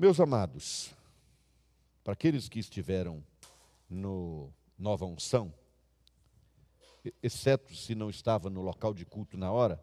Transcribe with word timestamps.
Meus 0.00 0.18
amados, 0.18 0.94
para 2.02 2.14
aqueles 2.14 2.48
que 2.48 2.58
estiveram 2.58 3.22
no 3.86 4.50
Nova 4.78 5.04
Unção, 5.04 5.52
exceto 7.22 7.76
se 7.76 7.94
não 7.94 8.08
estava 8.08 8.48
no 8.48 8.62
local 8.62 8.94
de 8.94 9.04
culto 9.04 9.36
na 9.36 9.52
hora, 9.52 9.78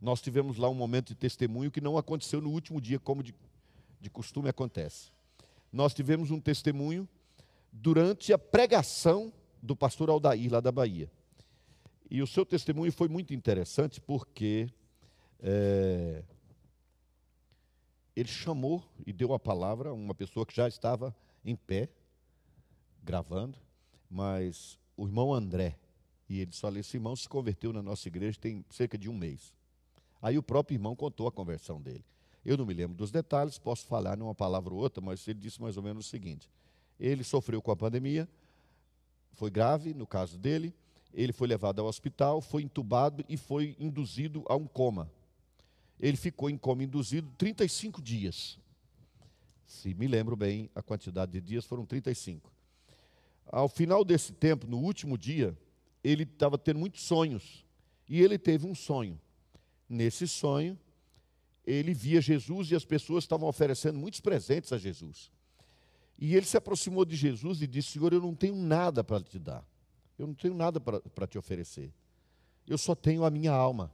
nós 0.00 0.22
tivemos 0.22 0.58
lá 0.58 0.68
um 0.68 0.74
momento 0.74 1.08
de 1.08 1.16
testemunho 1.16 1.72
que 1.72 1.80
não 1.80 1.98
aconteceu 1.98 2.40
no 2.40 2.50
último 2.50 2.80
dia, 2.80 3.00
como 3.00 3.20
de, 3.20 3.34
de 4.00 4.08
costume 4.08 4.48
acontece. 4.48 5.10
Nós 5.72 5.92
tivemos 5.92 6.30
um 6.30 6.38
testemunho 6.38 7.08
durante 7.72 8.32
a 8.32 8.38
pregação 8.38 9.32
do 9.60 9.74
pastor 9.74 10.08
Aldair, 10.08 10.52
lá 10.52 10.60
da 10.60 10.70
Bahia. 10.70 11.10
E 12.08 12.22
o 12.22 12.28
seu 12.28 12.46
testemunho 12.46 12.92
foi 12.92 13.08
muito 13.08 13.34
interessante 13.34 14.00
porque 14.00 14.68
é, 15.40 16.22
ele 18.14 18.28
chamou 18.28 18.84
e 19.06 19.12
deu 19.12 19.32
a 19.32 19.38
palavra 19.38 19.90
a 19.90 19.92
uma 19.92 20.14
pessoa 20.14 20.44
que 20.44 20.54
já 20.54 20.68
estava 20.68 21.14
em 21.44 21.56
pé, 21.56 21.88
gravando, 23.02 23.58
mas 24.08 24.78
o 24.96 25.06
irmão 25.06 25.32
André, 25.32 25.78
e 26.28 26.40
ele 26.40 26.50
Olha, 26.62 26.78
esse 26.78 26.96
irmão 26.96 27.14
se 27.16 27.28
converteu 27.28 27.72
na 27.72 27.82
nossa 27.82 28.08
igreja 28.08 28.38
tem 28.40 28.64
cerca 28.70 28.96
de 28.96 29.10
um 29.10 29.16
mês. 29.16 29.54
Aí 30.20 30.38
o 30.38 30.42
próprio 30.42 30.76
irmão 30.76 30.94
contou 30.94 31.26
a 31.26 31.32
conversão 31.32 31.80
dele. 31.80 32.04
Eu 32.44 32.56
não 32.56 32.64
me 32.64 32.74
lembro 32.74 32.96
dos 32.96 33.10
detalhes, 33.10 33.58
posso 33.58 33.86
falar 33.86 34.16
numa 34.16 34.34
palavra 34.34 34.72
ou 34.72 34.80
outra, 34.80 35.02
mas 35.02 35.26
ele 35.28 35.38
disse 35.38 35.60
mais 35.60 35.76
ou 35.76 35.82
menos 35.82 36.06
o 36.06 36.08
seguinte: 36.08 36.48
ele 36.98 37.24
sofreu 37.24 37.60
com 37.60 37.70
a 37.70 37.76
pandemia, 37.76 38.28
foi 39.32 39.50
grave 39.50 39.94
no 39.94 40.06
caso 40.06 40.38
dele, 40.38 40.74
ele 41.12 41.32
foi 41.32 41.48
levado 41.48 41.80
ao 41.80 41.86
hospital, 41.86 42.40
foi 42.40 42.62
entubado 42.62 43.24
e 43.28 43.36
foi 43.36 43.76
induzido 43.78 44.44
a 44.48 44.56
um 44.56 44.66
coma. 44.66 45.10
Ele 46.02 46.16
ficou 46.16 46.50
em 46.50 46.58
coma 46.58 46.82
induzido 46.82 47.32
35 47.38 48.02
dias. 48.02 48.58
Se 49.64 49.94
me 49.94 50.08
lembro 50.08 50.34
bem, 50.34 50.68
a 50.74 50.82
quantidade 50.82 51.30
de 51.30 51.40
dias 51.40 51.64
foram 51.64 51.86
35. 51.86 52.52
Ao 53.46 53.68
final 53.68 54.04
desse 54.04 54.32
tempo, 54.32 54.66
no 54.66 54.78
último 54.78 55.16
dia, 55.16 55.56
ele 56.02 56.24
estava 56.24 56.58
tendo 56.58 56.80
muitos 56.80 57.02
sonhos. 57.02 57.64
E 58.08 58.20
ele 58.20 58.36
teve 58.36 58.66
um 58.66 58.74
sonho. 58.74 59.18
Nesse 59.88 60.26
sonho, 60.26 60.76
ele 61.64 61.94
via 61.94 62.20
Jesus 62.20 62.72
e 62.72 62.74
as 62.74 62.84
pessoas 62.84 63.22
estavam 63.22 63.48
oferecendo 63.48 63.96
muitos 63.96 64.20
presentes 64.20 64.72
a 64.72 64.78
Jesus. 64.78 65.30
E 66.18 66.34
ele 66.34 66.46
se 66.46 66.56
aproximou 66.56 67.04
de 67.04 67.14
Jesus 67.14 67.62
e 67.62 67.66
disse: 67.66 67.92
Senhor, 67.92 68.12
eu 68.12 68.20
não 68.20 68.34
tenho 68.34 68.56
nada 68.56 69.04
para 69.04 69.22
te 69.22 69.38
dar. 69.38 69.64
Eu 70.18 70.26
não 70.26 70.34
tenho 70.34 70.54
nada 70.54 70.80
para 70.80 71.26
te 71.28 71.38
oferecer. 71.38 71.92
Eu 72.66 72.76
só 72.76 72.94
tenho 72.94 73.24
a 73.24 73.30
minha 73.30 73.52
alma. 73.52 73.92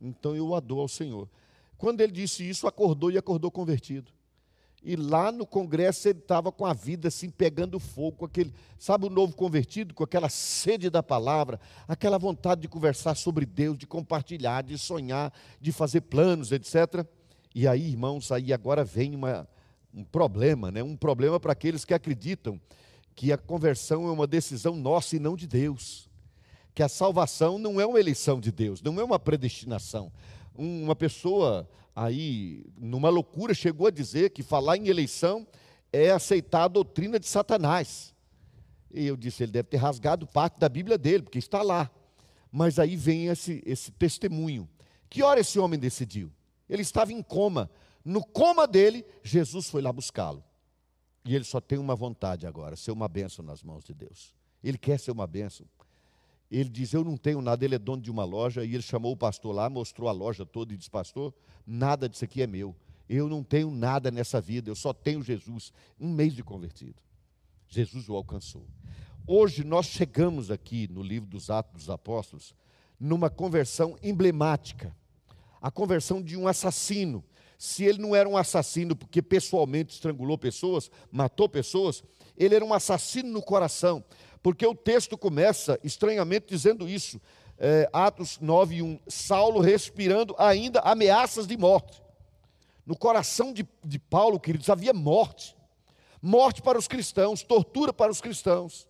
Então 0.00 0.34
eu 0.34 0.54
a 0.54 0.60
dou 0.60 0.80
ao 0.80 0.88
Senhor. 0.88 1.28
Quando 1.76 2.00
ele 2.00 2.12
disse 2.12 2.48
isso, 2.48 2.66
acordou 2.66 3.10
e 3.10 3.18
acordou 3.18 3.50
convertido. 3.50 4.12
E 4.82 4.96
lá 4.96 5.30
no 5.30 5.46
congresso 5.46 6.08
ele 6.08 6.20
estava 6.20 6.50
com 6.50 6.64
a 6.64 6.72
vida 6.72 7.08
assim 7.08 7.28
pegando 7.28 7.78
fogo, 7.78 8.18
com 8.18 8.24
aquele, 8.24 8.52
sabe 8.78 9.06
o 9.06 9.10
novo 9.10 9.34
convertido, 9.34 9.92
com 9.92 10.02
aquela 10.02 10.30
sede 10.30 10.88
da 10.88 11.02
palavra, 11.02 11.60
aquela 11.86 12.16
vontade 12.16 12.62
de 12.62 12.68
conversar 12.68 13.14
sobre 13.14 13.44
Deus, 13.44 13.76
de 13.76 13.86
compartilhar, 13.86 14.62
de 14.62 14.78
sonhar, 14.78 15.32
de 15.60 15.70
fazer 15.70 16.00
planos, 16.02 16.50
etc. 16.50 17.06
E 17.54 17.68
aí, 17.68 17.88
irmãos, 17.88 18.32
aí 18.32 18.54
agora 18.54 18.82
vem 18.82 19.14
uma, 19.14 19.46
um 19.92 20.02
problema, 20.02 20.70
né? 20.70 20.82
um 20.82 20.96
problema 20.96 21.38
para 21.38 21.52
aqueles 21.52 21.84
que 21.84 21.92
acreditam 21.92 22.58
que 23.14 23.32
a 23.32 23.38
conversão 23.38 24.06
é 24.06 24.10
uma 24.10 24.26
decisão 24.26 24.76
nossa 24.76 25.14
e 25.14 25.18
não 25.18 25.36
de 25.36 25.46
Deus. 25.46 26.09
Que 26.74 26.82
a 26.82 26.88
salvação 26.88 27.58
não 27.58 27.80
é 27.80 27.86
uma 27.86 27.98
eleição 27.98 28.40
de 28.40 28.52
Deus, 28.52 28.80
não 28.80 29.00
é 29.00 29.04
uma 29.04 29.18
predestinação. 29.18 30.12
Uma 30.54 30.94
pessoa 30.94 31.68
aí, 31.94 32.64
numa 32.78 33.08
loucura, 33.08 33.54
chegou 33.54 33.86
a 33.86 33.90
dizer 33.90 34.30
que 34.30 34.42
falar 34.42 34.76
em 34.76 34.88
eleição 34.88 35.46
é 35.92 36.10
aceitar 36.10 36.64
a 36.64 36.68
doutrina 36.68 37.18
de 37.18 37.26
Satanás. 37.26 38.14
E 38.92 39.06
eu 39.06 39.16
disse, 39.16 39.42
ele 39.42 39.52
deve 39.52 39.68
ter 39.68 39.76
rasgado 39.76 40.26
parte 40.26 40.58
da 40.58 40.68
Bíblia 40.68 40.98
dele, 40.98 41.22
porque 41.22 41.38
está 41.38 41.62
lá. 41.62 41.90
Mas 42.50 42.78
aí 42.78 42.96
vem 42.96 43.26
esse, 43.26 43.62
esse 43.64 43.92
testemunho. 43.92 44.68
Que 45.08 45.22
hora 45.22 45.40
esse 45.40 45.58
homem 45.58 45.78
decidiu? 45.78 46.32
Ele 46.68 46.82
estava 46.82 47.12
em 47.12 47.22
coma. 47.22 47.70
No 48.04 48.24
coma 48.24 48.66
dele, 48.66 49.04
Jesus 49.22 49.68
foi 49.68 49.82
lá 49.82 49.92
buscá-lo. 49.92 50.42
E 51.24 51.34
ele 51.34 51.44
só 51.44 51.60
tem 51.60 51.78
uma 51.78 51.94
vontade 51.94 52.46
agora, 52.46 52.76
ser 52.76 52.92
uma 52.92 53.08
bênção 53.08 53.44
nas 53.44 53.62
mãos 53.62 53.84
de 53.84 53.92
Deus. 53.92 54.34
Ele 54.62 54.78
quer 54.78 54.98
ser 54.98 55.10
uma 55.10 55.26
bênção. 55.26 55.66
Ele 56.50 56.68
diz: 56.68 56.92
Eu 56.92 57.04
não 57.04 57.16
tenho 57.16 57.40
nada. 57.40 57.64
Ele 57.64 57.74
é 57.74 57.78
dono 57.78 58.02
de 58.02 58.10
uma 58.10 58.24
loja. 58.24 58.64
E 58.64 58.74
ele 58.74 58.82
chamou 58.82 59.12
o 59.12 59.16
pastor 59.16 59.54
lá, 59.54 59.70
mostrou 59.70 60.08
a 60.08 60.12
loja 60.12 60.44
toda 60.44 60.72
e 60.72 60.76
disse: 60.76 60.90
Pastor, 60.90 61.32
nada 61.66 62.08
disso 62.08 62.24
aqui 62.24 62.42
é 62.42 62.46
meu. 62.46 62.74
Eu 63.08 63.28
não 63.28 63.42
tenho 63.42 63.70
nada 63.70 64.10
nessa 64.10 64.40
vida. 64.40 64.70
Eu 64.70 64.74
só 64.74 64.92
tenho 64.92 65.22
Jesus. 65.22 65.72
Um 65.98 66.08
mês 66.08 66.34
de 66.34 66.42
convertido. 66.42 66.96
Jesus 67.68 68.08
o 68.08 68.14
alcançou. 68.14 68.66
Hoje 69.26 69.62
nós 69.62 69.86
chegamos 69.86 70.50
aqui 70.50 70.88
no 70.90 71.02
livro 71.02 71.28
dos 71.28 71.50
Atos 71.50 71.72
dos 71.74 71.90
Apóstolos 71.90 72.54
numa 72.98 73.30
conversão 73.30 73.96
emblemática 74.02 74.94
a 75.60 75.70
conversão 75.70 76.22
de 76.22 76.36
um 76.36 76.48
assassino. 76.48 77.22
Se 77.58 77.84
ele 77.84 77.98
não 77.98 78.16
era 78.16 78.28
um 78.28 78.36
assassino 78.36 78.96
porque 78.96 79.20
pessoalmente 79.20 79.92
estrangulou 79.92 80.38
pessoas, 80.38 80.90
matou 81.12 81.48
pessoas, 81.48 82.02
ele 82.36 82.54
era 82.54 82.64
um 82.64 82.72
assassino 82.72 83.30
no 83.30 83.42
coração 83.42 84.02
porque 84.42 84.66
o 84.66 84.74
texto 84.74 85.18
começa 85.18 85.78
estranhamente 85.84 86.46
dizendo 86.48 86.88
isso. 86.88 87.20
É, 87.58 87.88
Atos 87.92 88.38
9, 88.40 88.82
1. 88.82 89.00
Saulo 89.06 89.60
respirando 89.60 90.34
ainda 90.38 90.80
ameaças 90.80 91.46
de 91.46 91.56
morte. 91.56 92.02
No 92.86 92.96
coração 92.96 93.52
de, 93.52 93.68
de 93.84 93.98
Paulo, 93.98 94.40
queridos, 94.40 94.70
havia 94.70 94.92
morte. 94.92 95.56
Morte 96.22 96.62
para 96.62 96.78
os 96.78 96.88
cristãos, 96.88 97.42
tortura 97.42 97.92
para 97.92 98.10
os 98.10 98.20
cristãos. 98.20 98.88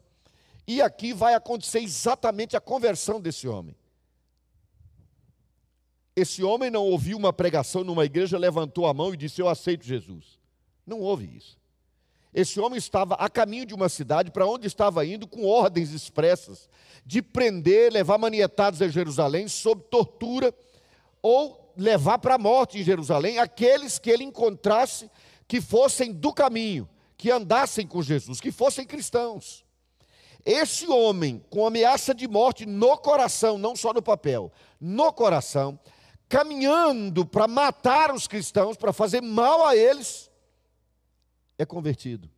E 0.66 0.80
aqui 0.80 1.12
vai 1.12 1.34
acontecer 1.34 1.80
exatamente 1.80 2.56
a 2.56 2.60
conversão 2.60 3.20
desse 3.20 3.48
homem. 3.48 3.74
Esse 6.14 6.42
homem 6.42 6.70
não 6.70 6.84
ouviu 6.84 7.16
uma 7.16 7.32
pregação 7.32 7.82
numa 7.82 8.04
igreja, 8.04 8.38
levantou 8.38 8.86
a 8.86 8.94
mão 8.94 9.12
e 9.12 9.16
disse: 9.16 9.40
Eu 9.40 9.48
aceito 9.48 9.84
Jesus. 9.84 10.38
Não 10.86 11.00
houve 11.00 11.36
isso. 11.36 11.59
Esse 12.32 12.60
homem 12.60 12.78
estava 12.78 13.14
a 13.14 13.28
caminho 13.28 13.66
de 13.66 13.74
uma 13.74 13.88
cidade 13.88 14.30
para 14.30 14.46
onde 14.46 14.66
estava 14.66 15.04
indo 15.04 15.26
com 15.26 15.46
ordens 15.46 15.90
expressas 15.90 16.68
de 17.04 17.20
prender, 17.20 17.92
levar 17.92 18.18
manietados 18.18 18.80
a 18.80 18.88
Jerusalém 18.88 19.48
sob 19.48 19.82
tortura 19.90 20.54
ou 21.20 21.72
levar 21.76 22.18
para 22.18 22.36
a 22.36 22.38
morte 22.38 22.78
em 22.78 22.84
Jerusalém 22.84 23.38
aqueles 23.38 23.98
que 23.98 24.10
ele 24.10 24.24
encontrasse 24.24 25.10
que 25.48 25.60
fossem 25.60 26.12
do 26.12 26.32
caminho, 26.32 26.88
que 27.16 27.30
andassem 27.30 27.86
com 27.86 28.00
Jesus, 28.00 28.40
que 28.40 28.52
fossem 28.52 28.86
cristãos. 28.86 29.64
Esse 30.44 30.86
homem, 30.88 31.44
com 31.50 31.66
ameaça 31.66 32.14
de 32.14 32.26
morte 32.28 32.64
no 32.64 32.96
coração, 32.96 33.58
não 33.58 33.74
só 33.74 33.92
no 33.92 34.00
papel, 34.00 34.52
no 34.80 35.12
coração, 35.12 35.78
caminhando 36.28 37.26
para 37.26 37.48
matar 37.48 38.14
os 38.14 38.26
cristãos, 38.28 38.76
para 38.76 38.92
fazer 38.92 39.20
mal 39.20 39.66
a 39.66 39.76
eles, 39.76 40.29
é 41.60 41.66
convertido. 41.66 42.30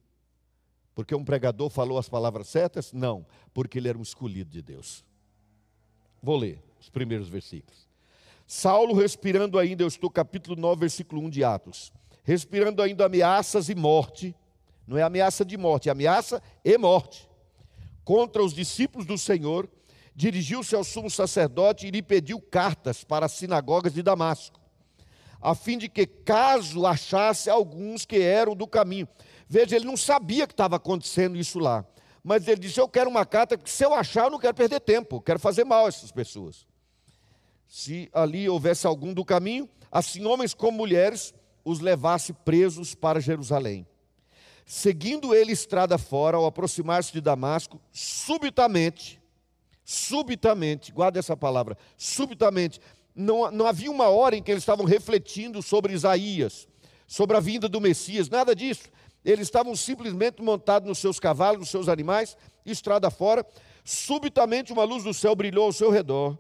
Porque 0.95 1.15
um 1.15 1.25
pregador 1.25 1.71
falou 1.71 1.97
as 1.97 2.09
palavras 2.09 2.49
certas? 2.49 2.93
Não, 2.93 3.25
porque 3.55 3.79
ele 3.79 3.89
era 3.89 3.97
um 3.97 4.03
escolhido 4.03 4.51
de 4.51 4.61
Deus. 4.61 5.05
Vou 6.23 6.37
ler 6.37 6.63
os 6.81 6.91
primeiros 6.91 7.29
versículos. 7.29 7.89
Saulo 8.47 8.95
respirando 8.95 9.59
ainda, 9.59 9.83
eu 9.83 9.89
estou 9.89 10.11
capítulo 10.11 10.61
9, 10.61 10.81
versículo 10.81 11.23
1 11.23 11.31
de 11.31 11.45
Atos. 11.45 11.93
Respirando 12.25 12.83
ainda 12.83 13.07
ameaças 13.07 13.69
e 13.69 13.75
morte, 13.75 14.35
não 14.87 14.99
é 14.99 15.03
ameaça 15.03 15.45
de 15.45 15.57
morte, 15.57 15.89
é 15.89 15.93
ameaça 15.93 16.43
e 16.65 16.77
morte. 16.77 17.29
Contra 18.05 18.43
os 18.43 18.53
discípulos 18.53 19.07
do 19.07 19.17
Senhor, 19.17 19.69
dirigiu-se 20.15 20.75
ao 20.75 20.85
sumo 20.85 21.11
sacerdote 21.11 21.87
e 21.87 21.91
lhe 21.91 22.03
pediu 22.03 22.41
cartas 22.41 23.03
para 23.03 23.27
as 23.27 23.33
sinagogas 23.33 23.95
de 23.95 24.03
Damasco 24.03 24.62
a 25.43 25.55
fim 25.55 25.77
de 25.77 25.89
que, 25.89 26.07
caso 26.07 26.87
achasse 26.87 27.51
alguns 27.51 28.07
que 28.07 28.21
eram 28.21 28.55
do 28.55 28.67
caminho. 28.67 29.09
Veja, 29.49 29.75
ele 29.75 29.85
não 29.85 29.97
sabia 29.97 30.47
que 30.47 30.53
estava 30.53 30.77
acontecendo 30.77 31.37
isso 31.37 31.59
lá. 31.59 31.85
Mas 32.23 32.47
ele 32.47 32.61
disse: 32.61 32.81
Eu 32.81 32.89
quero 32.89 33.11
uma 33.11 33.27
carta, 33.27 33.59
porque 33.59 33.71
se 33.71 33.85
eu 33.85 33.93
achar, 33.93 34.25
eu 34.25 34.31
não 34.31 34.39
quero 34.39 34.55
perder 34.55 34.81
tempo, 34.81 35.21
quero 35.21 35.41
fazer 35.41 35.65
mal 35.65 35.87
a 35.87 35.89
essas 35.89 36.13
pessoas. 36.13 36.65
Se 37.67 38.09
ali 38.13 38.49
houvesse 38.49 38.87
algum 38.87 39.13
do 39.13 39.25
caminho, 39.25 39.69
assim 39.91 40.25
homens 40.25 40.55
como 40.55 40.79
mulheres, 40.79 41.35
os 41.65 41.81
levasse 41.81 42.33
presos 42.33 42.95
para 42.95 43.21
Jerusalém. 43.21 43.87
Seguindo 44.65 45.35
ele 45.35 45.53
estrada 45.53 45.99
fora, 45.99 46.37
ao 46.37 46.47
aproximar-se 46.47 47.13
de 47.13 47.21
Damasco, 47.21 47.81
subitamente, 47.91 49.21
subitamente, 49.85 50.93
guarda 50.93 51.19
essa 51.19 51.37
palavra, 51.37 51.77
subitamente, 51.97 52.81
não, 53.15 53.51
não 53.51 53.67
havia 53.67 53.91
uma 53.91 54.09
hora 54.09 54.37
em 54.37 54.43
que 54.43 54.51
eles 54.51 54.63
estavam 54.63 54.85
refletindo 54.87 55.63
sobre 55.63 55.93
Isaías, 55.93 56.67
sobre 57.07 57.37
a 57.37 57.41
vinda 57.41 57.69
do 57.69 57.81
Messias, 57.81 58.29
nada 58.29 58.55
disso. 58.55 58.91
Eles 59.25 59.47
estavam 59.47 59.77
simplesmente 59.77 60.43
montados 60.43 60.89
nos 60.89 60.99
seus 60.99 61.21
cavalos, 61.21 61.61
nos 61.61 61.71
seus 61.71 61.89
animais, 61.89 62.37
estrada 62.65 63.11
fora. 63.11 63.47
Subitamente 63.85 64.73
uma 64.73 64.85
luz 64.85 65.05
do 65.05 65.15
céu 65.15 65.35
brilhou 65.35 65.67
ao 65.67 65.73
seu 65.73 65.91
redor 65.91 66.39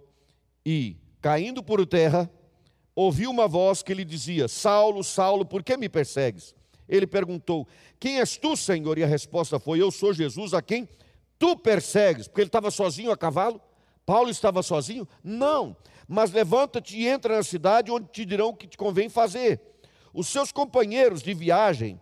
e, 0.64 0.96
caindo 1.20 1.62
por 1.62 1.84
terra, 1.86 2.30
ouviu 2.94 3.30
uma 3.30 3.46
voz 3.46 3.82
que 3.82 3.94
lhe 3.94 4.04
dizia: 4.04 4.48
Saulo, 4.48 5.04
Saulo, 5.04 5.44
por 5.44 5.62
que 5.62 5.76
me 5.76 5.88
persegues? 5.88 6.54
Ele 6.88 7.06
perguntou: 7.06 7.66
Quem 8.00 8.18
és 8.18 8.36
tu, 8.36 8.56
Senhor? 8.56 8.98
E 8.98 9.04
a 9.04 9.06
resposta 9.06 9.58
foi: 9.58 9.80
Eu 9.80 9.90
sou 9.90 10.12
Jesus 10.12 10.52
a 10.54 10.62
quem 10.62 10.88
tu 11.38 11.56
persegues. 11.56 12.26
Porque 12.26 12.40
ele 12.40 12.48
estava 12.48 12.70
sozinho 12.70 13.10
a 13.10 13.16
cavalo? 13.16 13.60
Paulo 14.04 14.30
estava 14.30 14.62
sozinho? 14.62 15.06
Não. 15.22 15.76
Mas 16.08 16.32
levanta-te 16.32 16.96
e 16.96 17.06
entra 17.06 17.36
na 17.36 17.42
cidade 17.42 17.90
onde 17.90 18.08
te 18.08 18.24
dirão 18.24 18.48
o 18.48 18.56
que 18.56 18.66
te 18.66 18.76
convém 18.76 19.08
fazer. 19.08 19.60
Os 20.12 20.28
seus 20.28 20.52
companheiros 20.52 21.22
de 21.22 21.32
viagem 21.32 22.00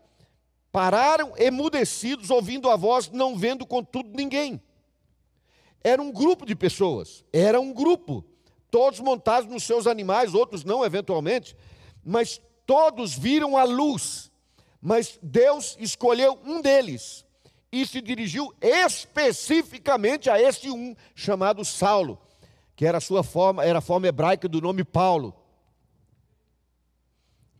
pararam 0.73 1.33
emudecidos, 1.37 2.31
ouvindo 2.31 2.71
a 2.71 2.77
voz, 2.77 3.11
não 3.11 3.37
vendo 3.37 3.67
contudo 3.67 4.11
ninguém. 4.15 4.61
Era 5.83 6.03
um 6.03 6.11
grupo 6.11 6.45
de 6.45 6.55
pessoas, 6.55 7.25
era 7.33 7.61
um 7.61 7.73
grupo, 7.73 8.25
todos 8.71 9.01
montados 9.01 9.51
nos 9.51 9.63
seus 9.63 9.87
animais, 9.87 10.35
outros 10.35 10.65
não, 10.65 10.85
eventualmente, 10.85 11.57
mas 12.05 12.41
todos 12.67 13.15
viram 13.15 13.57
a 13.57 13.65
luz. 13.65 14.31
Mas 14.81 15.19
Deus 15.23 15.77
escolheu 15.79 16.39
um 16.45 16.61
deles 16.61 17.25
e 17.73 17.87
se 17.87 18.01
dirigiu 18.01 18.53
especificamente 18.61 20.29
a 20.29 20.41
este 20.41 20.71
um 20.71 20.95
chamado 21.15 21.65
Saulo, 21.65 22.21
que 22.75 22.85
era 22.85 22.99
a 22.99 23.01
sua 23.01 23.23
forma, 23.23 23.65
era 23.65 23.79
a 23.79 23.83
forma 23.83 24.09
hebraica 24.09 24.49
do 24.49 24.61
nome 24.61 24.83
Paulo. 24.83 25.35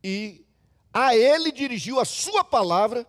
E 0.03 0.45
a 0.93 1.15
ele 1.15 1.53
dirigiu 1.53 2.01
a 2.01 2.05
sua 2.05 2.43
palavra, 2.43 3.07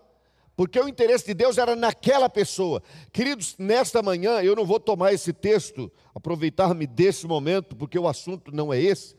porque 0.56 0.80
o 0.80 0.88
interesse 0.88 1.25
de 1.25 1.33
Deus 1.33 1.57
era 1.57 1.75
naquela 1.75 2.30
pessoa. 2.30 2.83
Queridos, 3.12 3.56
nesta 3.57 4.03
manhã 4.03 4.42
eu 4.42 4.56
não 4.56 4.65
vou 4.65 4.80
tomar 4.80 5.13
esse 5.13 5.33
texto, 5.33 5.92
aproveitar-me 6.13 6.86
desse 6.86 7.25
momento, 7.25 7.75
porque 7.75 7.98
o 7.98 8.07
assunto 8.07 8.51
não 8.51 8.71
é 8.71 8.80
esse, 8.80 9.15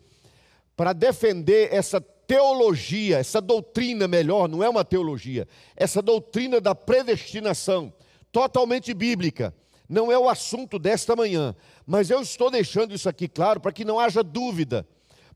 para 0.77 0.93
defender 0.93 1.73
essa 1.73 2.01
teologia, 2.33 3.19
essa 3.19 3.43
doutrina 3.43 4.09
melhor, 4.09 4.49
não 4.49 4.63
é 4.63 4.69
uma 4.69 4.83
teologia, 4.83 5.47
essa 5.77 6.01
doutrina 6.01 6.63
da 6.63 6.75
predestinação, 6.75 7.93
totalmente 8.33 8.95
bíblica. 8.95 9.55
Não 9.87 10.11
é 10.11 10.19
o 10.19 10.31
assunto 10.31 10.79
desta 10.79 11.15
manhã, 11.15 11.55
mas 11.87 12.09
eu 12.09 12.23
estou 12.23 12.51
deixando 12.51 12.95
isso 12.95 13.07
aqui 13.07 13.29
claro 13.29 13.61
para 13.61 13.71
que 13.71 13.85
não 13.85 14.01
haja 14.01 14.23
dúvida 14.23 14.87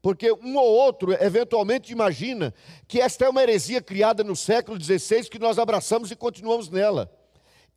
porque 0.01 0.31
um 0.31 0.57
ou 0.57 0.73
outro 0.73 1.13
eventualmente 1.13 1.91
imagina 1.93 2.55
que 2.87 3.01
esta 3.01 3.25
é 3.25 3.29
uma 3.29 3.43
heresia 3.43 3.83
criada 3.83 4.23
no 4.23 4.37
século 4.37 4.81
XVI 4.81 5.29
que 5.29 5.39
nós 5.39 5.59
abraçamos 5.59 6.11
e 6.13 6.17
continuamos 6.17 6.71
nela. 6.71 7.13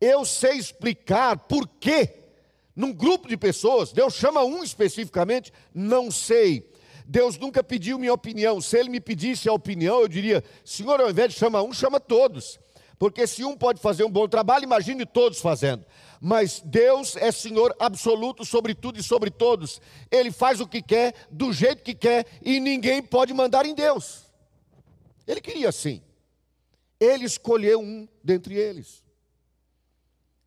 Eu 0.00 0.24
sei 0.24 0.52
explicar 0.52 1.36
por 1.36 1.66
que, 1.66 2.08
num 2.76 2.92
grupo 2.92 3.26
de 3.26 3.36
pessoas, 3.36 3.92
Deus 3.92 4.14
chama 4.14 4.44
um 4.44 4.62
especificamente, 4.62 5.52
não 5.74 6.08
sei. 6.08 6.69
Deus 7.10 7.36
nunca 7.36 7.62
pediu 7.62 7.98
minha 7.98 8.12
opinião. 8.12 8.60
Se 8.60 8.78
Ele 8.78 8.88
me 8.88 9.00
pedisse 9.00 9.48
a 9.48 9.52
opinião, 9.52 10.00
eu 10.00 10.08
diria: 10.08 10.44
Senhor, 10.64 11.00
ao 11.00 11.10
invés 11.10 11.32
de 11.32 11.38
chamar 11.38 11.62
um, 11.62 11.72
chama 11.72 11.98
todos. 11.98 12.60
Porque 12.98 13.26
se 13.26 13.44
um 13.44 13.56
pode 13.56 13.80
fazer 13.80 14.04
um 14.04 14.10
bom 14.10 14.28
trabalho, 14.28 14.64
imagine 14.64 15.04
todos 15.04 15.40
fazendo 15.40 15.84
mas 16.20 16.60
Deus 16.62 17.16
é 17.16 17.32
Senhor 17.32 17.74
absoluto 17.80 18.44
sobre 18.44 18.74
tudo 18.74 19.00
e 19.00 19.02
sobre 19.02 19.30
todos. 19.30 19.80
Ele 20.10 20.30
faz 20.30 20.60
o 20.60 20.66
que 20.66 20.82
quer, 20.82 21.14
do 21.30 21.50
jeito 21.50 21.82
que 21.82 21.94
quer, 21.94 22.26
e 22.42 22.60
ninguém 22.60 23.02
pode 23.02 23.32
mandar 23.32 23.64
em 23.64 23.74
Deus. 23.74 24.26
Ele 25.26 25.40
queria 25.40 25.70
assim. 25.70 26.02
Ele 26.98 27.24
escolheu 27.24 27.80
um 27.80 28.06
dentre 28.22 28.54
eles. 28.54 29.02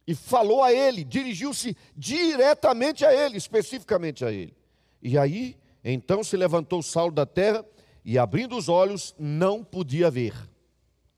E 0.05 0.13
falou 0.13 0.61
a 0.61 0.71
ele, 0.71 1.03
dirigiu-se 1.03 1.75
diretamente 1.95 3.03
a 3.03 3.11
ele, 3.11 3.37
especificamente 3.37 4.23
a 4.23 4.31
ele. 4.31 4.55
E 5.01 5.17
aí, 5.17 5.57
então 5.91 6.23
se 6.23 6.37
levantou 6.37 6.81
Saulo 6.81 7.11
da 7.11 7.25
terra 7.25 7.65
e, 8.05 8.17
abrindo 8.17 8.55
os 8.57 8.69
olhos, 8.69 9.13
não 9.17 9.63
podia 9.63 10.09
ver. 10.09 10.33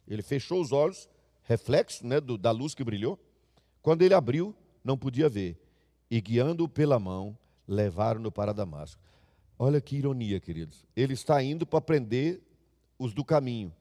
Ele 0.08 0.22
fechou 0.22 0.62
os 0.62 0.72
olhos, 0.72 1.10
reflexo 1.44 2.06
né, 2.06 2.20
do, 2.20 2.38
da 2.38 2.52
luz 2.52 2.74
que 2.74 2.84
brilhou, 2.84 3.20
quando 3.82 4.02
ele 4.02 4.14
abriu, 4.14 4.56
não 4.84 4.98
podia 4.98 5.30
ver. 5.30 5.60
E 6.10 6.20
guiando-o 6.20 6.70
pela 6.70 7.00
mão, 7.00 7.38
levaram-no 7.68 8.32
para 8.32 8.54
Damasco. 8.54 9.02
Olha 9.58 9.80
que 9.80 9.96
ironia, 9.96 10.40
queridos. 10.40 10.86
Ele 10.96 11.14
está 11.14 11.42
indo 11.42 11.66
para 11.66 11.82
prender 11.82 12.42
os 12.98 13.14
do 13.14 13.24
caminho. 13.24 13.74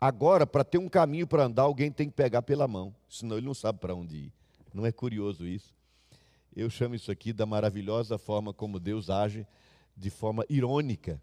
Agora, 0.00 0.46
para 0.46 0.64
ter 0.64 0.78
um 0.78 0.88
caminho 0.88 1.26
para 1.26 1.44
andar, 1.44 1.62
alguém 1.62 1.92
tem 1.92 2.08
que 2.08 2.14
pegar 2.14 2.42
pela 2.42 2.66
mão, 2.66 2.94
senão 3.08 3.36
ele 3.36 3.46
não 3.46 3.54
sabe 3.54 3.78
para 3.78 3.94
onde 3.94 4.16
ir. 4.16 4.32
Não 4.72 4.86
é 4.86 4.92
curioso 4.92 5.46
isso? 5.46 5.74
Eu 6.56 6.70
chamo 6.70 6.94
isso 6.94 7.10
aqui 7.10 7.32
da 7.32 7.44
maravilhosa 7.44 8.16
forma 8.16 8.52
como 8.52 8.80
Deus 8.80 9.10
age 9.10 9.46
de 10.00 10.10
forma 10.10 10.44
irônica, 10.48 11.22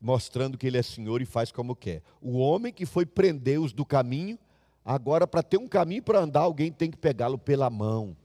mostrando 0.00 0.58
que 0.58 0.66
Ele 0.66 0.78
é 0.78 0.82
Senhor 0.82 1.22
e 1.22 1.26
faz 1.26 1.52
como 1.52 1.76
quer. 1.76 2.02
O 2.20 2.38
homem 2.38 2.72
que 2.72 2.84
foi 2.84 3.06
prender 3.06 3.60
os 3.60 3.72
do 3.72 3.86
caminho 3.86 4.38
Agora, 4.84 5.26
para 5.26 5.42
ter 5.42 5.58
um 5.58 5.68
caminho 5.68 6.02
para 6.02 6.20
andar, 6.20 6.40
alguém 6.40 6.72
tem 6.72 6.90
que 6.90 6.96
pegá-lo 6.96 7.38
pela 7.38 7.70
mão. 7.70 8.16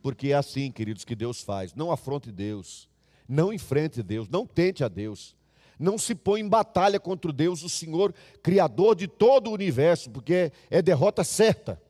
Porque 0.00 0.28
é 0.28 0.34
assim, 0.34 0.70
queridos, 0.70 1.04
que 1.04 1.16
Deus 1.16 1.42
faz. 1.42 1.74
Não 1.74 1.90
afronte 1.90 2.30
Deus. 2.30 2.88
Não 3.28 3.52
enfrente 3.52 4.02
Deus. 4.02 4.28
Não 4.28 4.46
tente 4.46 4.84
a 4.84 4.88
Deus. 4.88 5.34
Não 5.78 5.98
se 5.98 6.14
põe 6.14 6.40
em 6.40 6.48
batalha 6.48 7.00
contra 7.00 7.32
Deus, 7.32 7.62
o 7.62 7.68
Senhor, 7.68 8.14
Criador 8.42 8.94
de 8.94 9.06
todo 9.08 9.50
o 9.50 9.52
universo, 9.52 10.10
porque 10.10 10.32
é, 10.32 10.52
é 10.70 10.80
derrota 10.80 11.22
certa. 11.24 11.82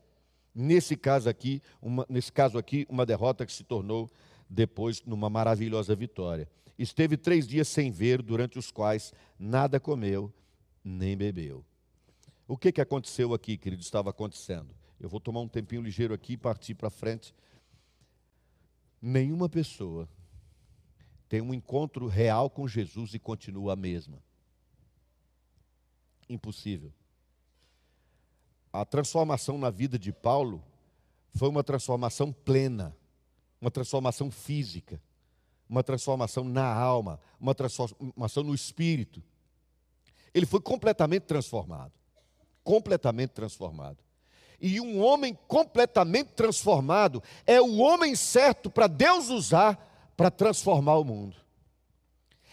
Nesse 0.54 0.96
caso 0.96 1.28
aqui, 1.28 1.62
uma, 1.80 2.04
nesse 2.08 2.32
caso 2.32 2.56
aqui, 2.56 2.86
uma 2.88 3.04
derrota 3.04 3.44
que 3.44 3.52
se 3.52 3.62
tornou 3.62 4.10
depois 4.48 5.02
numa 5.04 5.28
maravilhosa 5.28 5.94
vitória. 5.94 6.48
Esteve 6.78 7.16
três 7.16 7.46
dias 7.46 7.68
sem 7.68 7.90
ver, 7.90 8.22
durante 8.22 8.58
os 8.58 8.70
quais 8.70 9.12
nada 9.38 9.80
comeu 9.80 10.32
nem 10.84 11.16
bebeu. 11.16 11.64
O 12.46 12.56
que, 12.56 12.70
que 12.70 12.80
aconteceu 12.80 13.34
aqui, 13.34 13.56
querido? 13.56 13.82
Estava 13.82 14.10
acontecendo. 14.10 14.74
Eu 15.00 15.08
vou 15.08 15.20
tomar 15.20 15.40
um 15.40 15.48
tempinho 15.48 15.82
ligeiro 15.82 16.14
aqui 16.14 16.34
e 16.34 16.36
partir 16.36 16.74
para 16.74 16.90
frente. 16.90 17.34
Nenhuma 19.00 19.48
pessoa 19.48 20.08
tem 21.28 21.40
um 21.40 21.52
encontro 21.52 22.06
real 22.06 22.48
com 22.48 22.68
Jesus 22.68 23.14
e 23.14 23.18
continua 23.18 23.72
a 23.72 23.76
mesma. 23.76 24.22
Impossível. 26.28 26.92
A 28.72 28.84
transformação 28.84 29.58
na 29.58 29.70
vida 29.70 29.98
de 29.98 30.12
Paulo 30.12 30.62
foi 31.34 31.48
uma 31.48 31.64
transformação 31.64 32.32
plena, 32.32 32.96
uma 33.60 33.70
transformação 33.70 34.30
física, 34.30 35.00
uma 35.68 35.82
transformação 35.82 36.44
na 36.44 36.66
alma, 36.72 37.20
uma 37.40 37.54
transformação 37.54 38.42
no 38.42 38.54
espírito. 38.54 39.22
Ele 40.32 40.46
foi 40.46 40.60
completamente 40.60 41.22
transformado 41.22 41.92
completamente 42.66 43.30
transformado. 43.30 43.98
E 44.60 44.80
um 44.80 45.00
homem 45.00 45.38
completamente 45.46 46.32
transformado 46.32 47.22
é 47.46 47.60
o 47.60 47.76
homem 47.76 48.16
certo 48.16 48.68
para 48.68 48.88
Deus 48.88 49.28
usar 49.28 49.78
para 50.16 50.30
transformar 50.30 50.96
o 50.96 51.04
mundo. 51.04 51.36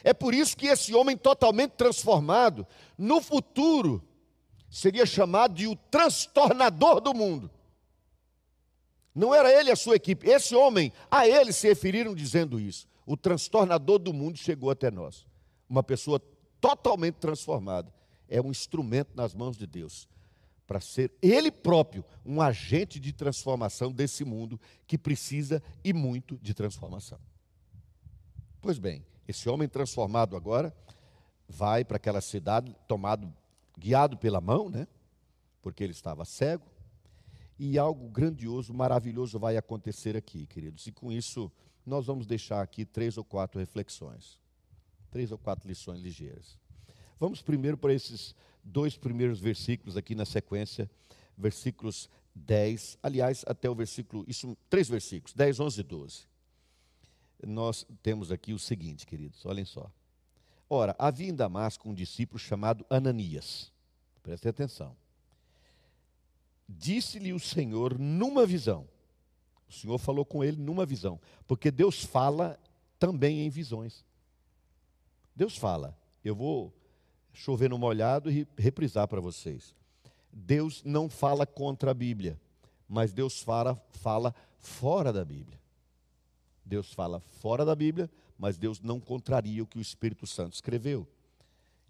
É 0.03 0.13
por 0.13 0.33
isso 0.33 0.55
que 0.55 0.67
esse 0.67 0.93
homem 0.93 1.17
totalmente 1.17 1.71
transformado, 1.71 2.67
no 2.97 3.21
futuro, 3.21 4.03
seria 4.69 5.05
chamado 5.05 5.55
de 5.55 5.65
o 5.65 5.75
transtornador 5.75 7.01
do 7.01 7.13
mundo. 7.13 7.49
Não 9.15 9.33
era 9.33 9.51
ele 9.51 9.71
a 9.71 9.75
sua 9.75 9.95
equipe, 9.95 10.29
esse 10.29 10.53
homem, 10.53 10.91
a 11.09 11.27
ele 11.27 11.53
se 11.53 11.67
referiram 11.67 12.13
dizendo 12.13 12.59
isso. 12.59 12.87
O 13.05 13.17
transtornador 13.17 13.99
do 13.99 14.13
mundo 14.13 14.37
chegou 14.37 14.69
até 14.69 14.89
nós. 14.89 15.25
Uma 15.69 15.83
pessoa 15.83 16.19
totalmente 16.61 17.15
transformada 17.15 17.93
é 18.27 18.41
um 18.41 18.51
instrumento 18.51 19.15
nas 19.15 19.33
mãos 19.33 19.57
de 19.57 19.67
Deus 19.67 20.07
para 20.65 20.79
ser 20.79 21.11
ele 21.21 21.51
próprio 21.51 22.05
um 22.25 22.41
agente 22.41 22.99
de 22.99 23.11
transformação 23.11 23.91
desse 23.91 24.23
mundo 24.23 24.59
que 24.87 24.97
precisa 24.97 25.61
e 25.83 25.93
muito 25.93 26.37
de 26.41 26.53
transformação. 26.53 27.19
Pois 28.61 28.79
bem, 28.79 29.05
esse 29.27 29.49
homem 29.49 29.67
transformado 29.67 30.35
agora 30.35 30.75
vai 31.47 31.83
para 31.83 31.97
aquela 31.97 32.21
cidade 32.21 32.75
tomado 32.87 33.31
guiado 33.77 34.17
pela 34.17 34.39
mão, 34.39 34.69
né? 34.69 34.87
Porque 35.61 35.83
ele 35.83 35.91
estava 35.91 36.25
cego. 36.25 36.65
E 37.59 37.77
algo 37.77 38.09
grandioso, 38.09 38.73
maravilhoso 38.73 39.37
vai 39.37 39.57
acontecer 39.57 40.17
aqui, 40.17 40.47
queridos. 40.47 40.87
E 40.87 40.91
com 40.91 41.11
isso, 41.11 41.51
nós 41.85 42.05
vamos 42.05 42.25
deixar 42.25 42.61
aqui 42.61 42.85
três 42.85 43.17
ou 43.17 43.23
quatro 43.23 43.59
reflexões. 43.59 44.39
Três 45.11 45.31
ou 45.31 45.37
quatro 45.37 45.67
lições 45.67 46.01
ligeiras. 46.01 46.57
Vamos 47.19 47.41
primeiro 47.41 47.77
para 47.77 47.93
esses 47.93 48.35
dois 48.63 48.97
primeiros 48.97 49.39
versículos 49.39 49.97
aqui 49.97 50.15
na 50.15 50.25
sequência, 50.25 50.89
versículos 51.37 52.09
10, 52.35 52.97
aliás, 53.03 53.43
até 53.47 53.69
o 53.69 53.75
versículo, 53.75 54.23
isso, 54.27 54.57
três 54.69 54.87
versículos, 54.89 55.33
10, 55.33 55.59
11 55.59 55.79
e 55.79 55.83
12. 55.83 56.21
Nós 57.45 57.85
temos 58.01 58.31
aqui 58.31 58.53
o 58.53 58.59
seguinte, 58.59 59.05
queridos, 59.05 59.45
olhem 59.45 59.65
só. 59.65 59.91
Ora, 60.69 60.95
havia 60.97 61.29
em 61.29 61.35
Damasco 61.35 61.89
um 61.89 61.93
discípulo 61.93 62.39
chamado 62.39 62.85
Ananias, 62.89 63.71
prestem 64.23 64.49
atenção. 64.49 64.95
Disse-lhe 66.67 67.33
o 67.33 67.39
Senhor 67.39 67.99
numa 67.99 68.45
visão, 68.45 68.87
o 69.73 69.79
Senhor 69.79 69.97
falou 69.97 70.23
com 70.23 70.43
ele 70.43 70.57
numa 70.57 70.85
visão, 70.85 71.19
porque 71.47 71.71
Deus 71.71 72.03
fala 72.03 72.59
também 72.99 73.41
em 73.41 73.49
visões. 73.49 74.05
Deus 75.35 75.57
fala, 75.57 75.97
eu 76.23 76.35
vou 76.35 76.71
chover 77.33 77.69
no 77.69 77.77
molhado 77.77 78.31
e 78.31 78.47
reprisar 78.55 79.07
para 79.07 79.19
vocês. 79.19 79.75
Deus 80.31 80.83
não 80.83 81.09
fala 81.09 81.45
contra 81.45 81.89
a 81.91 81.93
Bíblia, 81.93 82.39
mas 82.87 83.11
Deus 83.11 83.41
fala, 83.41 83.75
fala 83.89 84.33
fora 84.59 85.11
da 85.11 85.25
Bíblia. 85.25 85.59
Deus 86.63 86.93
fala 86.93 87.19
fora 87.19 87.65
da 87.65 87.75
Bíblia, 87.75 88.09
mas 88.37 88.57
Deus 88.57 88.79
não 88.79 88.99
contraria 88.99 89.63
o 89.63 89.67
que 89.67 89.79
o 89.79 89.81
Espírito 89.81 90.27
Santo 90.27 90.53
escreveu. 90.53 91.07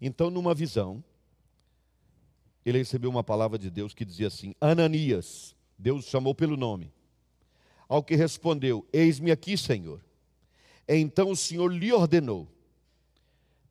Então, 0.00 0.30
numa 0.30 0.54
visão, 0.54 1.04
ele 2.64 2.78
recebeu 2.78 3.10
uma 3.10 3.22
palavra 3.22 3.58
de 3.58 3.70
Deus 3.70 3.92
que 3.92 4.04
dizia 4.04 4.28
assim: 4.28 4.54
Ananias, 4.60 5.54
Deus 5.78 6.06
chamou 6.06 6.34
pelo 6.34 6.56
nome. 6.56 6.93
Ao 7.88 8.02
que 8.02 8.14
respondeu: 8.14 8.86
Eis-me 8.92 9.30
aqui, 9.30 9.56
Senhor. 9.56 10.04
Então 10.88 11.30
o 11.30 11.36
Senhor 11.36 11.68
lhe 11.68 11.92
ordenou. 11.92 12.48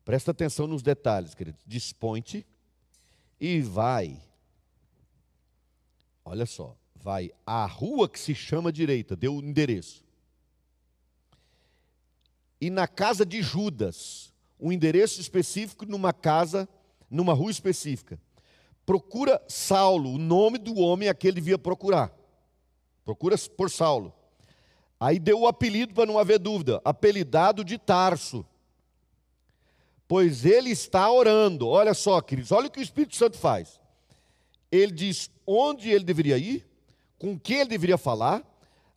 Presta 0.04 0.32
atenção 0.32 0.66
nos 0.66 0.82
detalhes, 0.82 1.34
querido. 1.34 1.58
Dispõe-te 1.66 2.46
e 3.40 3.60
vai. 3.60 4.20
Olha 6.24 6.46
só, 6.46 6.76
vai 6.94 7.30
à 7.46 7.66
rua 7.66 8.08
que 8.08 8.18
se 8.18 8.34
chama 8.34 8.72
direita, 8.72 9.16
deu 9.16 9.36
o 9.36 9.42
endereço. 9.42 10.04
E 12.60 12.70
na 12.70 12.88
casa 12.88 13.26
de 13.26 13.42
Judas, 13.42 14.32
um 14.58 14.72
endereço 14.72 15.20
específico 15.20 15.84
numa 15.84 16.12
casa, 16.12 16.68
numa 17.10 17.34
rua 17.34 17.50
específica. 17.50 18.18
Procura 18.86 19.42
Saulo, 19.48 20.10
o 20.12 20.18
nome 20.18 20.58
do 20.58 20.76
homem 20.76 21.08
a 21.08 21.14
que 21.14 21.28
ele 21.28 21.36
devia 21.36 21.58
procurar. 21.58 22.14
Procura 23.04 23.36
por 23.56 23.70
Saulo. 23.70 24.12
Aí 24.98 25.18
deu 25.18 25.40
o 25.40 25.46
apelido 25.46 25.92
para 25.92 26.06
não 26.06 26.18
haver 26.18 26.38
dúvida, 26.38 26.80
apelidado 26.84 27.64
de 27.64 27.76
Tarso. 27.76 28.44
Pois 30.08 30.44
ele 30.44 30.70
está 30.70 31.10
orando. 31.10 31.68
Olha 31.68 31.94
só, 31.94 32.20
queridos, 32.20 32.52
olha 32.52 32.68
o 32.68 32.70
que 32.70 32.80
o 32.80 32.82
Espírito 32.82 33.16
Santo 33.16 33.36
faz. 33.36 33.80
Ele 34.70 34.92
diz 34.92 35.30
onde 35.46 35.90
ele 35.90 36.04
deveria 36.04 36.38
ir, 36.38 36.66
com 37.18 37.38
quem 37.38 37.58
ele 37.60 37.70
deveria 37.70 37.98
falar. 37.98 38.42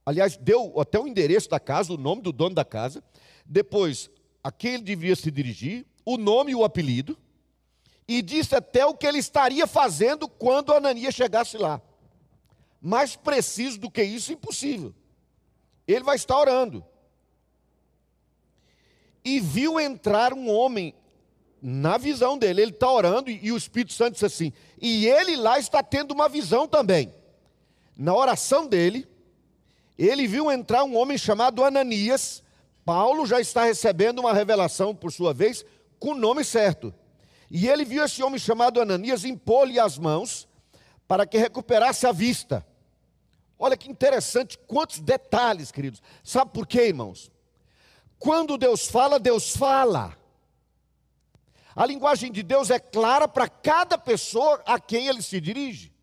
Aliás, 0.05 0.37
deu 0.37 0.79
até 0.79 0.99
o 0.99 1.07
endereço 1.07 1.49
da 1.49 1.59
casa, 1.59 1.93
o 1.93 1.97
nome 1.97 2.21
do 2.21 2.31
dono 2.31 2.55
da 2.55 2.63
casa. 2.63 3.03
Depois, 3.45 4.09
a 4.43 4.51
quem 4.51 4.75
ele 4.75 4.83
deveria 4.83 5.15
se 5.15 5.29
dirigir, 5.29 5.85
o 6.05 6.17
nome 6.17 6.51
e 6.51 6.55
o 6.55 6.63
apelido 6.63 7.17
e 8.07 8.21
disse 8.21 8.55
até 8.55 8.85
o 8.85 8.93
que 8.93 9.05
ele 9.05 9.17
estaria 9.17 9.67
fazendo 9.67 10.29
quando 10.29 10.71
Ananias 10.71 11.13
chegasse 11.13 11.57
lá. 11.57 11.81
Mais 12.81 13.15
preciso 13.15 13.79
do 13.79 13.89
que 13.89 14.03
isso, 14.03 14.31
impossível. 14.31 14.93
Ele 15.87 16.03
vai 16.03 16.15
estar 16.15 16.37
orando. 16.37 16.85
E 19.23 19.39
viu 19.39 19.79
entrar 19.79 20.33
um 20.33 20.49
homem 20.49 20.93
na 21.61 21.97
visão 21.97 22.37
dele. 22.37 22.61
Ele 22.61 22.71
está 22.71 22.91
orando 22.91 23.29
e, 23.29 23.51
o 23.51 23.57
Espírito 23.57 23.93
Santo 23.93 24.13
disse 24.13 24.25
assim. 24.25 24.53
E 24.81 25.07
ele 25.07 25.35
lá 25.35 25.59
está 25.59 25.81
tendo 25.81 26.11
uma 26.11 26.29
visão 26.29 26.67
também. 26.67 27.13
Na 27.95 28.15
oração 28.15 28.67
dele, 28.67 29.07
ele 29.97 30.27
viu 30.27 30.51
entrar 30.51 30.83
um 30.83 30.95
homem 30.95 31.17
chamado 31.17 31.63
Ananias. 31.63 32.43
Paulo 32.85 33.25
já 33.25 33.41
está 33.41 33.63
recebendo 33.63 34.19
uma 34.19 34.33
revelação, 34.33 34.95
por 34.95 35.11
sua 35.11 35.33
vez, 35.33 35.65
com 35.99 36.11
o 36.11 36.17
nome 36.17 36.43
certo. 36.43 36.93
E 37.49 37.67
ele 37.67 37.83
viu 37.83 38.03
esse 38.03 38.21
homem 38.21 38.39
chamado 38.39 38.79
Ananias 38.79 39.25
impor-lhe 39.25 39.79
as 39.79 39.97
mãos 39.97 40.47
para 41.07 41.25
que 41.25 41.37
recuperasse 41.37 42.05
a 42.05 42.11
vista. 42.11 42.65
Olha 43.57 43.77
que 43.77 43.89
interessante, 43.89 44.57
quantos 44.67 44.99
detalhes, 44.99 45.71
queridos. 45.71 46.01
Sabe 46.23 46.51
por 46.51 46.67
quê, 46.67 46.87
irmãos? 46.87 47.31
Quando 48.19 48.57
Deus 48.57 48.87
fala, 48.87 49.19
Deus 49.19 49.55
fala. 49.55 50.15
A 51.75 51.85
linguagem 51.85 52.31
de 52.31 52.43
Deus 52.43 52.69
é 52.69 52.79
clara 52.79 53.27
para 53.27 53.47
cada 53.47 53.97
pessoa 53.97 54.61
a 54.65 54.79
quem 54.79 55.07
ele 55.07 55.21
se 55.21 55.39
dirige. 55.39 55.93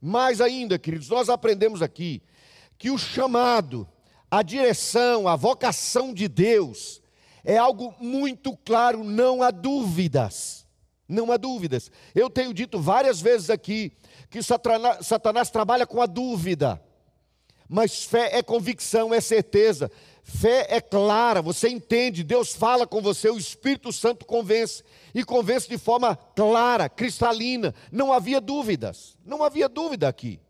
Mais 0.00 0.40
ainda, 0.40 0.78
queridos, 0.78 1.08
nós 1.08 1.28
aprendemos 1.28 1.82
aqui 1.82 2.22
que 2.78 2.90
o 2.90 2.96
chamado, 2.96 3.86
a 4.30 4.42
direção, 4.42 5.28
a 5.28 5.36
vocação 5.36 6.14
de 6.14 6.28
Deus 6.28 7.02
é 7.44 7.56
algo 7.56 7.94
muito 7.98 8.56
claro, 8.56 9.04
não 9.04 9.42
há 9.42 9.50
dúvidas. 9.50 10.59
Não 11.10 11.32
há 11.32 11.36
dúvidas. 11.36 11.90
Eu 12.14 12.30
tenho 12.30 12.54
dito 12.54 12.80
várias 12.80 13.20
vezes 13.20 13.50
aqui 13.50 13.92
que 14.30 14.42
Satanás, 14.42 15.06
Satanás 15.06 15.50
trabalha 15.50 15.86
com 15.86 16.00
a 16.00 16.06
dúvida. 16.06 16.80
Mas 17.68 18.04
fé 18.04 18.36
é 18.36 18.42
convicção, 18.42 19.12
é 19.12 19.20
certeza. 19.20 19.90
Fé 20.22 20.66
é 20.68 20.80
clara, 20.80 21.42
você 21.42 21.68
entende, 21.68 22.22
Deus 22.22 22.54
fala 22.54 22.86
com 22.86 23.00
você, 23.00 23.28
o 23.30 23.38
Espírito 23.38 23.92
Santo 23.92 24.24
convence. 24.24 24.82
E 25.14 25.24
convence 25.24 25.68
de 25.68 25.78
forma 25.78 26.16
clara, 26.36 26.88
cristalina. 26.88 27.74
Não 27.90 28.12
havia 28.12 28.40
dúvidas. 28.40 29.16
Não 29.24 29.42
havia 29.42 29.68
dúvida 29.68 30.08
aqui. 30.08 30.40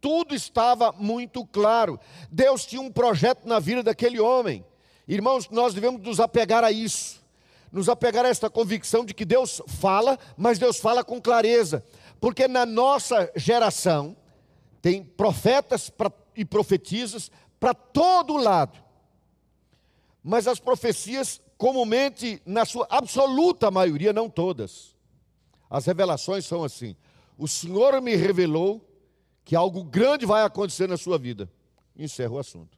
Tudo 0.00 0.34
estava 0.34 0.92
muito 0.92 1.44
claro. 1.46 1.98
Deus 2.30 2.66
tinha 2.66 2.80
um 2.80 2.92
projeto 2.92 3.46
na 3.46 3.58
vida 3.58 3.82
daquele 3.82 4.20
homem. 4.20 4.64
Irmãos, 5.08 5.48
nós 5.50 5.72
devemos 5.72 6.02
nos 6.02 6.18
apegar 6.18 6.64
a 6.64 6.72
isso, 6.72 7.24
nos 7.70 7.88
apegar 7.88 8.24
a 8.24 8.28
esta 8.28 8.48
convicção 8.48 9.04
de 9.04 9.14
que 9.14 9.24
Deus 9.24 9.60
fala, 9.66 10.18
mas 10.36 10.58
Deus 10.58 10.78
fala 10.78 11.04
com 11.04 11.20
clareza, 11.20 11.84
porque 12.20 12.48
na 12.48 12.64
nossa 12.64 13.30
geração 13.36 14.16
tem 14.80 15.02
profetas 15.02 15.90
e 16.34 16.44
profetizas 16.44 17.30
para 17.58 17.74
todo 17.74 18.36
lado, 18.36 18.78
mas 20.22 20.46
as 20.46 20.58
profecias, 20.58 21.40
comumente, 21.56 22.40
na 22.44 22.64
sua 22.64 22.86
absoluta 22.90 23.70
maioria, 23.70 24.12
não 24.12 24.28
todas, 24.28 24.94
as 25.68 25.86
revelações 25.86 26.44
são 26.44 26.64
assim: 26.64 26.96
o 27.36 27.46
Senhor 27.46 28.00
me 28.00 28.14
revelou 28.16 28.84
que 29.44 29.54
algo 29.54 29.84
grande 29.84 30.26
vai 30.26 30.42
acontecer 30.42 30.88
na 30.88 30.96
sua 30.96 31.18
vida. 31.18 31.50
Encerra 31.96 32.32
o 32.32 32.38
assunto. 32.38 32.76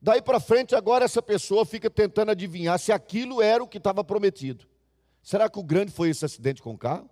Daí 0.00 0.22
para 0.22 0.38
frente, 0.38 0.74
agora 0.74 1.04
essa 1.04 1.20
pessoa 1.20 1.66
fica 1.66 1.90
tentando 1.90 2.30
adivinhar 2.30 2.78
se 2.78 2.92
aquilo 2.92 3.42
era 3.42 3.62
o 3.62 3.68
que 3.68 3.78
estava 3.78 4.04
prometido. 4.04 4.66
Será 5.22 5.48
que 5.48 5.58
o 5.58 5.62
grande 5.62 5.90
foi 5.90 6.10
esse 6.10 6.24
acidente 6.24 6.62
com 6.62 6.72
o 6.72 6.78
carro? 6.78 7.10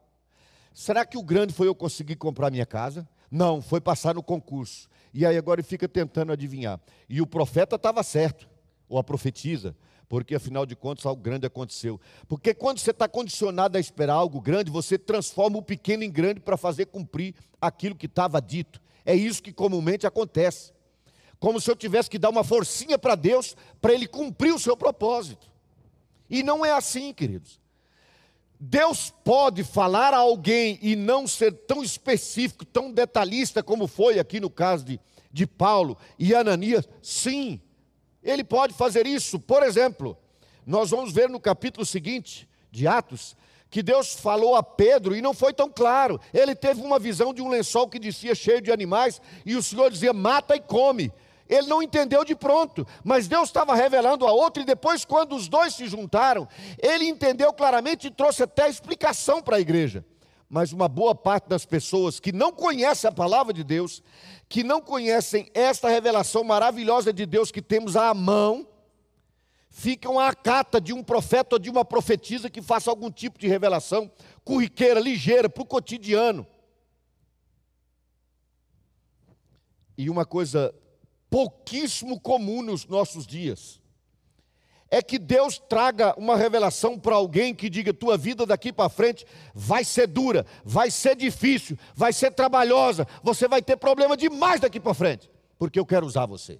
Será 0.73 1.05
que 1.05 1.19
o 1.19 1.23
grande 1.23 1.52
foi 1.52 1.66
eu 1.66 1.75
conseguir 1.75 2.16
comprar 2.16 2.50
minha 2.50 2.66
casa? 2.66 3.09
Não, 3.31 3.61
foi 3.61 3.81
passar 3.81 4.14
no 4.14 4.23
concurso. 4.23 4.88
E 5.12 5.26
aí 5.26 5.37
agora 5.37 5.61
ele 5.61 5.66
fica 5.66 5.88
tentando 5.88 6.33
adivinhar. 6.33 6.81
E 7.09 7.21
o 7.21 7.26
profeta 7.26 7.76
estava 7.76 8.02
certo, 8.02 8.49
ou 8.88 8.99
a 8.99 9.05
profetiza, 9.05 9.75
porque 10.09 10.35
afinal 10.35 10.64
de 10.64 10.76
contas 10.76 11.05
algo 11.07 11.21
grande 11.21 11.47
aconteceu. 11.47 12.00
Porque 12.28 12.55
quando 12.55 12.78
você 12.78 12.93
está 12.93 13.09
condicionado 13.09 13.76
a 13.76 13.81
esperar 13.81 14.14
algo 14.14 14.40
grande, 14.40 14.71
você 14.71 14.97
transforma 14.97 15.59
o 15.59 15.62
pequeno 15.62 16.05
em 16.05 16.11
grande 16.11 16.38
para 16.40 16.57
fazer 16.57 16.87
cumprir 16.87 17.35
aquilo 17.61 17.97
que 17.97 18.07
estava 18.07 18.40
dito. 18.40 18.81
É 19.05 19.14
isso 19.14 19.43
que 19.43 19.52
comumente 19.52 20.07
acontece 20.07 20.75
como 21.38 21.61
se 21.61 21.71
eu 21.71 21.76
tivesse 21.76 22.11
que 22.11 22.19
dar 22.19 22.31
uma 22.31 22.45
forcinha 22.45 22.99
para 22.99 23.14
Deus 23.14 23.57
para 23.81 23.93
Ele 23.93 24.07
cumprir 24.07 24.55
o 24.55 24.59
seu 24.59 24.76
propósito. 24.76 25.47
E 26.28 26.43
não 26.43 26.64
é 26.64 26.73
assim, 26.73 27.12
queridos. 27.12 27.61
Deus 28.59 29.12
pode 29.23 29.62
falar 29.62 30.14
a 30.14 30.19
alguém 30.19 30.78
e 30.81 30.97
não 30.97 31.26
ser 31.26 31.52
tão 31.52 31.83
específico, 31.83 32.64
tão 32.64 32.90
detalhista 32.90 33.62
como 33.62 33.87
foi 33.87 34.19
aqui 34.19 34.40
no 34.40 34.49
caso 34.49 34.85
de, 34.85 35.00
de 35.31 35.47
Paulo 35.47 35.97
e 36.19 36.35
Ananias? 36.35 36.88
Sim, 37.02 37.61
ele 38.23 38.43
pode 38.43 38.73
fazer 38.73 39.07
isso. 39.07 39.38
Por 39.38 39.62
exemplo, 39.62 40.16
nós 40.64 40.90
vamos 40.90 41.12
ver 41.12 41.28
no 41.28 41.38
capítulo 41.38 41.85
seguinte 41.85 42.49
de 42.71 42.88
Atos 42.88 43.37
que 43.69 43.83
Deus 43.83 44.14
falou 44.14 44.55
a 44.55 44.62
Pedro 44.62 45.14
e 45.14 45.21
não 45.21 45.35
foi 45.35 45.52
tão 45.52 45.71
claro. 45.71 46.21
Ele 46.33 46.55
teve 46.55 46.81
uma 46.81 46.99
visão 46.99 47.35
de 47.35 47.43
um 47.43 47.49
lençol 47.49 47.88
que 47.88 47.99
descia 47.99 48.35
cheio 48.35 48.61
de 48.61 48.73
animais 48.73 49.21
e 49.45 49.55
o 49.55 49.62
Senhor 49.62 49.90
dizia: 49.90 50.12
mata 50.12 50.57
e 50.57 50.61
come. 50.61 51.12
Ele 51.48 51.66
não 51.66 51.82
entendeu 51.82 52.24
de 52.24 52.34
pronto, 52.34 52.86
mas 53.04 53.28
Deus 53.28 53.48
estava 53.48 53.74
revelando 53.74 54.26
a 54.26 54.32
outro, 54.32 54.62
e 54.62 54.66
depois, 54.66 55.04
quando 55.04 55.36
os 55.36 55.48
dois 55.48 55.74
se 55.74 55.86
juntaram, 55.86 56.48
ele 56.78 57.06
entendeu 57.06 57.52
claramente 57.52 58.08
e 58.08 58.10
trouxe 58.10 58.42
até 58.42 58.68
explicação 58.68 59.40
para 59.42 59.56
a 59.56 59.60
igreja. 59.60 60.04
Mas 60.48 60.72
uma 60.72 60.88
boa 60.88 61.14
parte 61.14 61.48
das 61.48 61.64
pessoas 61.64 62.20
que 62.20 62.32
não 62.32 62.52
conhecem 62.52 63.08
a 63.08 63.12
palavra 63.12 63.52
de 63.52 63.64
Deus, 63.64 64.02
que 64.48 64.62
não 64.62 64.80
conhecem 64.80 65.50
esta 65.54 65.88
revelação 65.88 66.44
maravilhosa 66.44 67.12
de 67.12 67.26
Deus 67.26 67.50
que 67.50 67.60
temos 67.60 67.96
à 67.96 68.14
mão, 68.14 68.66
ficam 69.68 70.18
à 70.18 70.32
cata 70.32 70.80
de 70.80 70.92
um 70.92 71.02
profeta 71.02 71.56
ou 71.56 71.58
de 71.58 71.68
uma 71.68 71.84
profetisa 71.84 72.48
que 72.48 72.62
faça 72.62 72.88
algum 72.88 73.10
tipo 73.10 73.38
de 73.38 73.46
revelação 73.46 74.10
corriqueira, 74.44 74.98
ligeira, 74.98 75.50
para 75.50 75.62
o 75.62 75.66
cotidiano. 75.66 76.46
E 79.98 80.08
uma 80.08 80.24
coisa 80.24 80.74
pouquíssimo 81.37 82.19
comum 82.19 82.62
nos 82.62 82.87
nossos 82.87 83.26
dias. 83.26 83.78
É 84.90 85.02
que 85.02 85.19
Deus 85.19 85.59
traga 85.59 86.19
uma 86.19 86.35
revelação 86.35 86.99
para 86.99 87.14
alguém 87.14 87.55
que 87.55 87.69
diga: 87.69 87.93
tua 87.93 88.16
vida 88.16 88.47
daqui 88.47 88.73
para 88.73 88.88
frente 88.88 89.26
vai 89.55 89.85
ser 89.85 90.07
dura, 90.07 90.47
vai 90.64 90.90
ser 90.90 91.14
difícil, 91.14 91.78
vai 91.95 92.11
ser 92.14 92.31
trabalhosa, 92.31 93.07
você 93.23 93.47
vai 93.47 93.61
ter 93.61 93.76
problema 93.76 94.16
demais 94.16 94.62
daqui 94.62 94.81
para 94.81 94.95
frente, 94.95 95.31
porque 95.59 95.78
eu 95.78 95.85
quero 95.85 96.07
usar 96.07 96.25
você. 96.25 96.59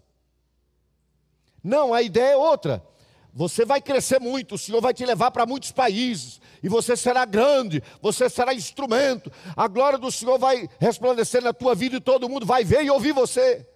Não, 1.65 1.95
a 1.95 2.03
ideia 2.03 2.33
é 2.33 2.37
outra. 2.37 2.87
você 3.33 3.65
vai 3.65 3.81
crescer 3.81 4.21
muito, 4.21 4.57
o 4.57 4.59
Senhor 4.59 4.83
vai 4.83 4.93
te 4.93 5.07
levar 5.07 5.31
para 5.31 5.47
muitos 5.47 5.73
países, 5.73 6.39
e 6.63 6.69
você 6.69 6.95
será 6.99 7.25
grande, 7.25 7.83
você 8.03 8.29
será 8.29 8.53
instrumento, 8.53 9.33
a 9.57 9.69
glória 9.69 9.99
do 9.99 10.13
Senhor 10.13 10.39
vai 10.39 10.69
resplandecer 10.79 11.43
na 11.43 11.55
tua 11.55 11.75
vida 11.75 11.97
e 11.97 12.01
todo 12.01 12.29
mundo 12.29 12.45
vai 12.45 12.63
ver 12.63 12.85
e 12.85 12.91
ouvir 12.91 13.13
você. 13.13 13.67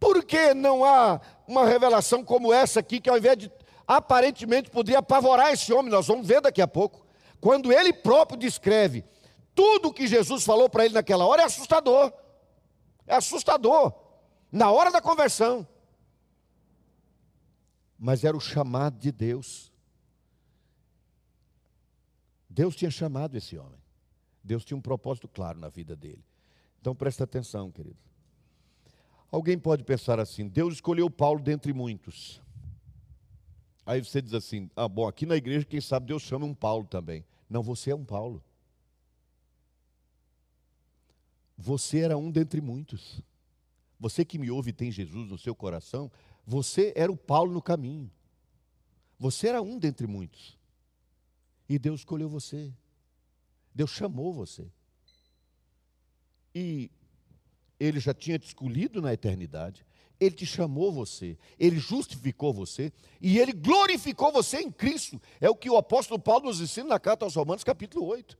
Por 0.00 0.24
que 0.24 0.54
não 0.54 0.82
há 0.82 1.20
uma 1.46 1.66
revelação 1.66 2.24
como 2.24 2.52
essa 2.52 2.80
aqui, 2.80 2.98
que 2.98 3.10
ao 3.10 3.18
invés 3.18 3.36
de 3.36 3.52
aparentemente 3.86 4.70
poderia 4.70 5.00
apavorar 5.00 5.52
esse 5.52 5.72
homem, 5.72 5.90
nós 5.90 6.06
vamos 6.06 6.26
ver 6.26 6.40
daqui 6.40 6.62
a 6.62 6.66
pouco, 6.66 7.06
quando 7.40 7.70
ele 7.72 7.92
próprio 7.92 8.38
descreve 8.38 9.04
tudo 9.54 9.88
o 9.88 9.92
que 9.92 10.06
Jesus 10.06 10.42
falou 10.44 10.70
para 10.70 10.84
ele 10.84 10.94
naquela 10.94 11.26
hora, 11.26 11.42
é 11.42 11.44
assustador. 11.44 12.12
É 13.06 13.14
assustador. 13.14 13.92
Na 14.50 14.70
hora 14.70 14.90
da 14.90 15.00
conversão. 15.00 15.66
Mas 17.98 18.24
era 18.24 18.36
o 18.36 18.40
chamado 18.40 18.96
de 18.98 19.12
Deus. 19.12 19.70
Deus 22.48 22.74
tinha 22.74 22.90
chamado 22.90 23.36
esse 23.36 23.58
homem. 23.58 23.78
Deus 24.42 24.64
tinha 24.64 24.78
um 24.78 24.80
propósito 24.80 25.28
claro 25.28 25.58
na 25.58 25.68
vida 25.68 25.94
dele. 25.94 26.24
Então 26.80 26.94
presta 26.94 27.24
atenção, 27.24 27.70
querido. 27.70 28.09
Alguém 29.30 29.58
pode 29.58 29.84
pensar 29.84 30.18
assim: 30.18 30.48
Deus 30.48 30.74
escolheu 30.74 31.08
Paulo 31.08 31.40
dentre 31.40 31.72
muitos. 31.72 32.42
Aí 33.86 34.02
você 34.04 34.20
diz 34.20 34.34
assim: 34.34 34.70
ah, 34.74 34.88
bom, 34.88 35.06
aqui 35.06 35.26
na 35.26 35.36
igreja, 35.36 35.64
quem 35.64 35.80
sabe 35.80 36.06
Deus 36.06 36.22
chama 36.22 36.46
um 36.46 36.54
Paulo 36.54 36.86
também. 36.86 37.24
Não, 37.48 37.62
você 37.62 37.90
é 37.90 37.94
um 37.94 38.04
Paulo. 38.04 38.42
Você 41.56 41.98
era 41.98 42.16
um 42.16 42.30
dentre 42.30 42.60
muitos. 42.60 43.20
Você 43.98 44.24
que 44.24 44.38
me 44.38 44.50
ouve 44.50 44.70
e 44.70 44.72
tem 44.72 44.90
Jesus 44.90 45.28
no 45.28 45.36
seu 45.36 45.54
coração, 45.54 46.10
você 46.46 46.92
era 46.96 47.12
o 47.12 47.16
Paulo 47.16 47.52
no 47.52 47.60
caminho. 47.60 48.10
Você 49.18 49.48
era 49.48 49.60
um 49.60 49.78
dentre 49.78 50.06
muitos. 50.06 50.58
E 51.68 51.78
Deus 51.78 52.00
escolheu 52.00 52.28
você. 52.28 52.72
Deus 53.74 53.90
chamou 53.90 54.32
você. 54.32 54.66
E 56.54 56.90
ele 57.80 57.98
já 57.98 58.12
tinha 58.12 58.38
te 58.38 58.46
escolhido 58.46 59.00
na 59.00 59.14
eternidade, 59.14 59.86
ele 60.20 60.34
te 60.36 60.44
chamou 60.44 60.92
você, 60.92 61.38
ele 61.58 61.78
justificou 61.78 62.52
você 62.52 62.92
e 63.22 63.38
ele 63.38 63.52
glorificou 63.52 64.30
você 64.30 64.58
em 64.58 64.70
Cristo. 64.70 65.20
É 65.40 65.48
o 65.48 65.56
que 65.56 65.70
o 65.70 65.78
apóstolo 65.78 66.20
Paulo 66.20 66.44
nos 66.44 66.60
ensina 66.60 66.90
na 66.90 67.00
carta 67.00 67.24
aos 67.24 67.34
Romanos, 67.34 67.64
capítulo 67.64 68.04
8. 68.06 68.38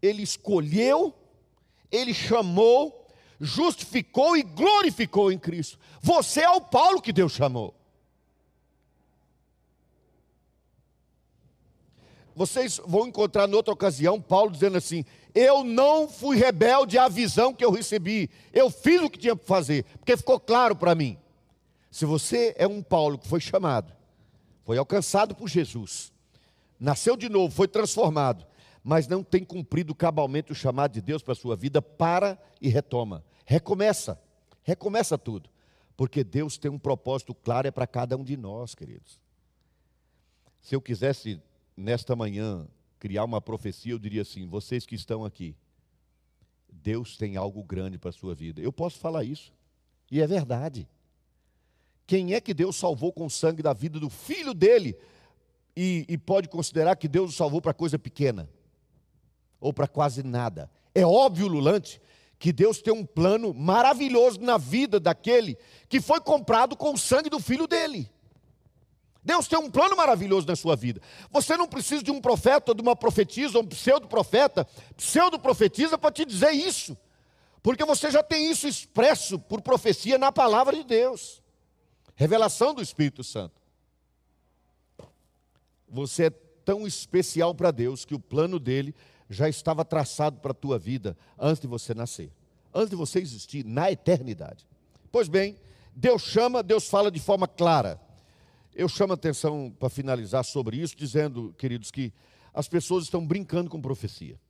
Ele 0.00 0.22
escolheu, 0.22 1.14
ele 1.92 2.14
chamou, 2.14 3.06
justificou 3.38 4.34
e 4.38 4.42
glorificou 4.42 5.30
em 5.30 5.38
Cristo. 5.38 5.78
Você 6.00 6.40
é 6.40 6.50
o 6.50 6.62
Paulo 6.62 7.02
que 7.02 7.12
Deus 7.12 7.32
chamou. 7.32 7.74
Vocês 12.34 12.80
vão 12.86 13.08
encontrar 13.08 13.48
em 13.48 13.54
outra 13.54 13.74
ocasião 13.74 14.20
Paulo 14.20 14.52
dizendo 14.52 14.78
assim: 14.78 15.04
Eu 15.40 15.62
não 15.62 16.08
fui 16.08 16.36
rebelde 16.36 16.98
à 16.98 17.08
visão 17.08 17.54
que 17.54 17.64
eu 17.64 17.70
recebi, 17.70 18.28
eu 18.52 18.68
fiz 18.68 19.00
o 19.00 19.08
que 19.08 19.16
tinha 19.16 19.36
para 19.36 19.46
fazer, 19.46 19.84
porque 19.98 20.16
ficou 20.16 20.40
claro 20.40 20.74
para 20.74 20.96
mim. 20.96 21.16
Se 21.92 22.04
você 22.04 22.56
é 22.58 22.66
um 22.66 22.82
Paulo 22.82 23.16
que 23.16 23.28
foi 23.28 23.38
chamado, 23.38 23.94
foi 24.64 24.78
alcançado 24.78 25.36
por 25.36 25.48
Jesus, 25.48 26.12
nasceu 26.76 27.16
de 27.16 27.28
novo, 27.28 27.54
foi 27.54 27.68
transformado, 27.68 28.44
mas 28.82 29.06
não 29.06 29.22
tem 29.22 29.44
cumprido 29.44 29.94
cabalmente 29.94 30.50
o 30.50 30.56
chamado 30.56 30.90
de 30.90 31.00
Deus 31.00 31.22
para 31.22 31.34
a 31.34 31.36
sua 31.36 31.54
vida, 31.54 31.80
para 31.80 32.36
e 32.60 32.68
retoma. 32.68 33.24
Recomeça, 33.46 34.20
recomeça 34.64 35.16
tudo, 35.16 35.48
porque 35.96 36.24
Deus 36.24 36.58
tem 36.58 36.68
um 36.68 36.80
propósito 36.80 37.32
claro 37.32 37.68
é 37.68 37.70
para 37.70 37.86
cada 37.86 38.16
um 38.16 38.24
de 38.24 38.36
nós, 38.36 38.74
queridos. 38.74 39.20
Se 40.60 40.74
eu 40.74 40.80
quisesse 40.80 41.40
nesta 41.76 42.16
manhã 42.16 42.66
criar 42.98 43.24
uma 43.24 43.40
profecia, 43.40 43.92
eu 43.92 43.98
diria 43.98 44.22
assim: 44.22 44.46
vocês 44.46 44.84
que 44.84 44.94
estão 44.94 45.24
aqui, 45.24 45.56
Deus 46.70 47.16
tem 47.16 47.36
algo 47.36 47.62
grande 47.62 47.98
para 47.98 48.10
a 48.10 48.12
sua 48.12 48.34
vida. 48.34 48.60
Eu 48.60 48.72
posso 48.72 48.98
falar 48.98 49.24
isso, 49.24 49.52
e 50.10 50.20
é 50.20 50.26
verdade. 50.26 50.88
Quem 52.06 52.32
é 52.32 52.40
que 52.40 52.54
Deus 52.54 52.76
salvou 52.76 53.12
com 53.12 53.26
o 53.26 53.30
sangue 53.30 53.62
da 53.62 53.72
vida 53.72 54.00
do 54.00 54.08
filho 54.08 54.54
dele 54.54 54.96
e, 55.76 56.06
e 56.08 56.16
pode 56.16 56.48
considerar 56.48 56.96
que 56.96 57.06
Deus 57.06 57.30
o 57.30 57.36
salvou 57.36 57.60
para 57.60 57.74
coisa 57.74 57.98
pequena 57.98 58.48
ou 59.60 59.72
para 59.72 59.86
quase 59.86 60.22
nada? 60.22 60.70
É 60.94 61.04
óbvio, 61.04 61.46
Lulante, 61.46 62.00
que 62.38 62.50
Deus 62.50 62.80
tem 62.80 62.94
um 62.94 63.04
plano 63.04 63.52
maravilhoso 63.52 64.40
na 64.40 64.56
vida 64.56 64.98
daquele 64.98 65.58
que 65.88 66.00
foi 66.00 66.20
comprado 66.20 66.76
com 66.76 66.94
o 66.94 66.98
sangue 66.98 67.28
do 67.28 67.40
filho 67.40 67.66
dele. 67.66 68.10
Deus 69.28 69.46
tem 69.46 69.58
um 69.58 69.70
plano 69.70 69.94
maravilhoso 69.94 70.46
na 70.46 70.56
sua 70.56 70.74
vida. 70.74 71.02
Você 71.30 71.54
não 71.54 71.68
precisa 71.68 72.02
de 72.02 72.10
um 72.10 72.18
profeta, 72.18 72.74
de 72.74 72.80
uma 72.80 72.96
profetisa, 72.96 73.58
um 73.58 73.66
pseudo-profeta, 73.66 74.66
pseudo-profetiza 74.96 75.98
para 75.98 76.10
te 76.10 76.24
dizer 76.24 76.52
isso. 76.52 76.96
Porque 77.62 77.84
você 77.84 78.10
já 78.10 78.22
tem 78.22 78.50
isso 78.50 78.66
expresso 78.66 79.38
por 79.38 79.60
profecia 79.60 80.16
na 80.16 80.32
palavra 80.32 80.74
de 80.74 80.82
Deus. 80.82 81.42
Revelação 82.16 82.72
do 82.72 82.80
Espírito 82.80 83.22
Santo. 83.22 83.52
Você 85.86 86.28
é 86.28 86.30
tão 86.64 86.86
especial 86.86 87.54
para 87.54 87.70
Deus 87.70 88.06
que 88.06 88.14
o 88.14 88.18
plano 88.18 88.58
dele 88.58 88.94
já 89.28 89.46
estava 89.46 89.84
traçado 89.84 90.40
para 90.40 90.52
a 90.52 90.54
tua 90.54 90.78
vida 90.78 91.14
antes 91.38 91.60
de 91.60 91.66
você 91.66 91.92
nascer, 91.92 92.32
antes 92.74 92.88
de 92.88 92.96
você 92.96 93.18
existir 93.18 93.62
na 93.62 93.92
eternidade. 93.92 94.66
Pois 95.12 95.28
bem, 95.28 95.58
Deus 95.94 96.22
chama, 96.22 96.62
Deus 96.62 96.88
fala 96.88 97.10
de 97.10 97.20
forma 97.20 97.46
clara. 97.46 98.07
Eu 98.78 98.88
chamo 98.88 99.12
a 99.12 99.16
atenção 99.16 99.74
para 99.76 99.88
finalizar 99.88 100.44
sobre 100.44 100.76
isso, 100.76 100.96
dizendo, 100.96 101.52
queridos, 101.58 101.90
que 101.90 102.12
as 102.54 102.68
pessoas 102.68 103.02
estão 103.02 103.26
brincando 103.26 103.68
com 103.68 103.80
profecia. 103.80 104.40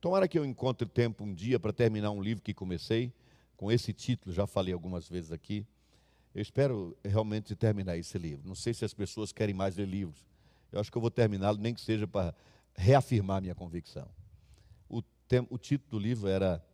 Tomara 0.00 0.28
que 0.28 0.38
eu 0.38 0.44
encontre 0.44 0.88
tempo 0.88 1.24
um 1.24 1.34
dia 1.34 1.58
para 1.58 1.72
terminar 1.72 2.12
um 2.12 2.22
livro 2.22 2.40
que 2.40 2.54
comecei, 2.54 3.12
com 3.56 3.72
esse 3.72 3.92
título, 3.92 4.32
já 4.32 4.46
falei 4.46 4.72
algumas 4.72 5.08
vezes 5.08 5.32
aqui. 5.32 5.66
Eu 6.32 6.40
espero 6.40 6.96
realmente 7.04 7.56
terminar 7.56 7.96
esse 7.96 8.16
livro. 8.16 8.46
Não 8.46 8.54
sei 8.54 8.72
se 8.72 8.84
as 8.84 8.94
pessoas 8.94 9.32
querem 9.32 9.56
mais 9.56 9.74
ler 9.74 9.88
livros. 9.88 10.24
Eu 10.70 10.78
acho 10.78 10.88
que 10.88 10.96
eu 10.96 11.02
vou 11.02 11.10
terminá-lo, 11.10 11.58
nem 11.58 11.74
que 11.74 11.80
seja 11.80 12.06
para 12.06 12.32
reafirmar 12.76 13.42
minha 13.42 13.56
convicção. 13.56 14.08
O, 14.88 15.02
tem, 15.26 15.44
o 15.50 15.58
título 15.58 15.90
do 15.90 15.98
livro 15.98 16.28
era, 16.28 16.64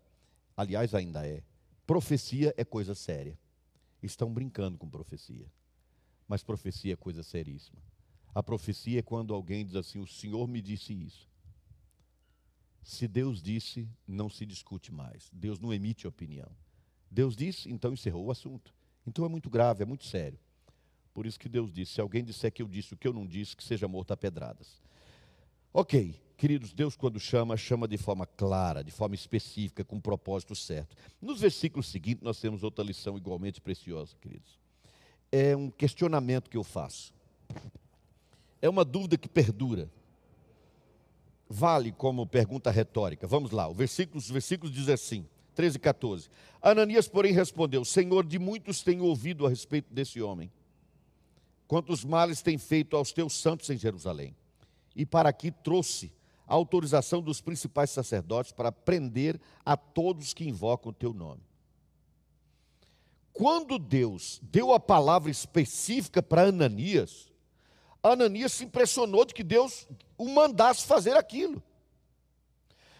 aliás, 0.55 0.95
ainda 0.95 1.27
é: 1.27 1.43
Profecia 1.87 2.53
é 2.59 2.65
coisa 2.65 2.95
séria. 2.95 3.39
Estão 4.03 4.31
brincando 4.31 4.77
com 4.77 4.87
profecia. 4.87 5.47
Mas 6.31 6.45
profecia 6.45 6.93
é 6.93 6.97
coisa 6.97 7.25
seríssima. 7.25 7.83
A 8.33 8.40
profecia 8.40 9.01
é 9.01 9.03
quando 9.03 9.35
alguém 9.35 9.66
diz 9.66 9.75
assim: 9.75 9.99
O 9.99 10.07
Senhor 10.07 10.47
me 10.47 10.62
disse 10.62 10.93
isso. 10.93 11.29
Se 12.85 13.09
Deus 13.09 13.43
disse, 13.43 13.88
não 14.07 14.31
se 14.31 14.47
discute 14.47 14.93
mais. 14.93 15.29
Deus 15.33 15.59
não 15.59 15.75
emite 15.75 16.07
opinião. 16.07 16.49
Deus 17.11 17.35
disse, 17.35 17.69
então 17.69 17.93
encerrou 17.93 18.27
o 18.27 18.31
assunto. 18.31 18.73
Então 19.05 19.25
é 19.25 19.29
muito 19.29 19.51
grave, 19.51 19.83
é 19.83 19.85
muito 19.85 20.05
sério. 20.05 20.38
Por 21.12 21.27
isso 21.27 21.37
que 21.37 21.49
Deus 21.49 21.73
disse: 21.73 21.95
se 21.95 22.01
alguém 22.01 22.23
disser 22.23 22.53
que 22.53 22.62
eu 22.62 22.69
disse 22.69 22.95
o 22.95 22.97
que 22.97 23.09
eu 23.09 23.12
não 23.12 23.27
disse, 23.27 23.57
que 23.57 23.64
seja 23.64 23.88
morto 23.88 24.12
a 24.12 24.16
pedradas. 24.16 24.81
Ok, 25.73 26.14
queridos, 26.37 26.73
Deus 26.73 26.95
quando 26.95 27.19
chama, 27.19 27.57
chama 27.57 27.88
de 27.88 27.99
forma 27.99 28.25
clara, 28.25 28.85
de 28.85 28.93
forma 28.93 29.16
específica, 29.16 29.85
com 29.85 29.97
um 29.97 30.01
propósito 30.01 30.55
certo. 30.55 30.97
Nos 31.21 31.40
versículos 31.40 31.88
seguintes, 31.88 32.23
nós 32.23 32.38
temos 32.38 32.62
outra 32.62 32.85
lição 32.85 33.16
igualmente 33.16 33.61
preciosa, 33.61 34.14
queridos 34.21 34.60
é 35.33 35.57
um 35.57 35.71
questionamento 35.71 36.51
que 36.51 36.57
eu 36.57 36.64
faço. 36.64 37.12
É 38.61 38.69
uma 38.69 38.85
dúvida 38.85 39.16
que 39.16 39.29
perdura. 39.29 39.90
Vale 41.49 41.93
como 41.93 42.27
pergunta 42.27 42.71
retórica. 42.71 43.27
Vamos 43.27 43.51
lá, 43.51 43.69
o 43.69 43.75
versículo, 43.75 44.19
os 44.19 44.31
versículos 44.31 44.75
diz 44.75 44.88
assim, 44.88 45.27
13 45.55 45.77
e 45.77 45.81
14. 45.81 46.29
Ananias, 46.62 47.09
porém, 47.09 47.33
respondeu: 47.33 47.85
Senhor, 47.85 48.25
de 48.25 48.38
muitos 48.38 48.83
tenho 48.83 49.05
ouvido 49.05 49.47
a 49.47 49.49
respeito 49.49 49.93
desse 49.93 50.21
homem, 50.23 50.51
quantos 51.66 52.05
males 52.05 52.43
tem 52.43 52.59
feito 52.59 52.97
aos 52.97 53.12
teus 53.12 53.35
santos 53.35 53.69
em 53.71 53.77
Jerusalém. 53.77 54.35
E 54.95 55.07
para 55.07 55.29
aqui 55.29 55.51
trouxe 55.51 56.12
a 56.47 56.55
autorização 56.55 57.23
dos 57.23 57.40
principais 57.40 57.90
sacerdotes 57.90 58.53
para 58.53 58.73
prender 58.73 59.40
a 59.64 59.77
todos 59.77 60.35
que 60.35 60.49
invocam 60.49 60.90
o 60.90 60.95
teu 60.95 61.12
nome. 61.12 61.43
Quando 63.40 63.79
Deus 63.79 64.38
deu 64.42 64.70
a 64.70 64.79
palavra 64.79 65.31
específica 65.31 66.22
para 66.22 66.48
Ananias, 66.48 67.33
Ananias 68.03 68.53
se 68.53 68.64
impressionou 68.64 69.24
de 69.24 69.33
que 69.33 69.42
Deus 69.42 69.88
o 70.18 70.29
mandasse 70.29 70.85
fazer 70.85 71.16
aquilo. 71.16 71.62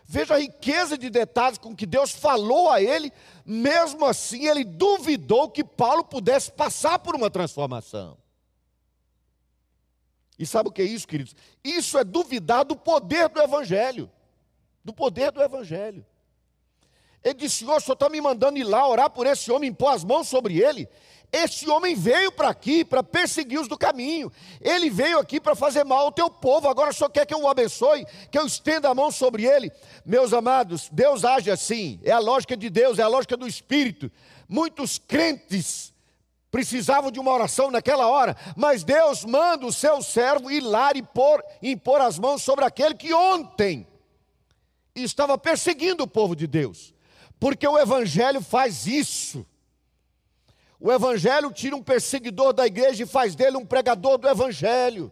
Veja 0.03 0.37
a 0.37 0.39
riqueza 0.39 0.97
de 0.97 1.11
detalhes 1.11 1.59
com 1.59 1.77
que 1.77 1.85
Deus 1.85 2.13
falou 2.13 2.71
a 2.71 2.81
ele, 2.81 3.13
mesmo 3.45 4.07
assim 4.07 4.47
ele 4.47 4.65
duvidou 4.65 5.51
que 5.51 5.63
Paulo 5.63 6.03
pudesse 6.03 6.51
passar 6.51 6.99
por 7.01 7.15
uma 7.15 7.29
transformação. 7.29 8.17
E 10.39 10.47
sabe 10.47 10.71
o 10.71 10.73
que 10.73 10.81
é 10.81 10.87
isso, 10.87 11.07
queridos? 11.07 11.37
Isso 11.63 11.99
é 11.99 12.03
duvidar 12.03 12.65
do 12.65 12.75
poder 12.75 13.29
do 13.29 13.43
Evangelho. 13.43 14.11
Do 14.83 14.95
poder 14.95 15.33
do 15.33 15.43
Evangelho. 15.43 16.07
Ele 17.23 17.35
disse: 17.35 17.59
Senhor, 17.59 17.77
o 17.77 17.81
senhor 17.81 17.95
está 17.95 18.09
me 18.09 18.21
mandando 18.21 18.59
ir 18.59 18.65
lá 18.65 18.87
orar 18.87 19.11
por 19.11 19.27
esse 19.27 19.51
homem, 19.51 19.71
impor 19.71 19.93
as 19.93 20.05
mãos 20.05 20.29
sobre 20.29 20.63
ele. 20.63 20.89
Esse 21.33 21.69
homem 21.71 21.95
veio 21.95 22.33
para 22.33 22.49
aqui 22.49 22.85
para 22.85 23.05
perseguir 23.05 23.61
os 23.61 23.69
do 23.69 23.79
caminho. 23.79 24.33
Ele 24.61 24.91
veio 24.91 25.19
aqui 25.19 25.41
para 25.41 25.55
fazer 25.55 25.85
mal 25.85 26.07
ao 26.07 26.13
teu 26.13 26.29
povo. 26.29 26.69
Agora 26.69 26.93
só 26.93 27.09
quer 27.09 27.25
que 27.25 27.33
eu 27.33 27.43
o 27.43 27.49
abençoe, 27.49 28.05
que 28.31 28.39
eu 28.39 28.45
estenda 28.45 28.89
a 28.89 28.95
mão 28.95 29.13
sobre 29.13 29.47
ele. 29.47 29.71
Meus 30.05 30.33
amados, 30.33 30.89
Deus 30.91 31.25
age 31.25 31.49
assim. 31.49 32.01
É 32.03 32.11
a 32.11 32.19
lógica 32.19 32.57
de 32.57 32.69
Deus, 32.69 32.99
é 32.99 33.03
a 33.03 33.09
lógica 33.09 33.37
do 33.37 33.47
Espírito. 33.47 34.11
Muitos 34.49 34.99
crentes 34.99 35.93
precisavam 36.51 37.13
de 37.13 37.21
uma 37.21 37.33
oração 37.33 37.71
naquela 37.71 38.09
hora, 38.09 38.37
mas 38.57 38.83
Deus 38.83 39.25
manda 39.25 39.65
o 39.65 39.73
seu 39.73 40.03
servo 40.03 40.51
ir 40.51 40.61
lá 40.61 40.91
e 40.95 41.03
pôr, 41.03 41.43
impor 41.63 42.01
as 42.01 42.19
mãos 42.19 42.43
sobre 42.43 42.65
aquele 42.65 42.95
que 42.95 43.15
ontem 43.15 43.87
estava 44.95 45.39
perseguindo 45.39 46.03
o 46.03 46.09
povo 46.09 46.35
de 46.35 46.49
Deus, 46.49 46.93
porque 47.41 47.67
o 47.67 47.79
Evangelho 47.79 48.43
faz 48.43 48.87
isso. 48.87 49.47
O 50.79 50.93
Evangelho 50.93 51.51
tira 51.51 51.75
um 51.75 51.83
perseguidor 51.83 52.53
da 52.53 52.67
igreja 52.67 53.03
e 53.03 53.07
faz 53.07 53.35
dele 53.35 53.57
um 53.57 53.65
pregador 53.65 54.19
do 54.19 54.29
Evangelho. 54.29 55.11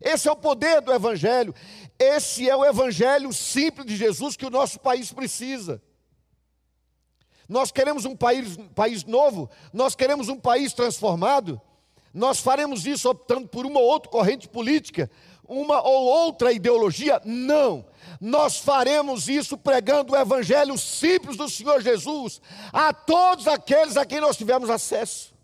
Esse 0.00 0.28
é 0.28 0.32
o 0.32 0.36
poder 0.36 0.80
do 0.80 0.92
Evangelho. 0.92 1.54
Esse 1.98 2.48
é 2.48 2.56
o 2.56 2.64
Evangelho 2.64 3.32
simples 3.32 3.86
de 3.86 3.96
Jesus 3.96 4.36
que 4.36 4.46
o 4.46 4.50
nosso 4.50 4.80
país 4.80 5.12
precisa. 5.12 5.80
Nós 7.48 7.70
queremos 7.70 8.04
um 8.04 8.16
país, 8.16 8.56
país 8.74 9.04
novo, 9.04 9.48
nós 9.72 9.94
queremos 9.94 10.28
um 10.28 10.38
país 10.38 10.72
transformado. 10.72 11.60
Nós 12.12 12.40
faremos 12.40 12.86
isso 12.86 13.10
optando 13.10 13.46
por 13.46 13.66
uma 13.66 13.78
ou 13.78 13.86
outra 13.86 14.10
corrente 14.10 14.48
política, 14.48 15.10
uma 15.48 15.82
ou 15.82 16.04
outra 16.04 16.52
ideologia? 16.52 17.20
Não. 17.24 17.84
Nós 18.20 18.58
faremos 18.58 19.28
isso 19.28 19.56
pregando 19.58 20.12
o 20.12 20.16
evangelho 20.16 20.76
simples 20.78 21.36
do 21.36 21.48
Senhor 21.48 21.80
Jesus 21.80 22.40
a 22.72 22.92
todos 22.92 23.46
aqueles 23.46 23.96
a 23.96 24.06
quem 24.06 24.20
nós 24.20 24.36
tivemos 24.36 24.70
acesso. 24.70 25.34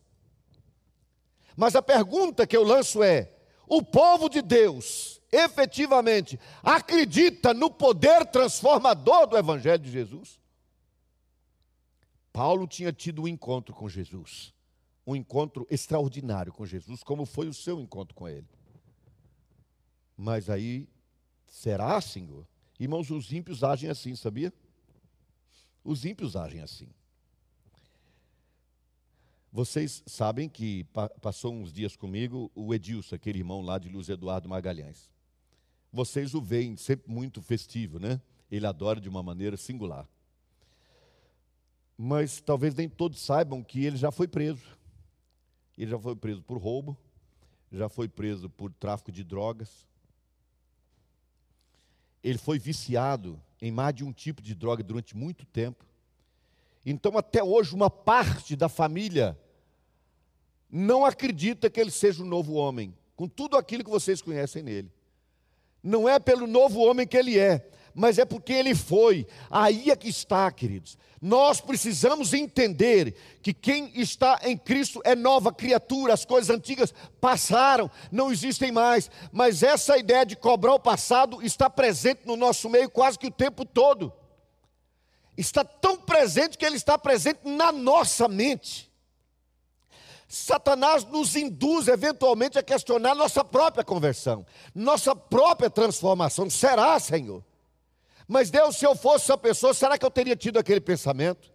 Mas 1.57 1.75
a 1.75 1.83
pergunta 1.83 2.47
que 2.47 2.57
eu 2.57 2.63
lanço 2.63 3.03
é: 3.03 3.31
o 3.67 3.83
povo 3.83 4.29
de 4.29 4.41
Deus 4.41 5.21
efetivamente 5.31 6.39
acredita 6.63 7.55
no 7.55 7.71
poder 7.71 8.27
transformador 8.27 9.27
do 9.27 9.37
evangelho 9.37 9.83
de 9.83 9.91
Jesus? 9.91 10.41
Paulo 12.33 12.67
tinha 12.67 12.93
tido 12.93 13.23
um 13.23 13.29
encontro 13.29 13.75
com 13.75 13.89
Jesus, 13.89 14.55
um 15.07 15.15
encontro 15.15 15.67
extraordinário 15.71 16.53
com 16.53 16.65
Jesus, 16.65 17.03
como 17.03 17.27
foi 17.27 17.47
o 17.47 17.55
seu 17.55 17.79
encontro 17.81 18.15
com 18.15 18.27
ele. 18.29 18.49
Mas 20.17 20.51
aí, 20.51 20.89
será, 21.47 22.01
Senhor? 22.01 22.47
Irmãos, 22.79 23.11
os 23.11 23.33
ímpios 23.33 23.63
agem 23.63 23.89
assim, 23.89 24.15
sabia? 24.17 24.53
Os 25.85 26.05
ímpios 26.05 26.37
agem 26.37 26.61
assim. 26.61 26.89
Vocês 29.53 30.03
sabem 30.07 30.49
que 30.49 30.85
passou 31.21 31.53
uns 31.53 31.73
dias 31.73 31.95
comigo 31.95 32.51
o 32.55 32.73
Edilson, 32.75 33.17
aquele 33.17 33.41
irmão 33.41 33.61
lá 33.61 33.79
de 33.79 33.89
Luiz 33.89 34.09
Eduardo 34.09 34.49
Magalhães. 34.49 35.11
Vocês 35.93 36.35
o 36.35 36.41
veem 36.41 36.75
sempre 36.77 37.13
muito 37.13 37.43
festivo, 37.43 37.99
né? 37.99 38.19
Ele 38.51 38.67
adora 38.67 38.99
de 38.99 39.11
uma 39.11 39.23
maneira 39.23 39.59
singular. 39.59 40.09
Mas 41.99 42.41
talvez 42.41 42.75
nem 42.75 42.89
todos 42.89 43.21
saibam 43.21 43.63
que 43.63 43.85
ele 43.85 43.97
já 43.99 44.11
foi 44.11 44.27
preso. 44.27 44.67
Ele 45.77 45.91
já 45.91 45.99
foi 45.99 46.17
preso 46.17 46.43
por 46.43 46.57
roubo, 46.57 46.97
já 47.71 47.89
foi 47.89 48.09
preso 48.09 48.49
por 48.49 48.73
tráfico 48.73 49.13
de 49.13 49.23
drogas, 49.23 49.87
ele 52.23 52.39
foi 52.39 52.59
viciado 52.59 53.41
em 53.61 53.71
mais 53.71 53.95
de 53.95 54.05
um 54.05 54.13
tipo 54.13 54.43
de 54.43 54.55
droga 54.55 54.83
durante 54.83 55.17
muito 55.17 55.45
tempo. 55.47 55.85
Então, 56.85 57.17
até 57.17 57.43
hoje, 57.43 57.75
uma 57.75 57.91
parte 57.91 58.57
da 58.57 58.69
família 58.69 59.39
não 60.71 61.05
acredita 61.05 61.69
que 61.69 61.81
ele 61.81 61.91
seja 61.91 62.23
um 62.23 62.27
novo 62.27 62.55
homem, 62.55 62.95
com 63.15 63.29
tudo 63.29 63.57
aquilo 63.57 63.85
que 63.85 63.91
vocês 63.91 64.23
conhecem 64.23 64.63
nele. 64.63 64.91
Não 65.83 66.09
é 66.09 66.19
pelo 66.19 66.47
novo 66.47 66.81
homem 66.81 67.07
que 67.07 67.17
ele 67.17 67.39
é, 67.39 67.69
mas 67.95 68.19
é 68.19 68.25
porque 68.25 68.53
ele 68.53 68.75
foi. 68.75 69.27
Aí 69.51 69.91
é 69.91 69.97
que 69.97 70.09
está, 70.09 70.51
queridos. 70.51 70.99
Nós 71.21 71.61
precisamos 71.61 72.35
entender 72.35 73.15
que 73.43 73.55
quem 73.55 73.93
está 73.95 74.41
em 74.43 74.57
Cristo 74.57 75.01
é 75.05 75.15
nova 75.15 75.53
criatura, 75.53 76.13
as 76.13 76.25
coisas 76.25 76.51
antigas 76.51 76.93
passaram, 77.21 77.91
não 78.11 78.33
existem 78.33 78.73
mais. 78.73 79.11
Mas 79.31 79.63
essa 79.63 79.97
ideia 79.97 80.27
de 80.27 80.35
cobrar 80.35 80.75
o 80.75 80.81
passado 80.81 81.41
está 81.41 81.71
presente 81.71 82.23
no 82.27 82.37
nosso 82.37 82.69
meio 82.69 82.91
quase 82.91 83.19
que 83.19 83.29
o 83.29 83.31
tempo 83.31 83.65
todo. 83.65 84.13
Está 85.37 85.65
tão 85.65 85.97
presente 85.97 86.59
que 86.59 86.65
ele 86.65 86.77
está 86.77 86.99
presente 86.99 87.41
na 87.45 87.71
nossa 87.71 88.27
mente. 88.27 88.91
Satanás 90.27 91.05
nos 91.05 91.37
induz 91.37 91.89
eventualmente 91.89 92.59
a 92.59 92.63
questionar 92.63 93.15
nossa 93.15 93.45
própria 93.45 93.85
conversão, 93.85 94.47
nossa 94.75 95.15
própria 95.15 95.69
transformação. 95.69 96.49
Será, 96.49 96.99
Senhor? 96.99 97.45
Mas 98.33 98.51
Deus, 98.51 98.77
se 98.77 98.87
eu 98.87 98.97
fosse 98.97 99.27
essa 99.27 99.37
pessoa, 99.37 99.75
será 99.75 99.99
que 99.99 100.07
eu 100.07 100.11
teria 100.11 100.35
tido 100.35 100.59
aquele 100.59 100.81
pensamento? 100.81 101.53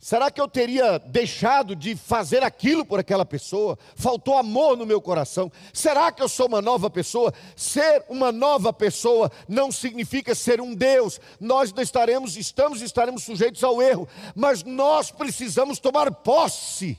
Será 0.00 0.28
que 0.28 0.40
eu 0.40 0.48
teria 0.48 0.98
deixado 0.98 1.76
de 1.76 1.94
fazer 1.94 2.42
aquilo 2.42 2.84
por 2.84 2.98
aquela 2.98 3.24
pessoa? 3.24 3.78
Faltou 3.94 4.36
amor 4.36 4.76
no 4.76 4.84
meu 4.84 5.00
coração? 5.00 5.52
Será 5.72 6.10
que 6.10 6.20
eu 6.20 6.28
sou 6.28 6.48
uma 6.48 6.60
nova 6.60 6.90
pessoa? 6.90 7.32
Ser 7.54 8.04
uma 8.08 8.32
nova 8.32 8.72
pessoa 8.72 9.30
não 9.48 9.70
significa 9.70 10.34
ser 10.34 10.60
um 10.60 10.74
Deus. 10.74 11.20
Nós 11.38 11.72
não 11.72 11.84
estaremos, 11.84 12.36
estamos 12.36 12.82
e 12.82 12.84
estaremos 12.84 13.22
sujeitos 13.22 13.62
ao 13.62 13.80
erro, 13.80 14.08
mas 14.34 14.64
nós 14.64 15.12
precisamos 15.12 15.78
tomar 15.78 16.10
posse 16.10 16.98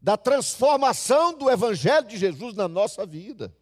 da 0.00 0.16
transformação 0.16 1.36
do 1.36 1.50
evangelho 1.50 2.06
de 2.06 2.16
Jesus 2.16 2.54
na 2.54 2.68
nossa 2.68 3.04
vida. 3.04 3.52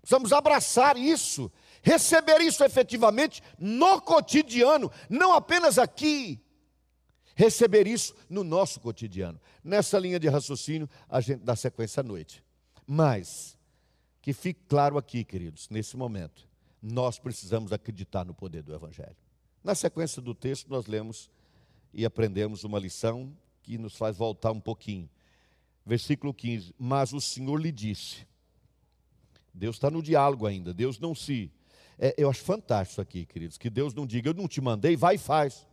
Precisamos 0.00 0.32
abraçar 0.32 0.96
isso 0.96 1.52
receber 1.82 2.40
isso 2.40 2.64
efetivamente 2.64 3.42
no 3.58 4.00
cotidiano, 4.00 4.90
não 5.08 5.32
apenas 5.32 5.78
aqui. 5.78 6.40
Receber 7.34 7.86
isso 7.86 8.14
no 8.28 8.42
nosso 8.42 8.80
cotidiano. 8.80 9.40
Nessa 9.62 9.98
linha 9.98 10.18
de 10.18 10.28
raciocínio, 10.28 10.90
a 11.08 11.20
gente 11.20 11.44
dá 11.44 11.54
sequência 11.54 12.00
à 12.00 12.02
noite. 12.02 12.42
Mas, 12.84 13.56
que 14.20 14.32
fique 14.32 14.60
claro 14.68 14.98
aqui, 14.98 15.22
queridos, 15.22 15.68
nesse 15.68 15.96
momento, 15.96 16.48
nós 16.82 17.18
precisamos 17.18 17.72
acreditar 17.72 18.24
no 18.24 18.34
poder 18.34 18.62
do 18.62 18.74
Evangelho. 18.74 19.16
Na 19.62 19.74
sequência 19.74 20.20
do 20.20 20.34
texto, 20.34 20.68
nós 20.68 20.86
lemos 20.86 21.30
e 21.92 22.04
aprendemos 22.04 22.64
uma 22.64 22.78
lição 22.78 23.32
que 23.62 23.78
nos 23.78 23.96
faz 23.96 24.16
voltar 24.16 24.50
um 24.50 24.60
pouquinho. 24.60 25.08
Versículo 25.84 26.32
15: 26.34 26.74
Mas 26.78 27.12
o 27.12 27.20
Senhor 27.20 27.56
lhe 27.56 27.70
disse, 27.70 28.26
Deus 29.52 29.76
está 29.76 29.90
no 29.90 30.02
diálogo 30.02 30.46
ainda, 30.46 30.72
Deus 30.72 30.98
não 30.98 31.14
se 31.14 31.50
é, 31.98 32.14
eu 32.16 32.30
acho 32.30 32.42
fantástico 32.42 33.00
aqui, 33.00 33.26
queridos, 33.26 33.58
que 33.58 33.68
Deus 33.68 33.92
não 33.92 34.06
diga, 34.06 34.30
eu 34.30 34.34
não 34.34 34.46
te 34.46 34.60
mandei, 34.60 34.96
vai 34.96 35.16
e 35.16 35.18
faz. 35.18 35.66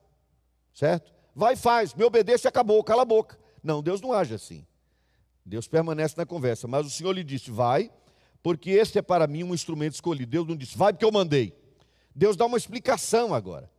Certo? 0.73 1.13
Vai 1.35 1.53
e 1.53 1.57
faz, 1.57 1.93
me 1.93 2.03
obedeça 2.03 2.47
e 2.47 2.49
acabou, 2.49 2.83
cala 2.83 3.03
a 3.03 3.05
boca. 3.05 3.37
Não, 3.63 3.83
Deus 3.83 4.01
não 4.01 4.11
age 4.11 4.33
assim. 4.33 4.65
Deus 5.45 5.67
permanece 5.67 6.15
na 6.17 6.25
conversa, 6.25 6.67
mas 6.67 6.87
o 6.87 6.89
Senhor 6.89 7.11
lhe 7.11 7.23
disse, 7.23 7.51
vai, 7.51 7.91
porque 8.41 8.71
este 8.71 8.97
é 8.97 9.01
para 9.01 9.27
mim 9.27 9.43
um 9.43 9.53
instrumento 9.53 9.93
escolhido. 9.93 10.31
Deus 10.31 10.47
não 10.47 10.55
disse, 10.55 10.75
vai 10.75 10.91
porque 10.91 11.05
eu 11.05 11.11
mandei. 11.11 11.53
Deus 12.15 12.35
dá 12.35 12.45
uma 12.45 12.57
explicação 12.57 13.33
agora. 13.33 13.69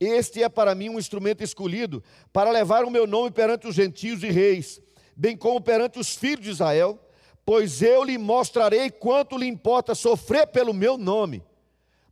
Este 0.00 0.42
é 0.42 0.48
para 0.48 0.74
mim 0.74 0.88
um 0.88 0.98
instrumento 0.98 1.44
escolhido 1.44 2.02
para 2.32 2.50
levar 2.50 2.84
o 2.84 2.90
meu 2.90 3.06
nome 3.06 3.30
perante 3.30 3.68
os 3.68 3.74
gentios 3.74 4.22
e 4.22 4.30
reis, 4.30 4.80
bem 5.14 5.36
como 5.36 5.60
perante 5.60 5.98
os 5.98 6.16
filhos 6.16 6.44
de 6.44 6.50
Israel 6.50 6.98
pois 7.44 7.82
eu 7.82 8.04
lhe 8.04 8.18
mostrarei 8.18 8.90
quanto 8.90 9.36
lhe 9.36 9.46
importa 9.46 9.94
sofrer 9.94 10.46
pelo 10.46 10.72
meu 10.72 10.96
nome. 10.96 11.42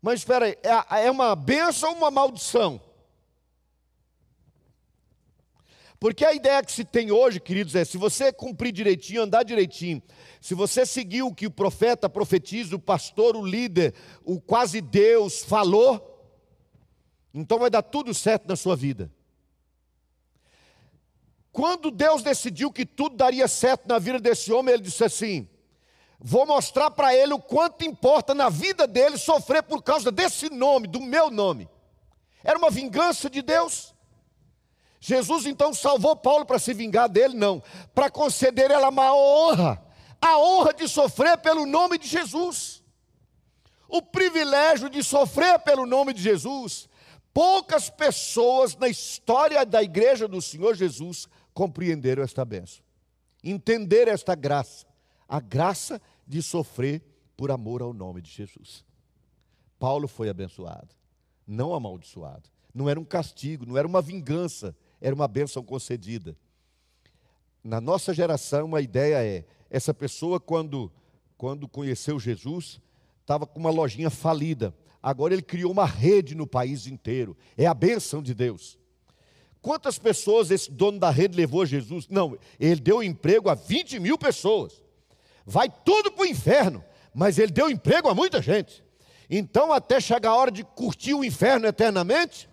Mas 0.02 0.20
espera 0.20 0.46
aí, 0.46 0.56
é, 0.62 1.06
é 1.06 1.10
uma 1.10 1.36
benção 1.36 1.90
ou 1.90 1.96
uma 1.96 2.10
maldição? 2.10 2.80
Porque 6.00 6.24
a 6.24 6.32
ideia 6.32 6.62
que 6.62 6.72
se 6.72 6.82
tem 6.82 7.12
hoje, 7.12 7.38
queridos, 7.38 7.74
é 7.74 7.84
se 7.84 7.98
você 7.98 8.32
cumprir 8.32 8.72
direitinho, 8.72 9.22
andar 9.22 9.42
direitinho, 9.42 10.02
se 10.40 10.54
você 10.54 10.86
seguir 10.86 11.22
o 11.22 11.34
que 11.34 11.46
o 11.46 11.50
profeta 11.50 12.08
profetiza, 12.08 12.74
o 12.74 12.80
pastor, 12.80 13.36
o 13.36 13.44
líder, 13.44 13.92
o 14.24 14.40
quase 14.40 14.80
Deus 14.80 15.44
falou, 15.44 16.06
então 17.34 17.58
vai 17.58 17.68
dar 17.68 17.82
tudo 17.82 18.14
certo 18.14 18.48
na 18.48 18.56
sua 18.56 18.74
vida. 18.74 19.12
Quando 21.52 21.90
Deus 21.90 22.22
decidiu 22.22 22.72
que 22.72 22.86
tudo 22.86 23.16
daria 23.16 23.48
certo 23.48 23.88
na 23.88 23.98
vida 23.98 24.20
desse 24.20 24.52
homem, 24.52 24.74
ele 24.74 24.82
disse 24.82 25.04
assim: 25.04 25.48
Vou 26.18 26.46
mostrar 26.46 26.90
para 26.90 27.14
ele 27.14 27.32
o 27.32 27.40
quanto 27.40 27.84
importa 27.84 28.34
na 28.34 28.48
vida 28.48 28.86
dele 28.86 29.18
sofrer 29.18 29.62
por 29.62 29.82
causa 29.82 30.12
desse 30.12 30.48
nome, 30.48 30.86
do 30.86 31.00
meu 31.00 31.30
nome. 31.30 31.68
Era 32.44 32.58
uma 32.58 32.70
vingança 32.70 33.28
de 33.28 33.42
Deus. 33.42 33.94
Jesus 35.00 35.46
então 35.46 35.72
salvou 35.72 36.14
Paulo 36.14 36.44
para 36.44 36.58
se 36.58 36.74
vingar 36.74 37.08
dele? 37.08 37.34
Não, 37.34 37.62
para 37.94 38.10
conceder 38.10 38.70
ela 38.70 38.90
uma 38.90 39.14
honra, 39.14 39.82
a 40.20 40.38
honra 40.38 40.74
de 40.74 40.86
sofrer 40.86 41.38
pelo 41.38 41.64
nome 41.64 41.98
de 41.98 42.06
Jesus, 42.06 42.82
o 43.88 44.02
privilégio 44.02 44.90
de 44.90 45.02
sofrer 45.02 45.58
pelo 45.60 45.86
nome 45.86 46.12
de 46.12 46.22
Jesus, 46.22 46.90
Poucas 47.32 47.88
pessoas 47.88 48.74
na 48.76 48.88
história 48.88 49.64
da 49.64 49.82
igreja 49.82 50.26
do 50.26 50.42
Senhor 50.42 50.74
Jesus 50.74 51.28
compreenderam 51.60 52.22
esta 52.22 52.42
bênção, 52.42 52.82
entenderam 53.44 54.10
esta 54.10 54.34
graça, 54.34 54.86
a 55.28 55.38
graça 55.38 56.00
de 56.26 56.42
sofrer 56.42 57.02
por 57.36 57.50
amor 57.50 57.82
ao 57.82 57.92
nome 57.92 58.22
de 58.22 58.30
Jesus. 58.30 58.82
Paulo 59.78 60.08
foi 60.08 60.30
abençoado, 60.30 60.88
não 61.46 61.74
amaldiçoado. 61.74 62.48
Não 62.72 62.88
era 62.88 62.98
um 62.98 63.04
castigo, 63.04 63.66
não 63.66 63.76
era 63.76 63.86
uma 63.86 64.00
vingança, 64.00 64.74
era 65.02 65.14
uma 65.14 65.28
bênção 65.28 65.62
concedida. 65.62 66.34
Na 67.62 67.78
nossa 67.78 68.14
geração, 68.14 68.74
a 68.74 68.80
ideia 68.80 69.22
é: 69.22 69.44
essa 69.68 69.92
pessoa, 69.92 70.40
quando, 70.40 70.90
quando 71.36 71.68
conheceu 71.68 72.18
Jesus, 72.18 72.80
estava 73.20 73.46
com 73.46 73.60
uma 73.60 73.70
lojinha 73.70 74.08
falida. 74.08 74.74
Agora 75.02 75.34
ele 75.34 75.42
criou 75.42 75.70
uma 75.72 75.84
rede 75.84 76.34
no 76.34 76.46
país 76.46 76.86
inteiro. 76.86 77.36
É 77.54 77.66
a 77.66 77.74
bênção 77.74 78.22
de 78.22 78.32
Deus. 78.32 78.79
Quantas 79.62 79.98
pessoas 79.98 80.50
esse 80.50 80.70
dono 80.70 80.98
da 80.98 81.10
rede 81.10 81.36
levou 81.36 81.62
a 81.62 81.66
Jesus? 81.66 82.08
Não, 82.08 82.38
ele 82.58 82.80
deu 82.80 83.02
emprego 83.02 83.50
a 83.50 83.54
20 83.54 84.00
mil 84.00 84.16
pessoas. 84.16 84.82
Vai 85.44 85.68
tudo 85.84 86.10
para 86.10 86.22
o 86.22 86.26
inferno, 86.26 86.84
mas 87.14 87.38
ele 87.38 87.52
deu 87.52 87.68
emprego 87.68 88.08
a 88.08 88.14
muita 88.14 88.40
gente. 88.40 88.82
Então, 89.28 89.72
até 89.72 90.00
chegar 90.00 90.30
a 90.30 90.36
hora 90.36 90.50
de 90.50 90.64
curtir 90.64 91.14
o 91.14 91.22
inferno 91.22 91.66
eternamente, 91.66 92.48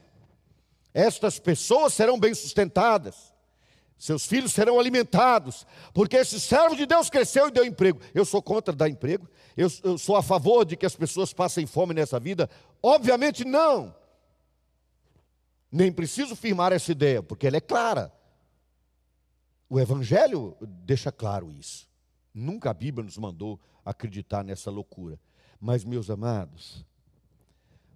estas 0.94 1.40
pessoas 1.40 1.94
serão 1.94 2.20
bem 2.20 2.34
sustentadas, 2.34 3.34
seus 3.98 4.26
filhos 4.26 4.52
serão 4.52 4.80
alimentados, 4.80 5.66
porque 5.94 6.18
esse 6.18 6.40
servo 6.40 6.76
de 6.76 6.86
Deus 6.86 7.10
cresceu 7.10 7.48
e 7.48 7.52
deu 7.52 7.66
emprego. 7.66 8.00
Eu 8.14 8.26
sou 8.26 8.42
contra 8.42 8.76
dar 8.76 8.90
emprego, 8.90 9.28
eu, 9.56 9.70
eu 9.84 9.98
sou 9.98 10.16
a 10.16 10.22
favor 10.22 10.66
de 10.66 10.76
que 10.76 10.86
as 10.86 10.96
pessoas 10.96 11.34
passem 11.34 11.66
fome 11.66 11.94
nessa 11.94 12.20
vida? 12.20 12.50
Obviamente 12.82 13.46
não. 13.46 13.96
Nem 15.72 15.92
preciso 15.92 16.36
firmar 16.36 16.72
essa 16.72 16.92
ideia, 16.92 17.22
porque 17.22 17.48
ela 17.48 17.58
é 17.58 17.62
clara. 17.62 18.12
O 19.70 19.80
Evangelho 19.80 20.56
deixa 20.62 21.12
claro 21.12 21.52
isso. 21.52 21.90
Nunca 22.34 22.70
a 22.70 22.74
Bíblia 22.74 23.04
nos 23.04 23.18
mandou 23.18 23.60
acreditar 23.84 24.44
nessa 24.44 24.72
loucura. 24.72 25.20
Mas, 25.60 25.84
meus 25.84 26.10
amados, 26.10 26.86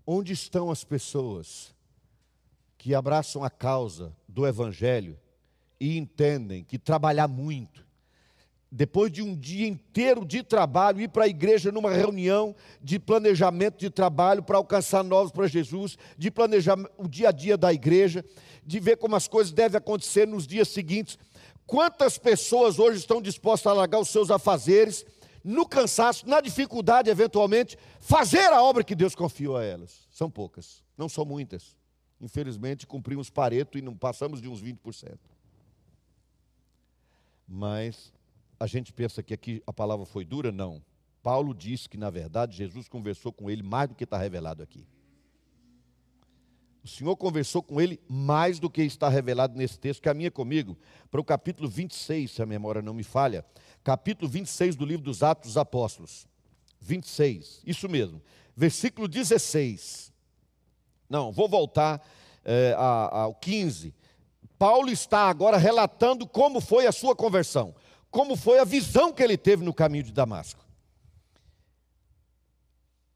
onde 0.06 0.34
estão 0.34 0.72
as 0.72 0.84
pessoas 0.84 1.74
que 2.78 2.96
abraçam 2.96 3.44
a 3.44 3.50
causa 3.50 4.16
do 4.28 4.48
Evangelho 4.48 5.20
e 5.80 5.98
entendem 5.98 6.64
que 6.64 6.80
trabalhar 6.80 7.28
muito, 7.28 7.86
depois 8.72 9.12
de 9.12 9.22
um 9.22 9.36
dia 9.36 9.68
inteiro 9.68 10.24
de 10.24 10.42
trabalho, 10.42 11.02
ir 11.02 11.10
para 11.10 11.26
a 11.26 11.28
igreja 11.28 11.74
numa 11.74 11.92
reunião 11.92 12.56
de 12.82 12.98
planejamento 12.98 13.78
de 13.78 13.90
trabalho 13.90 14.42
para 14.42 14.58
alcançar 14.58 15.04
novos 15.04 15.32
para 15.32 15.46
Jesus, 15.46 15.98
de 16.18 16.32
planejar 16.32 16.78
o 16.98 17.06
dia 17.06 17.30
a 17.30 17.32
dia 17.34 17.58
da 17.58 17.74
igreja, 17.74 18.24
de 18.66 18.80
ver 18.80 18.96
como 18.96 19.18
as 19.18 19.28
coisas 19.28 19.52
devem 19.52 19.78
acontecer 19.78 20.26
nos 20.26 20.48
dias 20.48 20.70
seguintes. 20.70 21.20
Quantas 21.68 22.18
pessoas 22.18 22.80
hoje 22.80 23.00
estão 23.00 23.22
dispostas 23.22 23.70
a 23.70 23.76
largar 23.76 24.00
os 24.00 24.10
seus 24.10 24.32
afazeres, 24.32 25.06
no 25.44 25.68
cansaço, 25.68 26.28
na 26.30 26.40
dificuldade, 26.40 27.10
eventualmente, 27.10 27.78
fazer 28.00 28.54
a 28.54 28.64
obra 28.64 28.84
que 28.84 28.96
Deus 28.96 29.16
confiou 29.16 29.58
a 29.58 29.66
elas? 29.66 30.08
São 30.12 30.30
poucas, 30.30 30.82
não 30.98 31.10
são 31.10 31.26
muitas. 31.26 31.76
Infelizmente, 32.22 32.88
cumprimos 32.88 33.30
Pareto 33.30 33.78
e 33.78 33.82
não 33.82 33.98
passamos 33.98 34.42
de 34.42 34.48
uns 34.48 34.62
20%. 34.62 35.18
Mas 37.48 38.14
a 38.62 38.68
gente 38.68 38.94
pensa 38.94 39.24
que 39.24 39.34
aqui 39.34 39.64
a 39.66 39.74
palavra 39.74 40.06
foi 40.06 40.24
dura? 40.24 40.52
Não. 40.52 40.84
Paulo 41.24 41.52
disse 41.52 41.90
que, 41.90 41.98
na 41.98 42.12
verdade, 42.12 42.56
Jesus 42.56 42.88
conversou 42.88 43.34
com 43.34 43.50
ele 43.50 43.64
mais 43.64 43.90
do 43.90 43.96
que 43.96 44.04
está 44.04 44.20
revelado 44.20 44.62
aqui. 44.62 44.86
O 46.84 46.88
Senhor 46.88 47.18
conversou 47.18 47.64
com 47.64 47.82
ele 47.82 48.00
mais 48.08 48.60
do 48.60 48.70
que 48.70 48.84
está 48.84 49.10
revelado 49.10 49.58
nesse 49.58 49.80
texto. 49.80 50.00
Caminha 50.04 50.30
comigo 50.30 50.78
para 51.10 51.20
o 51.20 51.24
capítulo 51.24 51.68
26, 51.68 52.30
se 52.30 52.42
a 52.44 52.46
memória 52.46 52.84
não 52.84 52.94
me 52.94 53.02
falha. 53.02 53.44
Capítulo 53.84 54.30
26 54.30 54.76
do 54.76 54.86
livro 54.86 55.06
dos 55.06 55.24
Atos 55.24 55.50
dos 55.50 55.58
Apóstolos. 55.58 56.28
26, 56.82 57.64
isso 57.66 57.90
mesmo. 57.90 58.22
Versículo 58.56 59.08
16. 59.08 60.14
Não, 61.10 61.32
vou 61.32 61.50
voltar 61.50 62.00
é, 62.46 62.76
ao 62.78 63.34
15. 63.34 63.92
Paulo 64.60 64.92
está 64.92 65.30
agora 65.30 65.58
relatando 65.58 66.28
como 66.28 66.62
foi 66.62 66.86
a 66.86 66.92
sua 66.92 67.16
conversão 67.16 67.74
como 68.12 68.36
foi 68.36 68.60
a 68.60 68.66
visão 68.66 69.14
que 69.14 69.24
ele 69.24 69.38
teve 69.38 69.64
no 69.64 69.74
caminho 69.74 70.04
de 70.04 70.12
Damasco. 70.12 70.64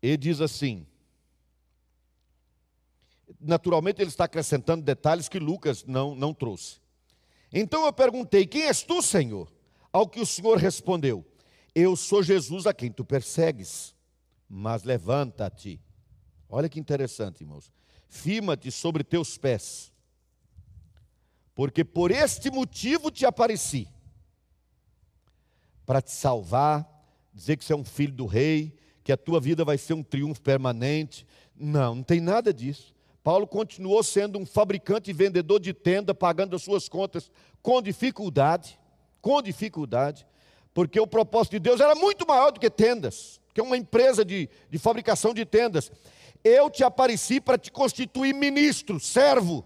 Ele 0.02 0.16
diz 0.16 0.40
assim: 0.40 0.88
naturalmente 3.42 4.02
ele 4.02 4.10
está 4.10 4.24
acrescentando 4.24 4.84
detalhes 4.84 5.28
que 5.28 5.38
Lucas 5.38 5.84
não, 5.84 6.16
não 6.16 6.34
trouxe. 6.34 6.80
Então 7.52 7.86
eu 7.86 7.92
perguntei: 7.92 8.48
Quem 8.48 8.64
és 8.64 8.84
tu, 8.84 9.02
Senhor? 9.02 9.52
Ao 9.92 10.08
que 10.08 10.22
o 10.22 10.26
Senhor 10.26 10.58
respondeu: 10.58 11.26
Eu 11.74 11.98
sou 11.98 12.24
Jesus 12.24 12.66
a 12.66 12.74
quem 12.74 12.90
tu 12.90 13.04
persegues. 13.04 13.94
Mas 14.48 14.84
levanta-te. 14.84 15.82
Olha 16.48 16.70
que 16.70 16.80
interessante, 16.80 17.42
irmãos. 17.42 17.74
Firma-te 18.08 18.72
sobre 18.72 19.04
teus 19.04 19.38
pés, 19.38 19.92
porque 21.56 21.84
por 21.84 22.12
este 22.12 22.52
motivo 22.52 23.10
te 23.10 23.26
apareci 23.26 23.90
para 25.86 26.02
te 26.02 26.12
salvar, 26.12 26.90
dizer 27.34 27.58
que 27.58 27.66
você 27.66 27.74
é 27.74 27.76
um 27.76 27.84
filho 27.84 28.14
do 28.14 28.26
rei, 28.26 28.76
que 29.04 29.12
a 29.12 29.18
tua 29.18 29.40
vida 29.40 29.64
vai 29.64 29.78
ser 29.78 29.94
um 29.94 30.04
triunfo 30.04 30.42
permanente. 30.42 31.26
Não, 31.56 31.96
não 31.96 32.04
tem 32.04 32.20
nada 32.20 32.54
disso. 32.54 32.94
Paulo 33.24 33.48
continuou 33.48 34.04
sendo 34.04 34.40
um 34.40 34.46
fabricante 34.46 35.10
e 35.10 35.14
vendedor 35.14 35.60
de 35.60 35.74
tenda, 35.74 36.14
pagando 36.14 36.56
as 36.56 36.64
suas 36.64 36.88
contas 36.90 37.32
com 37.62 37.82
dificuldade, 37.82 38.80
com 39.22 39.42
dificuldade, 39.42 40.28
porque 40.74 41.00
o 41.00 41.08
propósito 41.08 41.54
de 41.54 41.60
Deus 41.60 41.82
era 41.82 41.96
muito 41.96 42.28
maior 42.28 42.52
do 42.52 42.60
que 42.60 42.70
tendas, 42.70 43.40
que 43.54 43.62
é 43.62 43.64
uma 43.64 43.78
empresa 43.78 44.24
de, 44.24 44.50
de 44.70 44.78
fabricação 44.78 45.34
de 45.34 45.46
tendas. 45.46 45.92
Eu 46.44 46.70
te 46.70 46.84
apareci 46.84 47.42
para 47.42 47.58
te 47.58 47.72
constituir 47.72 48.34
ministro, 48.34 49.00
servo, 49.00 49.66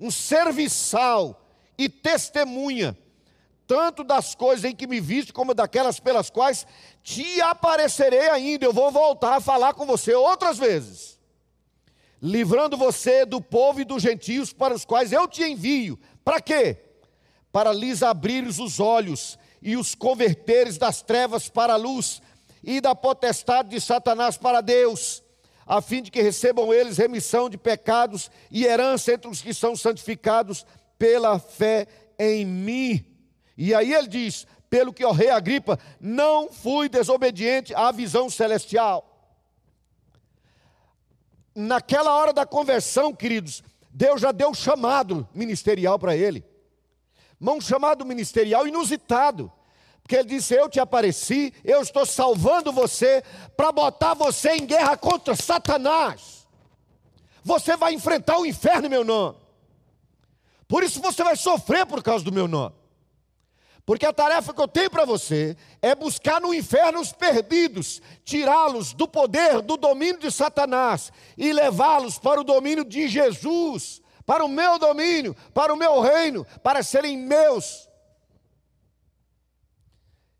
um 0.00 0.10
serviçal 0.10 1.46
e 1.76 1.88
testemunha 1.88 2.96
tanto 3.66 4.04
das 4.04 4.34
coisas 4.34 4.64
em 4.64 4.74
que 4.74 4.86
me 4.86 5.00
viste, 5.00 5.32
como 5.32 5.54
daquelas 5.54 5.98
pelas 5.98 6.30
quais 6.30 6.66
te 7.02 7.40
aparecerei 7.40 8.28
ainda. 8.28 8.64
Eu 8.64 8.72
vou 8.72 8.90
voltar 8.90 9.36
a 9.36 9.40
falar 9.40 9.74
com 9.74 9.86
você 9.86 10.14
outras 10.14 10.58
vezes, 10.58 11.18
livrando 12.20 12.76
você 12.76 13.24
do 13.24 13.40
povo 13.40 13.80
e 13.80 13.84
dos 13.84 14.02
gentios 14.02 14.52
para 14.52 14.74
os 14.74 14.84
quais 14.84 15.12
eu 15.12 15.26
te 15.26 15.42
envio. 15.42 15.98
Para 16.24 16.40
quê? 16.40 16.76
Para 17.52 17.72
lhes 17.72 18.02
abrires 18.02 18.58
os 18.58 18.80
olhos 18.80 19.38
e 19.62 19.76
os 19.76 19.94
converteres 19.94 20.76
das 20.76 21.02
trevas 21.02 21.48
para 21.48 21.74
a 21.74 21.76
luz 21.76 22.20
e 22.62 22.80
da 22.80 22.94
potestade 22.94 23.70
de 23.70 23.80
Satanás 23.80 24.36
para 24.36 24.60
Deus, 24.60 25.22
a 25.66 25.80
fim 25.80 26.02
de 26.02 26.10
que 26.10 26.22
recebam 26.22 26.72
eles 26.72 26.98
remissão 26.98 27.48
de 27.48 27.56
pecados 27.56 28.30
e 28.50 28.64
herança 28.64 29.12
entre 29.12 29.30
os 29.30 29.40
que 29.40 29.54
são 29.54 29.76
santificados 29.76 30.66
pela 30.98 31.38
fé 31.38 31.86
em 32.18 32.44
mim. 32.44 33.13
E 33.56 33.74
aí 33.74 33.92
ele 33.92 34.08
diz: 34.08 34.46
pelo 34.68 34.92
que 34.92 35.04
o 35.04 35.12
rei 35.12 35.30
Agripa, 35.30 35.78
não 36.00 36.52
fui 36.52 36.88
desobediente 36.88 37.74
à 37.74 37.92
visão 37.92 38.28
celestial. 38.28 39.10
Naquela 41.54 42.12
hora 42.14 42.32
da 42.32 42.44
conversão, 42.44 43.14
queridos, 43.14 43.62
Deus 43.88 44.20
já 44.20 44.32
deu 44.32 44.52
chamado 44.52 45.28
ministerial 45.32 45.98
para 45.98 46.16
ele. 46.16 46.44
Um 47.40 47.60
chamado 47.60 48.04
ministerial 48.04 48.66
inusitado. 48.66 49.52
Porque 50.02 50.16
ele 50.16 50.28
disse: 50.28 50.54
Eu 50.54 50.68
te 50.68 50.80
apareci, 50.80 51.54
eu 51.64 51.80
estou 51.80 52.04
salvando 52.04 52.72
você 52.72 53.22
para 53.56 53.70
botar 53.70 54.14
você 54.14 54.56
em 54.56 54.66
guerra 54.66 54.96
contra 54.96 55.36
Satanás. 55.36 56.48
Você 57.44 57.76
vai 57.76 57.94
enfrentar 57.94 58.38
o 58.38 58.46
inferno, 58.46 58.90
meu 58.90 59.04
nome. 59.04 59.38
Por 60.66 60.82
isso 60.82 61.00
você 61.00 61.22
vai 61.22 61.36
sofrer 61.36 61.86
por 61.86 62.02
causa 62.02 62.24
do 62.24 62.32
meu 62.32 62.48
nome. 62.48 62.74
Porque 63.86 64.06
a 64.06 64.12
tarefa 64.12 64.54
que 64.54 64.60
eu 64.60 64.68
tenho 64.68 64.90
para 64.90 65.04
você 65.04 65.56
é 65.82 65.94
buscar 65.94 66.40
no 66.40 66.54
inferno 66.54 67.00
os 67.00 67.12
perdidos, 67.12 68.00
tirá-los 68.24 68.94
do 68.94 69.06
poder, 69.06 69.60
do 69.60 69.76
domínio 69.76 70.20
de 70.20 70.30
Satanás 70.30 71.12
e 71.36 71.52
levá-los 71.52 72.18
para 72.18 72.40
o 72.40 72.44
domínio 72.44 72.84
de 72.84 73.06
Jesus, 73.08 74.00
para 74.24 74.42
o 74.42 74.48
meu 74.48 74.78
domínio, 74.78 75.36
para 75.52 75.72
o 75.72 75.76
meu 75.76 76.00
reino, 76.00 76.46
para 76.62 76.82
serem 76.82 77.18
meus. 77.18 77.86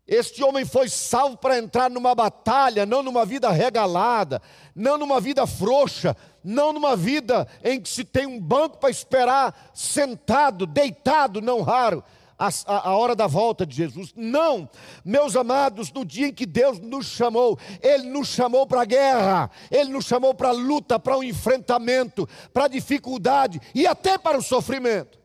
Este 0.07 0.43
homem 0.43 0.65
foi 0.65 0.89
salvo 0.89 1.37
para 1.37 1.57
entrar 1.57 1.89
numa 1.89 2.15
batalha, 2.15 2.85
não 2.85 3.03
numa 3.03 3.25
vida 3.25 3.51
regalada, 3.51 4.41
não 4.75 4.97
numa 4.97 5.21
vida 5.21 5.45
frouxa, 5.45 6.17
não 6.43 6.73
numa 6.73 6.95
vida 6.95 7.47
em 7.63 7.79
que 7.79 7.89
se 7.89 8.03
tem 8.03 8.25
um 8.25 8.39
banco 8.39 8.77
para 8.77 8.89
esperar 8.89 9.71
sentado, 9.73 10.65
deitado, 10.65 11.41
não 11.41 11.61
raro 11.61 12.03
a, 12.37 12.49
a, 12.65 12.95
hora 12.95 13.15
da 13.15 13.27
volta 13.27 13.65
de 13.65 13.75
Jesus. 13.75 14.13
Não, 14.15 14.69
meus 15.03 15.35
amados, 15.35 15.91
no 15.91 16.05
dia 16.05 16.27
em 16.27 16.33
que 16.33 16.45
Deus 16.45 16.79
nos 16.79 17.07
chamou, 17.07 17.57
Ele 17.81 18.09
nos 18.09 18.27
chamou 18.27 18.67
para 18.67 18.81
a 18.81 18.85
guerra, 18.85 19.49
Ele 19.71 19.91
nos 19.91 20.05
chamou 20.05 20.33
para 20.33 20.49
a 20.49 20.53
luta, 20.53 20.99
para 20.99 21.17
o 21.17 21.23
enfrentamento, 21.23 22.27
para 22.53 22.65
a 22.65 22.69
dificuldade 22.69 23.61
e 23.73 23.87
até 23.87 24.17
para 24.17 24.37
o 24.37 24.41
sofrimento, 24.41 25.19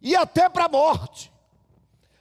e 0.00 0.16
até 0.16 0.48
para 0.48 0.64
a 0.64 0.68
morte. 0.68 1.30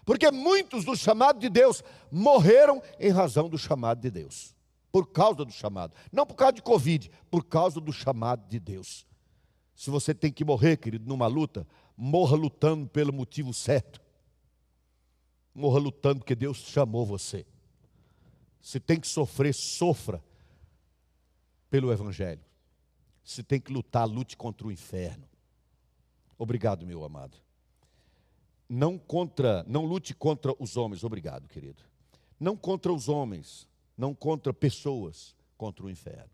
Porque 0.05 0.29
muitos 0.31 0.83
do 0.83 0.95
chamado 0.95 1.39
de 1.39 1.49
Deus 1.49 1.83
morreram 2.11 2.81
em 2.99 3.11
razão 3.11 3.47
do 3.47 3.57
chamado 3.57 4.01
de 4.01 4.11
Deus, 4.11 4.55
por 4.91 5.07
causa 5.11 5.45
do 5.45 5.51
chamado, 5.51 5.93
não 6.11 6.25
por 6.25 6.35
causa 6.35 6.53
de 6.53 6.61
Covid, 6.61 7.09
por 7.29 7.45
causa 7.45 7.79
do 7.79 7.93
chamado 7.93 8.47
de 8.49 8.59
Deus. 8.59 9.07
Se 9.75 9.89
você 9.89 10.13
tem 10.13 10.29
que 10.29 10.43
morrer, 10.43 10.75
querido, 10.75 11.07
numa 11.07 11.27
luta, 11.27 11.65
morra 11.95 12.35
lutando 12.35 12.87
pelo 12.87 13.13
motivo 13.13 13.53
certo. 13.53 14.01
Morra 15.53 15.79
lutando 15.79 16.19
porque 16.19 16.35
Deus 16.35 16.57
chamou 16.57 17.05
você. 17.05 17.45
Se 18.61 18.79
tem 18.79 18.99
que 18.99 19.07
sofrer, 19.07 19.53
sofra 19.53 20.23
pelo 21.69 21.91
Evangelho. 21.91 22.43
Se 23.23 23.43
tem 23.43 23.59
que 23.59 23.71
lutar, 23.71 24.07
lute 24.07 24.35
contra 24.35 24.67
o 24.67 24.71
inferno. 24.71 25.27
Obrigado, 26.37 26.85
meu 26.85 27.03
amado. 27.03 27.37
Não 28.67 28.97
contra, 28.97 29.63
não 29.67 29.85
lute 29.85 30.13
contra 30.13 30.53
os 30.59 30.77
homens, 30.77 31.03
obrigado, 31.03 31.47
querido. 31.47 31.83
Não 32.39 32.55
contra 32.55 32.93
os 32.93 33.09
homens, 33.09 33.67
não 33.97 34.15
contra 34.15 34.53
pessoas, 34.53 35.35
contra 35.57 35.85
o 35.85 35.89
inferno. 35.89 36.29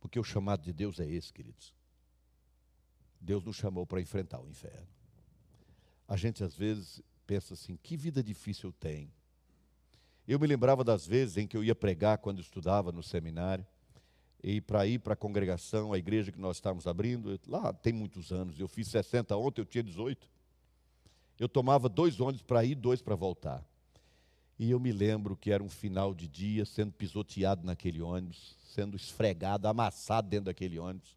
Porque 0.00 0.18
o 0.18 0.24
chamado 0.24 0.62
de 0.62 0.72
Deus 0.72 1.00
é 1.00 1.06
esse, 1.06 1.32
queridos. 1.32 1.74
Deus 3.20 3.44
nos 3.44 3.56
chamou 3.56 3.86
para 3.86 4.00
enfrentar 4.00 4.40
o 4.40 4.48
inferno. 4.48 4.88
A 6.06 6.16
gente 6.16 6.42
às 6.44 6.54
vezes 6.54 7.02
pensa 7.32 7.54
assim: 7.54 7.78
que 7.82 7.96
vida 7.96 8.22
difícil 8.22 8.68
eu 8.68 8.72
tenho. 8.72 9.10
Eu 10.28 10.38
me 10.38 10.46
lembrava 10.46 10.84
das 10.84 11.06
vezes 11.06 11.38
em 11.38 11.46
que 11.46 11.56
eu 11.56 11.64
ia 11.64 11.74
pregar 11.74 12.18
quando 12.18 12.40
estudava 12.40 12.92
no 12.92 13.02
seminário, 13.02 13.66
e 14.42 14.60
para 14.60 14.86
ir 14.86 14.98
para 14.98 15.14
a 15.14 15.16
congregação, 15.16 15.92
a 15.92 15.98
igreja 15.98 16.30
que 16.30 16.38
nós 16.38 16.56
estávamos 16.56 16.86
abrindo, 16.86 17.40
lá 17.46 17.72
tem 17.72 17.92
muitos 17.92 18.32
anos, 18.32 18.58
eu 18.58 18.68
fiz 18.68 18.88
60 18.88 19.36
ontem, 19.36 19.62
eu 19.62 19.64
tinha 19.64 19.82
18. 19.82 20.28
Eu 21.38 21.48
tomava 21.48 21.88
dois 21.88 22.20
ônibus 22.20 22.42
para 22.42 22.64
ir, 22.64 22.74
dois 22.74 23.00
para 23.00 23.14
voltar. 23.14 23.64
E 24.58 24.70
eu 24.70 24.78
me 24.78 24.92
lembro 24.92 25.34
que 25.34 25.50
era 25.50 25.62
um 25.62 25.68
final 25.68 26.14
de 26.14 26.28
dia, 26.28 26.64
sendo 26.64 26.92
pisoteado 26.92 27.64
naquele 27.64 28.02
ônibus, 28.02 28.56
sendo 28.74 28.96
esfregado, 28.96 29.66
amassado 29.66 30.28
dentro 30.28 30.46
daquele 30.46 30.78
ônibus. 30.78 31.16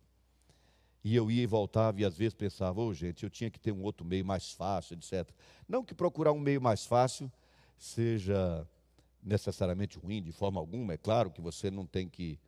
E 1.05 1.15
eu 1.15 1.29
ia 1.29 1.43
e 1.43 1.45
voltava, 1.45 2.01
e 2.01 2.03
às 2.03 2.17
vezes 2.17 2.33
pensava, 2.33 2.81
ô 2.81 2.87
oh, 2.87 2.93
gente, 2.93 3.21
eu 3.21 3.29
tinha 3.29 3.51
que 3.51 3.59
ter 3.59 3.71
um 3.71 3.83
outro 3.83 4.03
meio 4.03 4.25
mais 4.25 4.51
fácil, 4.51 4.95
etc. 4.95 5.29
Não 5.69 5.85
que 5.85 5.93
procurar 5.93 6.31
um 6.31 6.39
meio 6.39 6.59
mais 6.59 6.83
fácil 6.83 7.31
seja 7.77 8.67
necessariamente 9.21 9.99
ruim, 9.99 10.19
de 10.23 10.31
forma 10.31 10.59
alguma, 10.59 10.93
é 10.93 10.97
claro 10.97 11.29
que 11.29 11.39
você 11.39 11.69
não 11.69 11.85
tem 11.85 12.09
que 12.09 12.39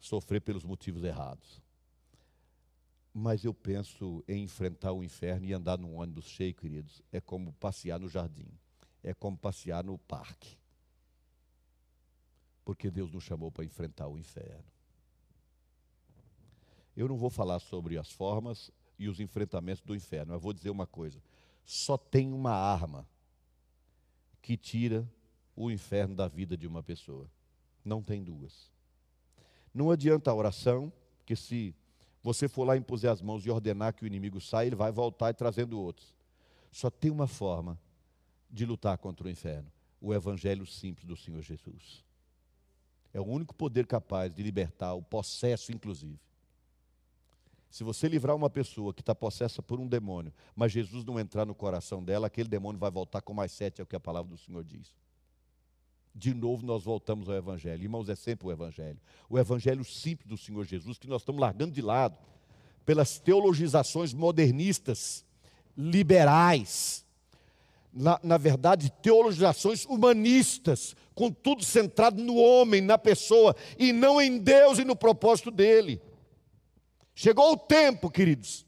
sofrer 0.00 0.40
pelos 0.40 0.64
motivos 0.64 1.04
errados. 1.04 1.60
Mas 3.12 3.44
eu 3.44 3.52
penso 3.52 4.24
em 4.26 4.42
enfrentar 4.42 4.92
o 4.92 5.04
inferno 5.04 5.44
e 5.44 5.52
andar 5.52 5.76
num 5.76 5.96
ônibus 5.96 6.24
cheio, 6.24 6.54
queridos, 6.54 7.02
é 7.12 7.20
como 7.20 7.52
passear 7.52 8.00
no 8.00 8.08
jardim, 8.08 8.48
é 9.04 9.12
como 9.12 9.36
passear 9.36 9.84
no 9.84 9.98
parque. 9.98 10.56
Porque 12.64 12.90
Deus 12.90 13.12
nos 13.12 13.24
chamou 13.24 13.52
para 13.52 13.66
enfrentar 13.66 14.08
o 14.08 14.16
inferno. 14.16 14.64
Eu 16.96 17.08
não 17.08 17.16
vou 17.16 17.30
falar 17.30 17.58
sobre 17.58 17.96
as 17.98 18.10
formas 18.10 18.70
e 18.98 19.08
os 19.08 19.20
enfrentamentos 19.20 19.82
do 19.82 19.94
inferno, 19.94 20.32
mas 20.32 20.42
vou 20.42 20.52
dizer 20.52 20.70
uma 20.70 20.86
coisa: 20.86 21.20
só 21.64 21.96
tem 21.96 22.32
uma 22.32 22.52
arma 22.52 23.06
que 24.40 24.56
tira 24.56 25.08
o 25.56 25.70
inferno 25.70 26.14
da 26.14 26.28
vida 26.28 26.56
de 26.56 26.66
uma 26.66 26.82
pessoa. 26.82 27.30
Não 27.84 28.02
tem 28.02 28.22
duas. 28.22 28.70
Não 29.72 29.90
adianta 29.90 30.30
a 30.30 30.34
oração, 30.34 30.92
porque 31.18 31.34
se 31.34 31.74
você 32.22 32.48
for 32.48 32.64
lá 32.64 32.76
impuser 32.76 33.10
as 33.10 33.22
mãos 33.22 33.44
e 33.44 33.50
ordenar 33.50 33.94
que 33.94 34.04
o 34.04 34.06
inimigo 34.06 34.40
saia, 34.40 34.66
ele 34.66 34.76
vai 34.76 34.92
voltar 34.92 35.30
e 35.30 35.34
trazendo 35.34 35.80
outros. 35.80 36.14
Só 36.70 36.90
tem 36.90 37.10
uma 37.10 37.26
forma 37.26 37.78
de 38.50 38.64
lutar 38.66 38.98
contra 38.98 39.26
o 39.26 39.30
inferno: 39.30 39.70
o 40.00 40.12
evangelho 40.12 40.66
simples 40.66 41.06
do 41.06 41.16
Senhor 41.16 41.42
Jesus. 41.42 42.04
É 43.14 43.20
o 43.20 43.24
único 43.24 43.54
poder 43.54 43.86
capaz 43.86 44.34
de 44.34 44.42
libertar 44.42 44.94
o 44.94 45.02
possesso, 45.02 45.72
inclusive. 45.72 46.18
Se 47.72 47.82
você 47.82 48.06
livrar 48.06 48.36
uma 48.36 48.50
pessoa 48.50 48.92
que 48.92 49.00
está 49.00 49.14
possessa 49.14 49.62
por 49.62 49.80
um 49.80 49.88
demônio, 49.88 50.30
mas 50.54 50.70
Jesus 50.70 51.06
não 51.06 51.18
entrar 51.18 51.46
no 51.46 51.54
coração 51.54 52.04
dela, 52.04 52.26
aquele 52.26 52.46
demônio 52.46 52.78
vai 52.78 52.90
voltar 52.90 53.22
com 53.22 53.32
mais 53.32 53.50
sete, 53.50 53.80
é 53.80 53.82
o 53.82 53.86
que 53.86 53.96
a 53.96 54.00
palavra 54.00 54.30
do 54.30 54.36
Senhor 54.36 54.62
diz. 54.62 54.94
De 56.14 56.34
novo 56.34 56.66
nós 56.66 56.84
voltamos 56.84 57.30
ao 57.30 57.34
Evangelho. 57.34 57.82
Irmãos, 57.82 58.10
é 58.10 58.14
sempre 58.14 58.46
o 58.46 58.52
Evangelho. 58.52 59.00
O 59.26 59.38
Evangelho 59.38 59.82
simples 59.86 60.28
do 60.28 60.36
Senhor 60.36 60.66
Jesus, 60.66 60.98
que 60.98 61.08
nós 61.08 61.22
estamos 61.22 61.40
largando 61.40 61.72
de 61.72 61.80
lado 61.80 62.18
pelas 62.84 63.18
teologizações 63.18 64.12
modernistas, 64.12 65.24
liberais. 65.74 67.06
Na, 67.90 68.20
na 68.22 68.36
verdade, 68.36 68.92
teologizações 69.00 69.86
humanistas, 69.86 70.94
com 71.14 71.32
tudo 71.32 71.64
centrado 71.64 72.22
no 72.22 72.36
homem, 72.36 72.82
na 72.82 72.98
pessoa, 72.98 73.56
e 73.78 73.94
não 73.94 74.20
em 74.20 74.36
Deus 74.36 74.78
e 74.78 74.84
no 74.84 74.94
propósito 74.94 75.50
dele. 75.50 76.02
Chegou 77.14 77.52
o 77.52 77.56
tempo, 77.56 78.10
queridos, 78.10 78.66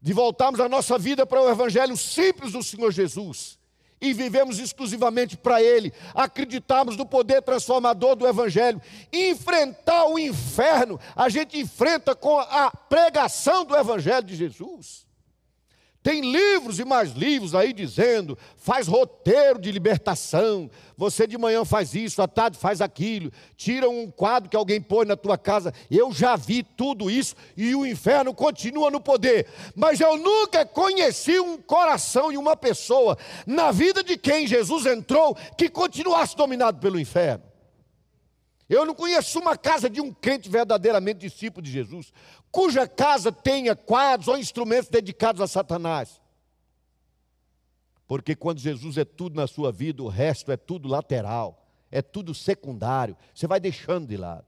de 0.00 0.12
voltarmos 0.12 0.60
a 0.60 0.68
nossa 0.68 0.98
vida 0.98 1.26
para 1.26 1.42
o 1.42 1.50
Evangelho 1.50 1.96
simples 1.96 2.52
do 2.52 2.62
Senhor 2.62 2.92
Jesus 2.92 3.58
e 4.00 4.12
vivemos 4.12 4.58
exclusivamente 4.58 5.36
para 5.36 5.62
Ele, 5.62 5.92
acreditarmos 6.14 6.96
no 6.96 7.04
poder 7.04 7.42
transformador 7.42 8.14
do 8.14 8.28
Evangelho, 8.28 8.80
enfrentar 9.12 10.06
o 10.06 10.18
inferno, 10.18 11.00
a 11.16 11.28
gente 11.28 11.58
enfrenta 11.58 12.14
com 12.14 12.38
a 12.38 12.70
pregação 12.70 13.64
do 13.64 13.76
Evangelho 13.76 14.24
de 14.24 14.36
Jesus. 14.36 15.07
Tem 16.02 16.20
livros 16.20 16.78
e 16.78 16.84
mais 16.84 17.12
livros 17.12 17.54
aí 17.54 17.72
dizendo, 17.72 18.38
faz 18.56 18.86
roteiro 18.86 19.60
de 19.60 19.70
libertação. 19.72 20.70
Você 20.96 21.26
de 21.26 21.36
manhã 21.36 21.64
faz 21.64 21.94
isso, 21.94 22.22
à 22.22 22.28
tarde 22.28 22.56
faz 22.56 22.80
aquilo. 22.80 23.32
Tira 23.56 23.90
um 23.90 24.10
quadro 24.10 24.48
que 24.48 24.56
alguém 24.56 24.80
põe 24.80 25.04
na 25.04 25.16
tua 25.16 25.36
casa. 25.36 25.74
Eu 25.90 26.12
já 26.12 26.36
vi 26.36 26.62
tudo 26.62 27.10
isso 27.10 27.34
e 27.56 27.74
o 27.74 27.84
inferno 27.84 28.32
continua 28.32 28.90
no 28.90 29.00
poder. 29.00 29.48
Mas 29.74 30.00
eu 30.00 30.16
nunca 30.16 30.64
conheci 30.64 31.38
um 31.40 31.58
coração 31.58 32.30
e 32.30 32.38
uma 32.38 32.56
pessoa 32.56 33.18
na 33.44 33.72
vida 33.72 34.02
de 34.02 34.16
quem 34.16 34.46
Jesus 34.46 34.86
entrou 34.86 35.36
que 35.56 35.68
continuasse 35.68 36.36
dominado 36.36 36.78
pelo 36.78 36.98
inferno. 36.98 37.48
Eu 38.68 38.84
não 38.84 38.94
conheço 38.94 39.38
uma 39.38 39.56
casa 39.56 39.88
de 39.88 39.98
um 39.98 40.12
crente 40.12 40.50
verdadeiramente 40.50 41.20
discípulo 41.20 41.64
de 41.64 41.72
Jesus, 41.72 42.12
cuja 42.50 42.86
casa 42.88 43.30
tenha 43.30 43.76
quadros 43.76 44.28
ou 44.28 44.38
instrumentos 44.38 44.88
dedicados 44.88 45.40
a 45.40 45.46
Satanás. 45.46 46.20
Porque 48.06 48.34
quando 48.34 48.58
Jesus 48.58 48.96
é 48.96 49.04
tudo 49.04 49.36
na 49.36 49.46
sua 49.46 49.70
vida, 49.70 50.02
o 50.02 50.08
resto 50.08 50.50
é 50.50 50.56
tudo 50.56 50.88
lateral, 50.88 51.66
é 51.90 52.00
tudo 52.00 52.34
secundário, 52.34 53.16
você 53.34 53.46
vai 53.46 53.60
deixando 53.60 54.06
de 54.06 54.16
lado. 54.16 54.46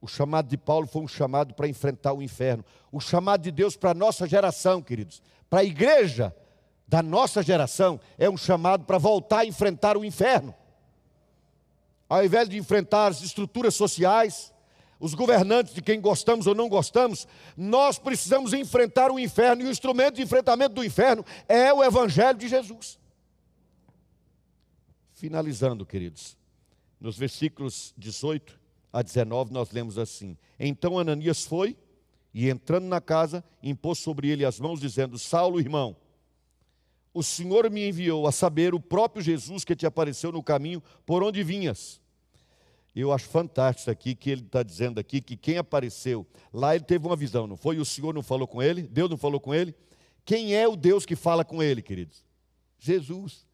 O 0.00 0.06
chamado 0.06 0.48
de 0.48 0.56
Paulo 0.58 0.86
foi 0.86 1.02
um 1.02 1.08
chamado 1.08 1.54
para 1.54 1.68
enfrentar 1.68 2.12
o 2.12 2.22
inferno. 2.22 2.64
O 2.92 3.00
chamado 3.00 3.42
de 3.42 3.50
Deus 3.50 3.76
para 3.76 3.92
a 3.92 3.94
nossa 3.94 4.28
geração, 4.28 4.82
queridos, 4.82 5.22
para 5.48 5.60
a 5.60 5.64
igreja 5.64 6.34
da 6.86 7.02
nossa 7.02 7.42
geração, 7.42 7.98
é 8.18 8.28
um 8.28 8.36
chamado 8.36 8.84
para 8.84 8.98
voltar 8.98 9.40
a 9.40 9.46
enfrentar 9.46 9.96
o 9.96 10.04
inferno 10.04 10.54
ao 12.08 12.24
invés 12.24 12.48
de 12.48 12.56
enfrentar 12.56 13.06
as 13.06 13.22
estruturas 13.22 13.74
sociais, 13.74 14.53
os 15.04 15.12
governantes 15.12 15.74
de 15.74 15.82
quem 15.82 16.00
gostamos 16.00 16.46
ou 16.46 16.54
não 16.54 16.66
gostamos, 16.66 17.28
nós 17.54 17.98
precisamos 17.98 18.54
enfrentar 18.54 19.10
o 19.10 19.18
inferno, 19.18 19.62
e 19.62 19.66
o 19.66 19.70
instrumento 19.70 20.14
de 20.14 20.22
enfrentamento 20.22 20.76
do 20.76 20.82
inferno 20.82 21.22
é 21.46 21.70
o 21.70 21.84
Evangelho 21.84 22.38
de 22.38 22.48
Jesus. 22.48 22.98
Finalizando, 25.12 25.84
queridos, 25.84 26.38
nos 26.98 27.18
versículos 27.18 27.92
18 27.98 28.58
a 28.90 29.02
19, 29.02 29.52
nós 29.52 29.70
lemos 29.72 29.98
assim: 29.98 30.38
Então 30.58 30.98
Ananias 30.98 31.44
foi 31.44 31.76
e, 32.32 32.48
entrando 32.48 32.86
na 32.86 32.98
casa, 32.98 33.44
impôs 33.62 33.98
sobre 33.98 34.30
ele 34.30 34.42
as 34.42 34.58
mãos, 34.58 34.80
dizendo: 34.80 35.18
Saulo, 35.18 35.60
irmão, 35.60 35.94
o 37.12 37.22
Senhor 37.22 37.70
me 37.70 37.86
enviou 37.86 38.26
a 38.26 38.32
saber 38.32 38.74
o 38.74 38.80
próprio 38.80 39.22
Jesus 39.22 39.66
que 39.66 39.76
te 39.76 39.84
apareceu 39.84 40.32
no 40.32 40.42
caminho 40.42 40.82
por 41.04 41.22
onde 41.22 41.42
vinhas. 41.42 42.00
Eu 42.94 43.12
acho 43.12 43.26
fantástico 43.26 43.90
aqui 43.90 44.14
que 44.14 44.30
ele 44.30 44.42
está 44.42 44.62
dizendo 44.62 45.00
aqui 45.00 45.20
que 45.20 45.36
quem 45.36 45.58
apareceu, 45.58 46.24
lá 46.52 46.76
ele 46.76 46.84
teve 46.84 47.06
uma 47.06 47.16
visão, 47.16 47.46
não 47.46 47.56
foi? 47.56 47.78
O 47.78 47.84
Senhor 47.84 48.14
não 48.14 48.22
falou 48.22 48.46
com 48.46 48.62
ele? 48.62 48.82
Deus 48.82 49.10
não 49.10 49.16
falou 49.16 49.40
com 49.40 49.52
ele? 49.52 49.74
Quem 50.24 50.54
é 50.54 50.66
o 50.68 50.76
Deus 50.76 51.04
que 51.04 51.16
fala 51.16 51.44
com 51.44 51.62
ele, 51.62 51.82
queridos? 51.82 52.24
Jesus. 52.78 53.46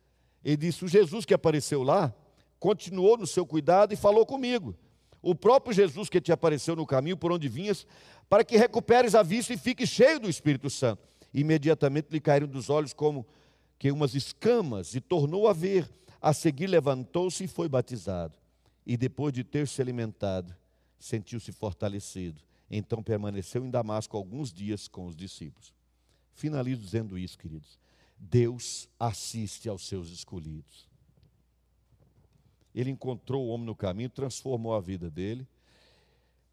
Ele 0.44 0.58
disse: 0.58 0.84
o 0.84 0.88
Jesus 0.88 1.24
que 1.24 1.32
apareceu 1.32 1.82
lá, 1.82 2.14
continuou 2.58 3.16
no 3.16 3.26
seu 3.26 3.46
cuidado 3.46 3.94
e 3.94 3.96
falou 3.96 4.26
comigo. 4.26 4.76
O 5.22 5.34
próprio 5.34 5.74
Jesus 5.74 6.08
que 6.08 6.20
te 6.20 6.32
apareceu 6.32 6.76
no 6.76 6.86
caminho 6.86 7.16
por 7.16 7.32
onde 7.32 7.48
vinhas, 7.48 7.86
para 8.28 8.44
que 8.44 8.56
recuperes 8.56 9.14
a 9.14 9.22
vista 9.22 9.52
e 9.52 9.56
fique 9.56 9.86
cheio 9.86 10.20
do 10.20 10.28
Espírito 10.28 10.68
Santo. 10.70 11.02
Imediatamente 11.32 12.08
lhe 12.10 12.20
caíram 12.20 12.46
dos 12.46 12.70
olhos 12.70 12.92
como 12.92 13.26
que 13.78 13.90
umas 13.90 14.14
escamas 14.14 14.94
e 14.94 15.00
tornou 15.00 15.48
a 15.48 15.52
ver. 15.52 15.90
A 16.22 16.34
seguir 16.34 16.66
levantou-se 16.66 17.44
e 17.44 17.48
foi 17.48 17.66
batizado. 17.66 18.34
E 18.90 18.96
depois 18.96 19.32
de 19.32 19.44
ter 19.44 19.68
se 19.68 19.80
alimentado, 19.80 20.52
sentiu-se 20.98 21.52
fortalecido. 21.52 22.42
Então 22.68 23.04
permaneceu 23.04 23.64
em 23.64 23.70
Damasco 23.70 24.16
alguns 24.16 24.52
dias 24.52 24.88
com 24.88 25.06
os 25.06 25.14
discípulos. 25.14 25.72
Finalizo 26.32 26.82
dizendo 26.82 27.16
isso, 27.16 27.38
queridos. 27.38 27.78
Deus 28.18 28.88
assiste 28.98 29.68
aos 29.68 29.86
seus 29.86 30.10
escolhidos. 30.10 30.88
Ele 32.74 32.90
encontrou 32.90 33.46
o 33.46 33.50
homem 33.50 33.64
no 33.64 33.76
caminho, 33.76 34.10
transformou 34.10 34.74
a 34.74 34.80
vida 34.80 35.08
dele. 35.08 35.46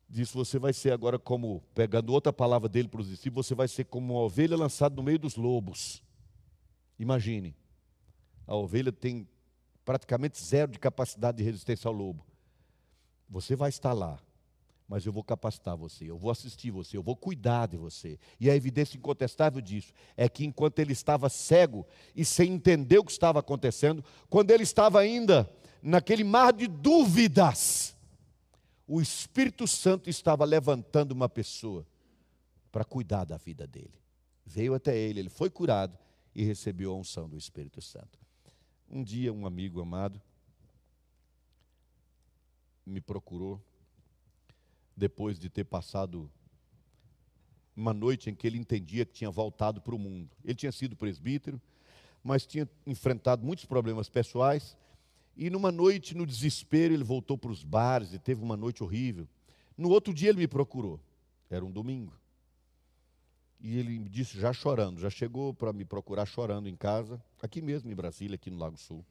Disse: 0.07 0.35
Você 0.35 0.59
vai 0.59 0.73
ser 0.73 0.93
agora 0.93 1.17
como, 1.17 1.63
pegando 1.73 2.13
outra 2.13 2.31
palavra 2.31 2.69
dele 2.69 2.88
para 2.88 3.01
os 3.01 3.09
discípulos, 3.09 3.47
você 3.47 3.55
vai 3.55 3.67
ser 3.67 3.85
como 3.85 4.13
uma 4.13 4.21
ovelha 4.21 4.55
lançada 4.55 4.95
no 4.95 5.01
meio 5.01 5.17
dos 5.17 5.35
lobos. 5.35 6.03
Imagine, 6.99 7.55
a 8.45 8.55
ovelha 8.55 8.91
tem 8.91 9.27
praticamente 9.83 10.39
zero 10.39 10.71
de 10.71 10.77
capacidade 10.77 11.38
de 11.38 11.43
resistência 11.43 11.88
ao 11.88 11.93
lobo. 11.95 12.26
Você 13.30 13.55
vai 13.55 13.69
estar 13.69 13.93
lá, 13.93 14.19
mas 14.88 15.05
eu 15.05 15.11
vou 15.11 15.23
capacitar 15.23 15.75
você, 15.75 16.09
eu 16.09 16.17
vou 16.17 16.32
assistir 16.32 16.71
você, 16.71 16.95
eu 16.95 17.03
vou 17.03 17.15
cuidar 17.15 17.67
de 17.67 17.75
você. 17.75 18.17
E 18.39 18.49
a 18.49 18.55
evidência 18.55 18.97
incontestável 18.97 19.59
disso 19.59 19.91
é 20.15 20.30
que 20.30 20.45
enquanto 20.45 20.80
ele 20.80 20.93
estava 20.93 21.28
cego 21.28 21.86
e 22.15 22.23
sem 22.23 22.53
entender 22.53 22.97
o 22.97 23.03
que 23.03 23.11
estava 23.11 23.39
acontecendo, 23.39 24.03
quando 24.30 24.51
ele 24.51 24.63
estava 24.63 24.99
ainda 24.99 25.49
naquele 25.82 26.23
mar 26.23 26.53
de 26.53 26.67
dúvidas, 26.67 27.95
o 28.88 29.01
Espírito 29.01 29.67
Santo 29.67 30.09
estava 30.09 30.45
levantando 30.45 31.11
uma 31.11 31.28
pessoa 31.28 31.86
para 32.71 32.86
cuidar 32.86 33.25
da 33.25 33.36
vida 33.36 33.67
dele. 33.67 33.93
Veio 34.45 34.73
até 34.73 34.97
ele, 34.97 35.19
ele 35.19 35.30
foi 35.30 35.49
curado 35.49 35.97
e 36.34 36.43
recebeu 36.43 36.93
a 36.93 36.95
unção 36.95 37.28
do 37.28 37.38
Espírito 37.38 37.82
Santo. 37.82 38.17
Um 38.89 39.03
dia, 39.03 39.34
um 39.34 39.45
amigo 39.45 39.82
amado 39.82 40.21
me 42.88 43.01
procurou, 43.01 43.61
depois 44.95 45.38
de 45.38 45.49
ter 45.49 45.65
passado 45.65 46.31
uma 47.75 47.93
noite 47.93 48.29
em 48.29 48.35
que 48.35 48.47
ele 48.47 48.57
entendia 48.57 49.05
que 49.05 49.13
tinha 49.13 49.29
voltado 49.29 49.79
para 49.79 49.93
o 49.93 49.99
mundo. 49.99 50.29
Ele 50.43 50.55
tinha 50.55 50.71
sido 50.71 50.95
presbítero, 50.95 51.61
mas 52.23 52.45
tinha 52.45 52.67
enfrentado 52.85 53.45
muitos 53.45 53.65
problemas 53.65 54.09
pessoais. 54.09 54.75
E 55.35 55.49
numa 55.51 55.71
noite, 55.71 56.15
no 56.15 56.25
desespero, 56.25 56.93
ele 56.93 57.03
voltou 57.03 57.38
para 57.38 57.51
os 57.51 57.63
bares 57.63 58.13
e 58.13 58.17
teve 58.17 58.41
uma 58.41 58.57
noite 58.57 58.83
horrível. 58.83 59.27
No 59.77 59.89
outro 59.89 60.11
dia, 60.11 60.29
ele 60.29 60.39
me 60.39 60.47
procurou. 60.47 60.99
Era 61.49 61.63
um 61.63 61.71
domingo. 61.71 62.13
E 63.59 63.77
ele 63.77 63.99
me 63.99 64.09
disse, 64.09 64.39
já 64.39 64.51
chorando, 64.53 64.99
já 64.99 65.09
chegou 65.09 65.53
para 65.53 65.71
me 65.71 65.85
procurar 65.85 66.25
chorando 66.25 66.67
em 66.67 66.75
casa, 66.75 67.21
aqui 67.41 67.61
mesmo 67.61 67.91
em 67.91 67.95
Brasília, 67.95 68.35
aqui 68.35 68.49
no 68.49 68.57
Lago 68.57 68.77
Sul. 68.77 69.05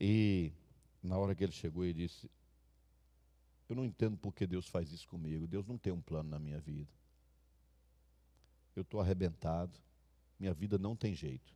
E 0.00 0.52
na 1.02 1.16
hora 1.16 1.34
que 1.34 1.44
ele 1.44 1.52
chegou, 1.52 1.84
ele 1.84 1.94
disse: 1.94 2.30
Eu 3.68 3.76
não 3.76 3.84
entendo 3.84 4.16
por 4.16 4.34
que 4.34 4.46
Deus 4.46 4.66
faz 4.66 4.90
isso 4.92 5.06
comigo. 5.08 5.46
Deus 5.46 5.66
não 5.66 5.76
tem 5.76 5.92
um 5.92 6.00
plano 6.00 6.30
na 6.30 6.38
minha 6.38 6.58
vida. 6.58 6.90
Eu 8.74 8.82
estou 8.82 9.00
arrebentado, 9.00 9.78
minha 10.38 10.54
vida 10.54 10.78
não 10.78 10.96
tem 10.96 11.14
jeito. 11.14 11.52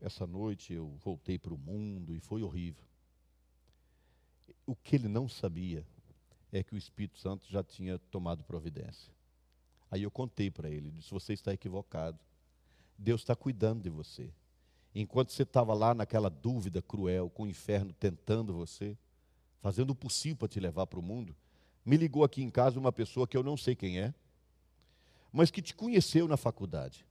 Essa 0.00 0.26
noite 0.26 0.72
eu 0.72 0.88
voltei 1.04 1.38
para 1.38 1.54
o 1.54 1.58
mundo 1.58 2.14
e 2.14 2.20
foi 2.20 2.42
horrível. 2.42 2.84
O 4.66 4.74
que 4.74 4.96
ele 4.96 5.08
não 5.08 5.28
sabia 5.28 5.86
é 6.52 6.62
que 6.62 6.74
o 6.74 6.78
Espírito 6.78 7.18
Santo 7.18 7.48
já 7.48 7.62
tinha 7.62 7.98
tomado 8.10 8.44
providência. 8.44 9.12
Aí 9.90 10.02
eu 10.02 10.10
contei 10.10 10.50
para 10.50 10.68
ele, 10.68 10.90
disse: 10.90 11.10
Você 11.10 11.32
está 11.32 11.52
equivocado. 11.52 12.18
Deus 12.98 13.20
está 13.22 13.34
cuidando 13.34 13.82
de 13.82 13.90
você. 13.90 14.32
Enquanto 14.94 15.30
você 15.30 15.44
estava 15.44 15.72
lá 15.72 15.94
naquela 15.94 16.28
dúvida 16.28 16.82
cruel, 16.82 17.30
com 17.30 17.44
o 17.44 17.48
inferno 17.48 17.92
tentando 17.92 18.52
você, 18.52 18.98
fazendo 19.62 19.90
o 19.90 19.94
possível 19.94 20.36
para 20.36 20.48
te 20.48 20.60
levar 20.60 20.86
para 20.86 20.98
o 20.98 21.02
mundo, 21.02 21.34
me 21.86 21.96
ligou 21.96 22.24
aqui 22.24 22.42
em 22.42 22.50
casa 22.50 22.78
uma 22.78 22.92
pessoa 22.92 23.26
que 23.28 23.36
eu 23.36 23.42
não 23.42 23.56
sei 23.56 23.76
quem 23.76 24.00
é, 24.00 24.12
mas 25.32 25.50
que 25.50 25.62
te 25.62 25.74
conheceu 25.74 26.26
na 26.26 26.36
faculdade. 26.36 27.06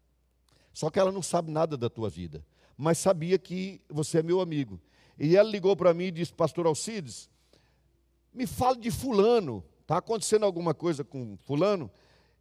Só 0.74 0.90
que 0.90 1.00
ela 1.00 1.12
não 1.12 1.22
sabe 1.22 1.50
nada 1.50 1.78
da 1.78 1.90
tua 1.90 2.10
vida, 2.10 2.46
mas 2.78 2.98
sabia 2.98 3.40
que 3.40 3.82
você 3.90 4.20
é 4.20 4.24
meu 4.24 4.42
amigo. 4.42 4.80
E 5.18 5.36
ela 5.36 5.50
ligou 5.50 5.76
para 5.76 5.94
mim 5.94 6.06
e 6.06 6.12
disse: 6.12 6.34
Pastor 6.34 6.66
Alcides, 6.66 7.30
me 8.34 8.46
fale 8.46 8.80
de 8.80 8.92
Fulano. 8.92 9.64
Está 9.82 9.98
acontecendo 9.98 10.46
alguma 10.46 10.74
coisa 10.74 11.04
com 11.04 11.38
Fulano? 11.38 11.90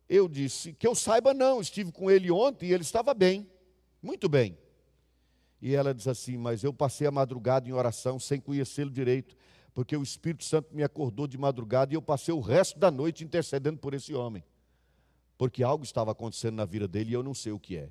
Eu 0.09 0.29
disse, 0.29 0.73
que 0.73 0.87
eu 0.87 0.95
saiba, 0.95 1.33
não, 1.33 1.61
estive 1.61 1.93
com 1.93 2.11
ele 2.11 2.31
ontem 2.33 2.67
e 2.69 2.73
ele 2.73 2.83
estava 2.83 3.15
bem, 3.15 3.49
muito 4.03 4.29
bem. 4.29 4.59
E 5.63 5.75
ela 5.75 5.95
diz 5.95 6.09
assim: 6.09 6.37
Mas 6.37 6.65
eu 6.65 6.73
passei 6.73 7.07
a 7.07 7.11
madrugada 7.11 7.69
em 7.69 7.73
oração 7.73 8.19
sem 8.19 8.41
conhecê-lo 8.41 8.91
direito, 8.91 9.37
porque 9.75 9.97
o 9.97 10.03
Espírito 10.03 10.45
Santo 10.45 10.75
me 10.75 10.83
acordou 10.83 11.27
de 11.27 11.39
madrugada 11.39 11.93
e 11.93 11.97
eu 11.97 12.03
passei 12.03 12.35
o 12.35 12.41
resto 12.41 12.79
da 12.79 12.91
noite 12.91 13.25
intercedendo 13.25 13.79
por 13.79 13.95
esse 13.95 14.15
homem, 14.15 14.45
porque 15.39 15.63
algo 15.63 15.85
estava 15.85 16.13
acontecendo 16.13 16.57
na 16.57 16.65
vida 16.65 16.89
dele 16.89 17.11
e 17.11 17.15
eu 17.15 17.23
não 17.23 17.35
sei 17.35 17.53
o 17.53 17.59
que 17.59 17.77
é. 17.77 17.91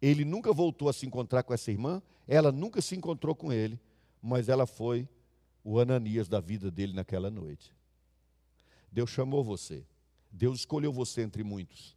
Ele 0.00 0.24
nunca 0.24 0.52
voltou 0.52 0.88
a 0.88 0.92
se 0.92 1.06
encontrar 1.06 1.42
com 1.42 1.52
essa 1.52 1.70
irmã, 1.70 2.00
ela 2.26 2.52
nunca 2.52 2.80
se 2.80 2.94
encontrou 2.94 3.34
com 3.34 3.52
ele, 3.52 3.80
mas 4.22 4.48
ela 4.48 4.66
foi 4.66 5.08
o 5.64 5.78
Ananias 5.78 6.28
da 6.28 6.40
vida 6.40 6.70
dele 6.70 6.92
naquela 6.92 7.30
noite. 7.30 7.74
Deus 8.90 9.10
chamou 9.10 9.42
você. 9.42 9.84
Deus 10.30 10.60
escolheu 10.60 10.92
você 10.92 11.22
entre 11.22 11.42
muitos. 11.42 11.96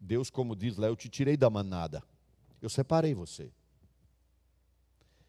Deus, 0.00 0.30
como 0.30 0.54
diz 0.54 0.76
lá, 0.76 0.86
eu 0.86 0.96
te 0.96 1.08
tirei 1.08 1.36
da 1.36 1.48
manada. 1.50 2.02
Eu 2.60 2.68
separei 2.68 3.14
você. 3.14 3.50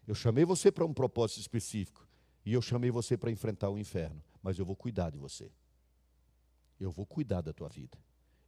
Eu 0.06 0.14
chamei 0.14 0.44
você 0.44 0.70
para 0.70 0.84
um 0.84 0.92
propósito 0.92 1.40
específico. 1.40 2.05
E 2.46 2.52
eu 2.52 2.62
chamei 2.62 2.92
você 2.92 3.16
para 3.16 3.30
enfrentar 3.30 3.68
o 3.68 3.76
inferno. 3.76 4.22
Mas 4.40 4.56
eu 4.56 4.64
vou 4.64 4.76
cuidar 4.76 5.10
de 5.10 5.18
você. 5.18 5.50
Eu 6.78 6.92
vou 6.92 7.04
cuidar 7.04 7.40
da 7.40 7.52
tua 7.52 7.68
vida. 7.68 7.98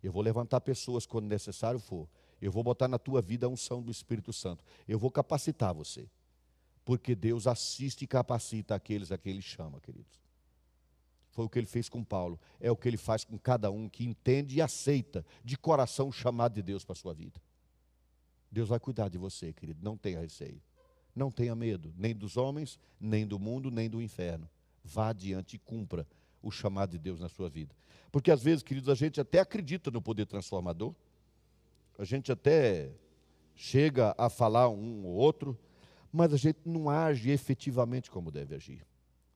Eu 0.01 0.13
vou 0.13 0.23
levantar 0.23 0.61
pessoas 0.61 1.05
quando 1.05 1.27
necessário 1.27 1.81
for. 1.81 2.09
Eu 2.41 2.53
vou 2.53 2.63
botar 2.63 2.87
na 2.87 2.99
tua 2.99 3.21
vida 3.21 3.47
a 3.47 3.49
unção 3.49 3.83
do 3.83 3.91
Espírito 3.91 4.33
Santo. 4.33 4.65
Eu 4.87 5.01
vou 5.01 5.11
capacitar 5.11 5.75
você. 5.75 6.09
Porque 6.85 7.17
Deus 7.17 7.49
assiste 7.49 8.03
e 8.03 8.07
capacita 8.07 8.77
aqueles 8.77 9.11
a 9.11 9.19
quem 9.19 9.33
Ele 9.33 9.43
chama, 9.43 9.81
queridos. 9.81 10.19
Foi 11.31 11.45
o 11.45 11.49
que 11.49 11.59
ele 11.59 11.67
fez 11.67 11.89
com 11.89 12.03
Paulo. 12.03 12.39
É 12.59 12.71
o 12.71 12.77
que 12.77 12.89
ele 12.89 12.97
faz 12.97 13.25
com 13.25 13.39
cada 13.39 13.71
um 13.71 13.89
que 13.89 14.05
entende 14.05 14.57
e 14.57 14.63
aceita 14.63 15.25
de 15.45 15.57
coração 15.57 16.09
o 16.09 16.13
chamado 16.13 16.55
de 16.55 16.63
Deus 16.63 16.85
para 16.85 16.95
a 16.95 16.97
sua 16.97 17.15
vida. 17.15 17.41
Deus 18.51 18.69
vai 18.69 18.81
cuidar 18.81 19.09
de 19.09 19.19
você, 19.19 19.53
querido. 19.53 19.81
Não 19.83 19.97
tenha 19.97 20.21
receio. 20.21 20.61
Não 21.19 21.33
tenha 21.33 21.53
medo, 21.57 21.93
nem 21.99 22.15
dos 22.15 22.37
homens, 22.37 22.79
nem 23.01 23.27
do 23.27 23.41
mundo, 23.41 23.73
nem 23.73 23.91
do 23.91 24.01
inferno. 24.01 24.49
Vá 24.85 25.09
adiante 25.09 25.57
e 25.57 25.59
cumpra 25.59 26.07
o 26.41 26.49
chamado 26.49 26.93
de 26.93 26.99
Deus 26.99 27.19
na 27.19 27.29
sua 27.29 27.49
vida. 27.49 27.75
Porque 28.13 28.31
às 28.31 28.41
vezes, 28.41 28.63
queridos, 28.63 28.89
a 28.89 28.95
gente 28.95 29.21
até 29.21 29.41
acredita 29.41 29.91
no 29.91 30.01
poder 30.01 30.27
transformador. 30.27 30.95
A 31.99 32.05
gente 32.05 32.31
até 32.31 32.93
chega 33.57 34.15
a 34.17 34.31
falar 34.31 34.69
um 34.69 35.05
ou 35.05 35.15
outro, 35.15 35.59
mas 36.13 36.33
a 36.33 36.37
gente 36.37 36.61
não 36.65 36.89
age 36.89 37.31
efetivamente 37.31 38.13
como 38.13 38.31
deve 38.31 38.55
agir. 38.55 38.87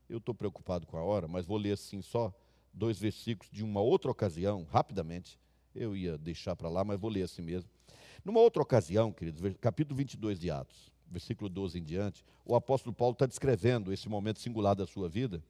Eu 0.08 0.18
estou 0.18 0.32
preocupado 0.32 0.86
com 0.86 0.96
a 0.96 1.02
hora, 1.02 1.26
mas 1.26 1.46
vou 1.46 1.58
ler 1.58 1.72
assim 1.72 2.00
só 2.00 2.32
dois 2.72 2.96
versículos 2.96 3.50
de 3.50 3.64
uma 3.64 3.80
outra 3.80 4.08
ocasião, 4.08 4.64
rapidamente. 4.70 5.36
Eu 5.74 5.96
ia 5.96 6.16
deixar 6.16 6.54
para 6.54 6.68
lá, 6.68 6.84
mas 6.84 7.00
vou 7.00 7.10
ler 7.10 7.22
assim 7.22 7.42
mesmo. 7.42 7.68
Numa 8.24 8.38
outra 8.38 8.62
ocasião, 8.62 9.12
queridos, 9.12 9.42
capítulo 9.60 9.96
22 9.96 10.38
de 10.38 10.48
Atos, 10.48 10.91
versículo 11.12 11.48
12 11.48 11.78
em 11.78 11.84
diante, 11.84 12.24
o 12.44 12.56
apóstolo 12.56 12.94
Paulo 12.94 13.12
está 13.12 13.26
descrevendo 13.26 13.92
esse 13.92 14.08
momento 14.08 14.40
singular 14.40 14.74
da 14.74 14.86
sua 14.86 15.08
vida. 15.08 15.42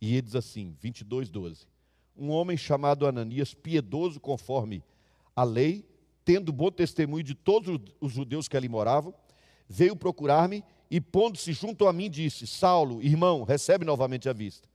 E 0.00 0.12
ele 0.14 0.22
diz 0.22 0.34
assim, 0.34 0.76
22, 0.80 1.30
12. 1.30 1.66
Um 2.16 2.28
homem 2.30 2.56
chamado 2.56 3.06
Ananias, 3.06 3.54
piedoso 3.54 4.20
conforme 4.20 4.82
a 5.34 5.44
lei, 5.44 5.88
tendo 6.24 6.52
bom 6.52 6.70
testemunho 6.70 7.22
de 7.22 7.34
todos 7.34 7.80
os 8.00 8.12
judeus 8.12 8.48
que 8.48 8.56
ali 8.56 8.68
moravam, 8.68 9.14
veio 9.68 9.96
procurar-me 9.96 10.62
e 10.90 11.00
pondo-se 11.00 11.52
junto 11.52 11.86
a 11.86 11.92
mim, 11.92 12.10
disse: 12.10 12.46
Saulo, 12.46 13.02
irmão, 13.02 13.44
recebe 13.44 13.84
novamente 13.84 14.28
a 14.28 14.32
vista. 14.32 14.68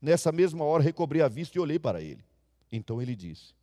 Nessa 0.00 0.32
mesma 0.32 0.64
hora 0.64 0.82
recobrei 0.82 1.22
a 1.22 1.28
vista 1.28 1.56
e 1.56 1.60
olhei 1.60 1.78
para 1.78 2.02
ele. 2.02 2.24
Então 2.70 3.00
ele 3.00 3.14
disse: 3.14 3.54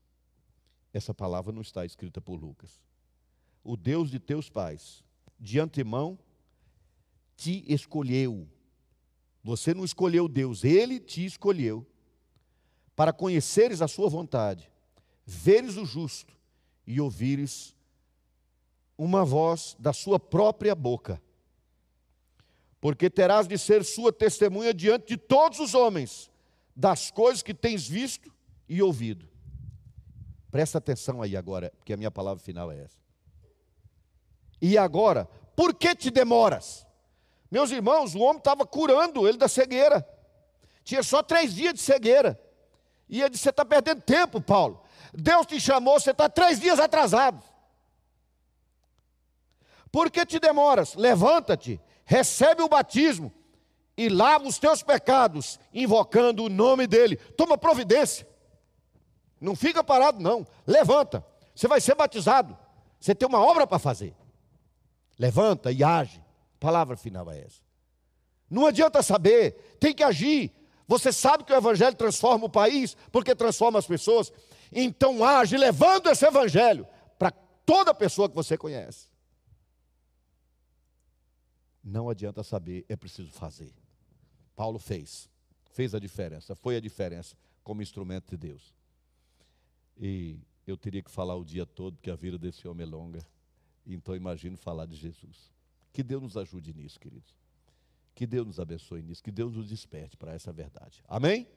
Essa 0.93 1.13
palavra 1.13 1.51
não 1.51 1.61
está 1.61 1.85
escrita 1.85 2.21
por 2.21 2.39
Lucas. 2.39 2.71
O 3.63 3.75
Deus 3.75 4.09
de 4.09 4.19
teus 4.19 4.49
pais, 4.49 5.03
de 5.39 5.59
antemão, 5.59 6.17
te 7.35 7.63
escolheu. 7.67 8.47
Você 9.43 9.73
não 9.73 9.85
escolheu 9.85 10.27
Deus, 10.27 10.63
ele 10.63 10.99
te 10.99 11.25
escolheu 11.25 11.85
para 12.95 13.13
conheceres 13.13 13.81
a 13.81 13.87
sua 13.87 14.09
vontade, 14.09 14.69
veres 15.25 15.77
o 15.77 15.85
justo 15.85 16.35
e 16.85 16.99
ouvires 16.99 17.75
uma 18.97 19.23
voz 19.23 19.77
da 19.79 19.93
sua 19.93 20.19
própria 20.19 20.75
boca 20.75 21.21
porque 22.81 23.09
terás 23.09 23.47
de 23.47 23.57
ser 23.57 23.83
sua 23.83 24.11
testemunha 24.11 24.73
diante 24.73 25.07
de 25.07 25.17
todos 25.17 25.59
os 25.59 25.73
homens, 25.73 26.31
das 26.75 27.11
coisas 27.11 27.43
que 27.43 27.53
tens 27.53 27.87
visto 27.87 28.33
e 28.67 28.81
ouvido. 28.81 29.27
Presta 30.49 30.77
atenção 30.77 31.21
aí 31.21 31.35
agora, 31.35 31.71
porque 31.77 31.93
a 31.93 31.97
minha 31.97 32.09
palavra 32.09 32.41
final 32.41 32.71
é 32.71 32.79
essa. 32.79 32.97
E 34.61 34.77
agora, 34.77 35.27
por 35.55 35.73
que 35.73 35.95
te 35.95 36.09
demoras? 36.09 36.85
Meus 37.49 37.71
irmãos, 37.71 38.13
o 38.15 38.19
homem 38.19 38.37
estava 38.37 38.65
curando 38.65 39.27
ele 39.27 39.37
da 39.37 39.47
cegueira. 39.47 40.07
Tinha 40.83 41.01
só 41.03 41.23
três 41.23 41.53
dias 41.53 41.73
de 41.73 41.79
cegueira. 41.79 42.39
E 43.07 43.21
ele 43.21 43.31
disse: 43.31 43.43
Você 43.43 43.49
está 43.49 43.65
perdendo 43.65 44.01
tempo, 44.01 44.39
Paulo. 44.39 44.81
Deus 45.13 45.45
te 45.45 45.59
chamou, 45.59 45.99
você 45.99 46.11
está 46.11 46.29
três 46.29 46.59
dias 46.59 46.79
atrasado. 46.79 47.43
Por 49.91 50.11
que 50.11 50.25
te 50.25 50.39
demoras? 50.39 50.93
Levanta-te, 50.93 51.81
recebe 52.05 52.61
o 52.61 52.69
batismo 52.69 53.33
e 53.97 54.07
lava 54.07 54.47
os 54.47 54.59
teus 54.59 54.83
pecados, 54.83 55.59
invocando 55.73 56.43
o 56.43 56.49
nome 56.49 56.85
dele. 56.85 57.15
Toma 57.15 57.57
providência. 57.57 58.27
Não 59.41 59.55
fica 59.55 59.83
parado, 59.83 60.21
não. 60.21 60.45
Levanta. 60.67 61.25
Você 61.55 61.67
vai 61.67 61.81
ser 61.81 61.95
batizado. 61.95 62.57
Você 62.99 63.15
tem 63.15 63.27
uma 63.27 63.39
obra 63.39 63.65
para 63.65 63.79
fazer. 63.79 64.15
Levanta 65.19 65.69
e 65.69 65.83
age. 65.83 66.23
palavra 66.59 66.95
final 66.95 67.29
é 67.29 67.41
essa. 67.41 67.61
Não 68.49 68.65
adianta 68.65 69.03
saber, 69.03 69.77
tem 69.79 69.93
que 69.93 70.01
agir. 70.01 70.51
Você 70.87 71.11
sabe 71.11 71.43
que 71.43 71.53
o 71.53 71.55
Evangelho 71.55 71.95
transforma 71.95 72.45
o 72.45 72.49
país, 72.49 72.95
porque 73.11 73.35
transforma 73.35 73.77
as 73.77 73.85
pessoas. 73.85 74.31
Então 74.71 75.23
age 75.23 75.57
levando 75.57 76.07
esse 76.07 76.25
Evangelho 76.25 76.87
para 77.19 77.31
toda 77.31 77.93
pessoa 77.93 78.29
que 78.29 78.35
você 78.35 78.57
conhece. 78.57 79.07
Não 81.83 82.09
adianta 82.09 82.41
saber, 82.41 82.85
é 82.87 82.95
preciso 82.95 83.31
fazer. 83.31 83.73
Paulo 84.55 84.79
fez, 84.79 85.29
fez 85.71 85.93
a 85.93 85.99
diferença, 85.99 86.55
foi 86.55 86.75
a 86.75 86.81
diferença 86.81 87.35
como 87.63 87.81
instrumento 87.81 88.29
de 88.31 88.37
Deus. 88.37 88.73
E 89.97 90.39
eu 90.65 90.77
teria 90.77 91.03
que 91.03 91.11
falar 91.11 91.35
o 91.35 91.43
dia 91.43 91.65
todo, 91.65 91.97
porque 91.97 92.09
a 92.09 92.15
vida 92.15 92.37
desse 92.37 92.67
homem 92.67 92.85
é 92.85 92.89
longa. 92.89 93.25
Então 93.85 94.15
imagino 94.15 94.57
falar 94.57 94.85
de 94.85 94.95
Jesus. 94.95 95.51
Que 95.91 96.03
Deus 96.03 96.21
nos 96.21 96.37
ajude 96.37 96.73
nisso, 96.73 96.99
queridos. 96.99 97.33
Que 98.13 98.27
Deus 98.27 98.45
nos 98.45 98.59
abençoe 98.59 99.01
nisso, 99.01 99.23
que 99.23 99.31
Deus 99.31 99.55
nos 99.55 99.69
desperte 99.69 100.17
para 100.17 100.33
essa 100.33 100.51
verdade. 100.51 101.03
Amém? 101.07 101.47